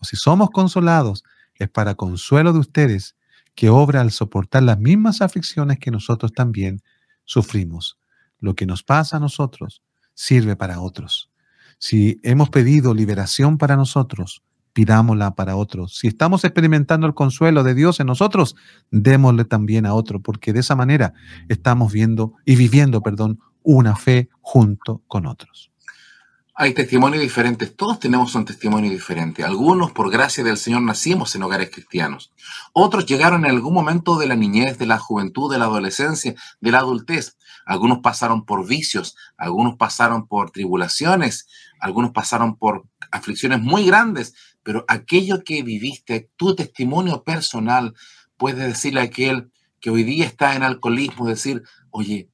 O 0.00 0.04
si 0.04 0.16
somos 0.16 0.50
consolados 0.50 1.22
es 1.54 1.68
para 1.68 1.94
consuelo 1.94 2.52
de 2.52 2.58
ustedes 2.58 3.14
que 3.54 3.70
obra 3.70 4.00
al 4.00 4.10
soportar 4.10 4.64
las 4.64 4.80
mismas 4.80 5.22
aflicciones 5.22 5.78
que 5.78 5.92
nosotros 5.92 6.32
también 6.32 6.82
sufrimos. 7.24 7.96
Lo 8.40 8.56
que 8.56 8.66
nos 8.66 8.82
pasa 8.82 9.18
a 9.18 9.20
nosotros 9.20 9.80
sirve 10.12 10.56
para 10.56 10.80
otros. 10.80 11.30
Si 11.78 12.18
hemos 12.24 12.50
pedido 12.50 12.94
liberación 12.94 13.58
para 13.58 13.76
nosotros, 13.76 14.42
pidámosla 14.72 15.34
para 15.34 15.56
otros. 15.56 15.98
Si 15.98 16.08
estamos 16.08 16.44
experimentando 16.44 17.06
el 17.06 17.14
consuelo 17.14 17.62
de 17.62 17.74
Dios 17.74 18.00
en 18.00 18.06
nosotros, 18.06 18.56
démosle 18.90 19.44
también 19.44 19.86
a 19.86 19.94
otro, 19.94 20.20
porque 20.20 20.52
de 20.52 20.60
esa 20.60 20.76
manera 20.76 21.14
estamos 21.48 21.92
viendo 21.92 22.34
y 22.44 22.56
viviendo, 22.56 23.02
perdón, 23.02 23.40
una 23.62 23.96
fe 23.96 24.28
junto 24.40 25.02
con 25.06 25.26
otros. 25.26 25.72
Hay 26.54 26.74
testimonios 26.74 27.22
diferentes, 27.22 27.74
todos 27.74 27.98
tenemos 27.98 28.34
un 28.34 28.44
testimonio 28.44 28.90
diferente. 28.90 29.42
Algunos, 29.42 29.92
por 29.92 30.10
gracia 30.10 30.44
del 30.44 30.58
Señor, 30.58 30.82
nacimos 30.82 31.34
en 31.34 31.42
hogares 31.42 31.70
cristianos. 31.70 32.30
Otros 32.74 33.06
llegaron 33.06 33.46
en 33.46 33.52
algún 33.52 33.72
momento 33.72 34.18
de 34.18 34.26
la 34.26 34.36
niñez, 34.36 34.76
de 34.76 34.84
la 34.84 34.98
juventud, 34.98 35.50
de 35.50 35.58
la 35.58 35.64
adolescencia, 35.64 36.34
de 36.60 36.70
la 36.70 36.80
adultez. 36.80 37.38
Algunos 37.64 38.00
pasaron 38.00 38.44
por 38.44 38.66
vicios, 38.66 39.16
algunos 39.38 39.76
pasaron 39.76 40.26
por 40.26 40.50
tribulaciones, 40.50 41.48
algunos 41.80 42.10
pasaron 42.10 42.56
por 42.56 42.84
aflicciones 43.10 43.60
muy 43.60 43.86
grandes, 43.86 44.34
pero 44.62 44.84
aquello 44.88 45.42
que 45.44 45.62
viviste, 45.62 46.30
tu 46.36 46.54
testimonio 46.54 47.22
personal, 47.24 47.94
puede 48.36 48.66
decirle 48.66 49.00
a 49.00 49.04
aquel 49.04 49.50
que 49.80 49.90
hoy 49.90 50.04
día 50.04 50.24
está 50.24 50.54
en 50.54 50.62
alcoholismo, 50.62 51.26
decir, 51.26 51.62
oye, 51.90 52.28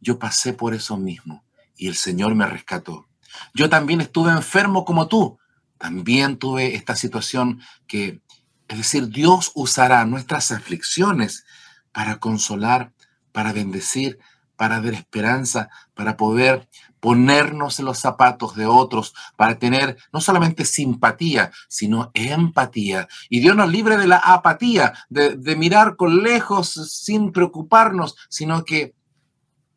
yo 0.00 0.18
pasé 0.18 0.52
por 0.52 0.74
eso 0.74 0.96
mismo 0.96 1.44
y 1.76 1.88
el 1.88 1.96
Señor 1.96 2.34
me 2.34 2.46
rescató. 2.46 3.08
Yo 3.54 3.68
también 3.68 4.00
estuve 4.00 4.30
enfermo 4.30 4.84
como 4.84 5.08
tú, 5.08 5.38
también 5.78 6.36
tuve 6.36 6.74
esta 6.74 6.96
situación 6.96 7.60
que, 7.86 8.20
es 8.68 8.76
decir, 8.78 9.08
Dios 9.08 9.52
usará 9.54 10.04
nuestras 10.04 10.52
aflicciones 10.52 11.44
para 11.92 12.18
consolar, 12.18 12.92
para 13.32 13.52
bendecir, 13.52 14.18
para 14.56 14.80
dar 14.80 14.94
esperanza, 14.94 15.70
para 15.94 16.16
poder 16.16 16.68
ponernos 17.00 17.78
en 17.78 17.86
los 17.86 17.98
zapatos 17.98 18.54
de 18.54 18.66
otros, 18.66 19.14
para 19.36 19.58
tener 19.58 19.96
no 20.12 20.20
solamente 20.20 20.64
simpatía, 20.64 21.50
sino 21.68 22.10
empatía. 22.14 23.08
Y 23.28 23.40
Dios 23.40 23.56
nos 23.56 23.70
libre 23.70 23.96
de 23.96 24.06
la 24.06 24.18
apatía, 24.18 24.92
de, 25.08 25.56
mirar 25.56 25.96
con 25.96 26.22
lejos 26.22 26.68
sin 26.92 27.32
preocuparnos, 27.32 28.16
sino 28.28 28.64
que 28.64 28.94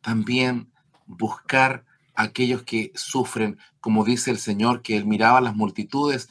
también 0.00 0.70
buscar 1.06 1.84
a 2.14 2.24
aquellos 2.24 2.62
que 2.62 2.92
sufren, 2.94 3.58
como 3.80 4.04
dice 4.04 4.30
el 4.30 4.38
Señor, 4.38 4.82
que 4.82 4.96
Él 4.96 5.06
miraba 5.06 5.38
a 5.38 5.42
las 5.42 5.56
multitudes 5.56 6.28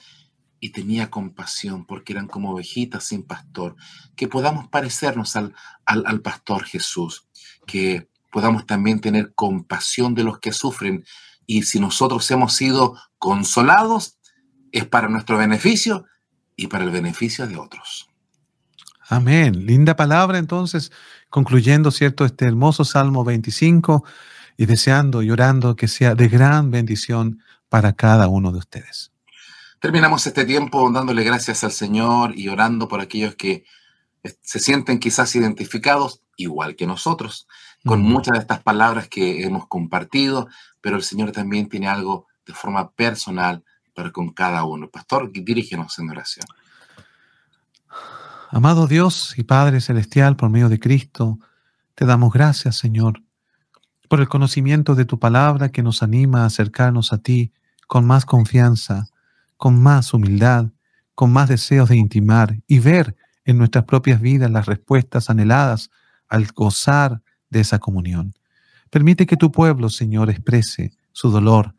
y 0.60 0.70
tenía 0.70 1.10
compasión 1.10 1.86
porque 1.86 2.14
eran 2.14 2.28
como 2.28 2.52
ovejitas 2.52 3.04
sin 3.04 3.24
pastor, 3.24 3.76
que 4.16 4.28
podamos 4.28 4.70
parecernos 4.70 5.36
al, 5.36 5.54
al 5.86 6.22
pastor 6.22 6.64
Jesús, 6.64 7.28
que 7.66 8.08
podamos 8.34 8.66
también 8.66 9.00
tener 9.00 9.34
compasión 9.36 10.16
de 10.16 10.24
los 10.24 10.40
que 10.40 10.52
sufren. 10.52 11.06
Y 11.46 11.62
si 11.64 11.80
nosotros 11.80 12.30
hemos 12.32 12.54
sido 12.54 12.98
consolados, 13.20 14.18
es 14.72 14.86
para 14.86 15.08
nuestro 15.08 15.38
beneficio 15.38 16.06
y 16.56 16.66
para 16.66 16.84
el 16.84 16.90
beneficio 16.90 17.46
de 17.48 17.58
otros. 17.58 18.10
Amén. 19.08 19.68
Linda 19.68 19.96
palabra 19.96 20.40
entonces, 20.40 20.92
concluyendo, 21.30 21.92
¿cierto? 21.92 22.26
Este 22.26 22.46
hermoso 22.46 22.84
Salmo 22.84 23.24
25 23.24 24.04
y 24.58 24.66
deseando 24.66 25.22
y 25.22 25.30
orando 25.30 25.76
que 25.76 25.88
sea 25.88 26.16
de 26.16 26.28
gran 26.28 26.72
bendición 26.72 27.40
para 27.70 27.94
cada 27.94 28.28
uno 28.30 28.52
de 28.52 28.58
ustedes. 28.58 29.12
Terminamos 29.80 30.26
este 30.26 30.46
tiempo 30.46 30.90
dándole 30.92 31.24
gracias 31.24 31.64
al 31.64 31.72
Señor 31.72 32.36
y 32.36 32.48
orando 32.48 32.88
por 32.88 33.00
aquellos 33.00 33.36
que 33.36 33.64
se 34.42 34.58
sienten 34.58 34.98
quizás 34.98 35.36
identificados 35.36 36.24
igual 36.36 36.76
que 36.76 36.88
nosotros 36.88 37.48
con 37.86 38.02
muchas 38.02 38.34
de 38.34 38.40
estas 38.40 38.62
palabras 38.62 39.08
que 39.08 39.44
hemos 39.44 39.68
compartido, 39.68 40.48
pero 40.82 40.96
el 40.96 41.04
Señor 41.04 41.32
también 41.32 41.68
tiene 41.68 41.88
algo 41.88 42.28
de 42.46 42.54
forma 42.54 42.92
personal 42.92 43.64
para 43.94 44.12
con 44.12 44.32
cada 44.32 44.64
uno. 44.64 44.90
Pastor, 44.90 45.32
dirígenos 45.32 45.98
en 46.00 46.10
oración. 46.10 46.46
Amado 48.50 48.88
Dios 48.88 49.34
y 49.38 49.44
Padre 49.44 49.82
Celestial, 49.82 50.36
por 50.36 50.50
medio 50.50 50.70
de 50.70 50.80
Cristo, 50.80 51.40
te 51.96 52.06
damos 52.06 52.32
gracias, 52.32 52.78
Señor, 52.78 53.22
por 54.08 54.22
el 54.22 54.30
conocimiento 54.30 54.96
de 54.96 55.06
tu 55.06 55.20
palabra 55.20 55.70
que 55.70 55.84
nos 55.84 56.04
anima 56.04 56.44
a 56.44 56.46
acercarnos 56.46 57.14
a 57.14 57.18
ti 57.18 57.52
con 57.88 58.06
más 58.06 58.26
confianza, 58.26 59.08
con 59.58 59.82
más 59.82 60.14
humildad, 60.14 60.68
con 61.16 61.32
más 61.32 61.50
deseos 61.50 61.90
de 61.90 61.98
intimar 61.98 62.58
y 62.68 62.80
ver 62.80 63.16
en 63.46 63.58
nuestras 63.58 63.86
propias 63.86 64.22
vidas 64.22 64.50
las 64.50 64.68
respuestas 64.68 65.30
anheladas 65.30 65.90
al 66.28 66.48
gozar 66.54 67.22
de 67.54 67.62
esa 67.62 67.80
comunión. 67.80 68.34
Permite 68.90 69.26
que 69.26 69.38
tu 69.38 69.52
pueblo, 69.52 69.90
Señor, 69.90 70.30
exprese 70.30 70.92
su 71.14 71.32
dolor 71.32 71.76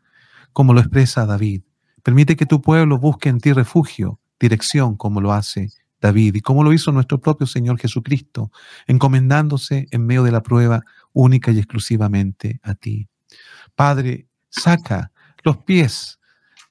como 0.53 0.73
lo 0.73 0.79
expresa 0.79 1.25
David. 1.25 1.63
Permite 2.01 2.35
que 2.35 2.45
tu 2.45 2.61
pueblo 2.61 2.97
busque 2.97 3.29
en 3.29 3.39
ti 3.39 3.53
refugio, 3.53 4.19
dirección, 4.39 4.95
como 4.95 5.21
lo 5.21 5.33
hace 5.33 5.69
David 6.01 6.35
y 6.35 6.41
como 6.41 6.63
lo 6.63 6.71
hizo 6.71 6.91
nuestro 6.91 7.19
propio 7.19 7.45
Señor 7.45 7.77
Jesucristo, 7.79 8.51
encomendándose 8.87 9.87
en 9.91 10.05
medio 10.05 10.23
de 10.23 10.31
la 10.31 10.41
prueba 10.41 10.81
única 11.13 11.51
y 11.51 11.57
exclusivamente 11.57 12.59
a 12.63 12.75
ti. 12.75 13.09
Padre, 13.75 14.27
saca 14.49 15.11
los 15.43 15.57
pies 15.57 16.19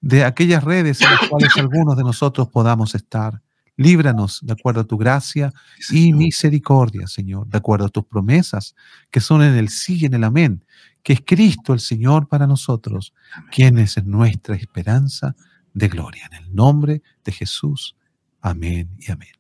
de 0.01 0.25
aquellas 0.25 0.65
redes 0.65 1.01
en 1.01 1.11
las 1.11 1.29
cuales 1.29 1.57
algunos 1.57 1.97
de 1.97 2.05
nosotros 2.05 2.49
podamos 2.49 2.95
estar. 2.95 3.43
Líbranos 3.77 4.41
de 4.43 4.53
acuerdo 4.53 4.83
a 4.83 4.85
tu 4.85 4.97
gracia 4.97 5.53
y 5.91 6.13
misericordia, 6.13 7.07
Señor, 7.07 7.49
de 7.49 7.59
acuerdo 7.59 7.87
a 7.87 7.89
tus 7.89 8.05
promesas, 8.05 8.77
que 9.11 9.21
son 9.21 9.43
en 9.43 9.55
el 9.57 9.69
sí 9.69 9.99
y 10.01 10.05
en 10.07 10.15
el 10.15 10.25
amén, 10.25 10.65
que 11.03 11.15
es 11.15 11.23
Cristo 11.27 11.73
el 11.73 11.81
Señor 11.81 12.29
para 12.29 12.47
nosotros, 12.47 13.13
quien 13.51 13.79
es 13.79 14.03
nuestra 14.05 14.55
esperanza 14.55 15.35
de 15.73 15.89
gloria. 15.89 16.29
En 16.31 16.45
el 16.45 16.55
nombre 16.55 17.03
de 17.25 17.33
Jesús. 17.33 17.97
Amén 18.41 18.97
y 18.99 19.11
amén. 19.11 19.33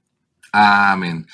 Amén. 0.52 1.26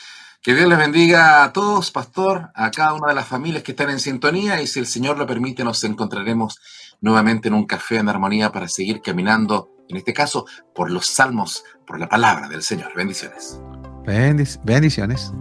Que 0.42 0.54
Dios 0.54 0.68
les 0.68 0.78
bendiga 0.78 1.44
a 1.44 1.52
todos, 1.52 1.90
pastor, 1.90 2.50
a 2.54 2.70
cada 2.70 2.94
una 2.94 3.08
de 3.08 3.14
las 3.14 3.28
familias 3.28 3.62
que 3.62 3.72
están 3.72 3.90
en 3.90 4.00
sintonía 4.00 4.60
y 4.62 4.66
si 4.66 4.78
el 4.78 4.86
Señor 4.86 5.18
lo 5.18 5.26
permite 5.26 5.64
nos 5.64 5.84
encontraremos 5.84 6.58
nuevamente 7.00 7.48
en 7.48 7.54
un 7.54 7.66
café 7.66 7.98
en 7.98 8.08
armonía 8.08 8.50
para 8.50 8.68
seguir 8.68 9.02
caminando 9.02 9.70
en 9.90 9.96
este 9.96 10.12
caso 10.12 10.46
por 10.74 10.90
los 10.90 11.06
salmos, 11.06 11.64
por 11.86 11.98
la 11.98 12.08
palabra 12.08 12.48
del 12.48 12.62
Señor. 12.62 12.92
Bendiciones. 12.94 13.60
bendiciones. 14.64 15.32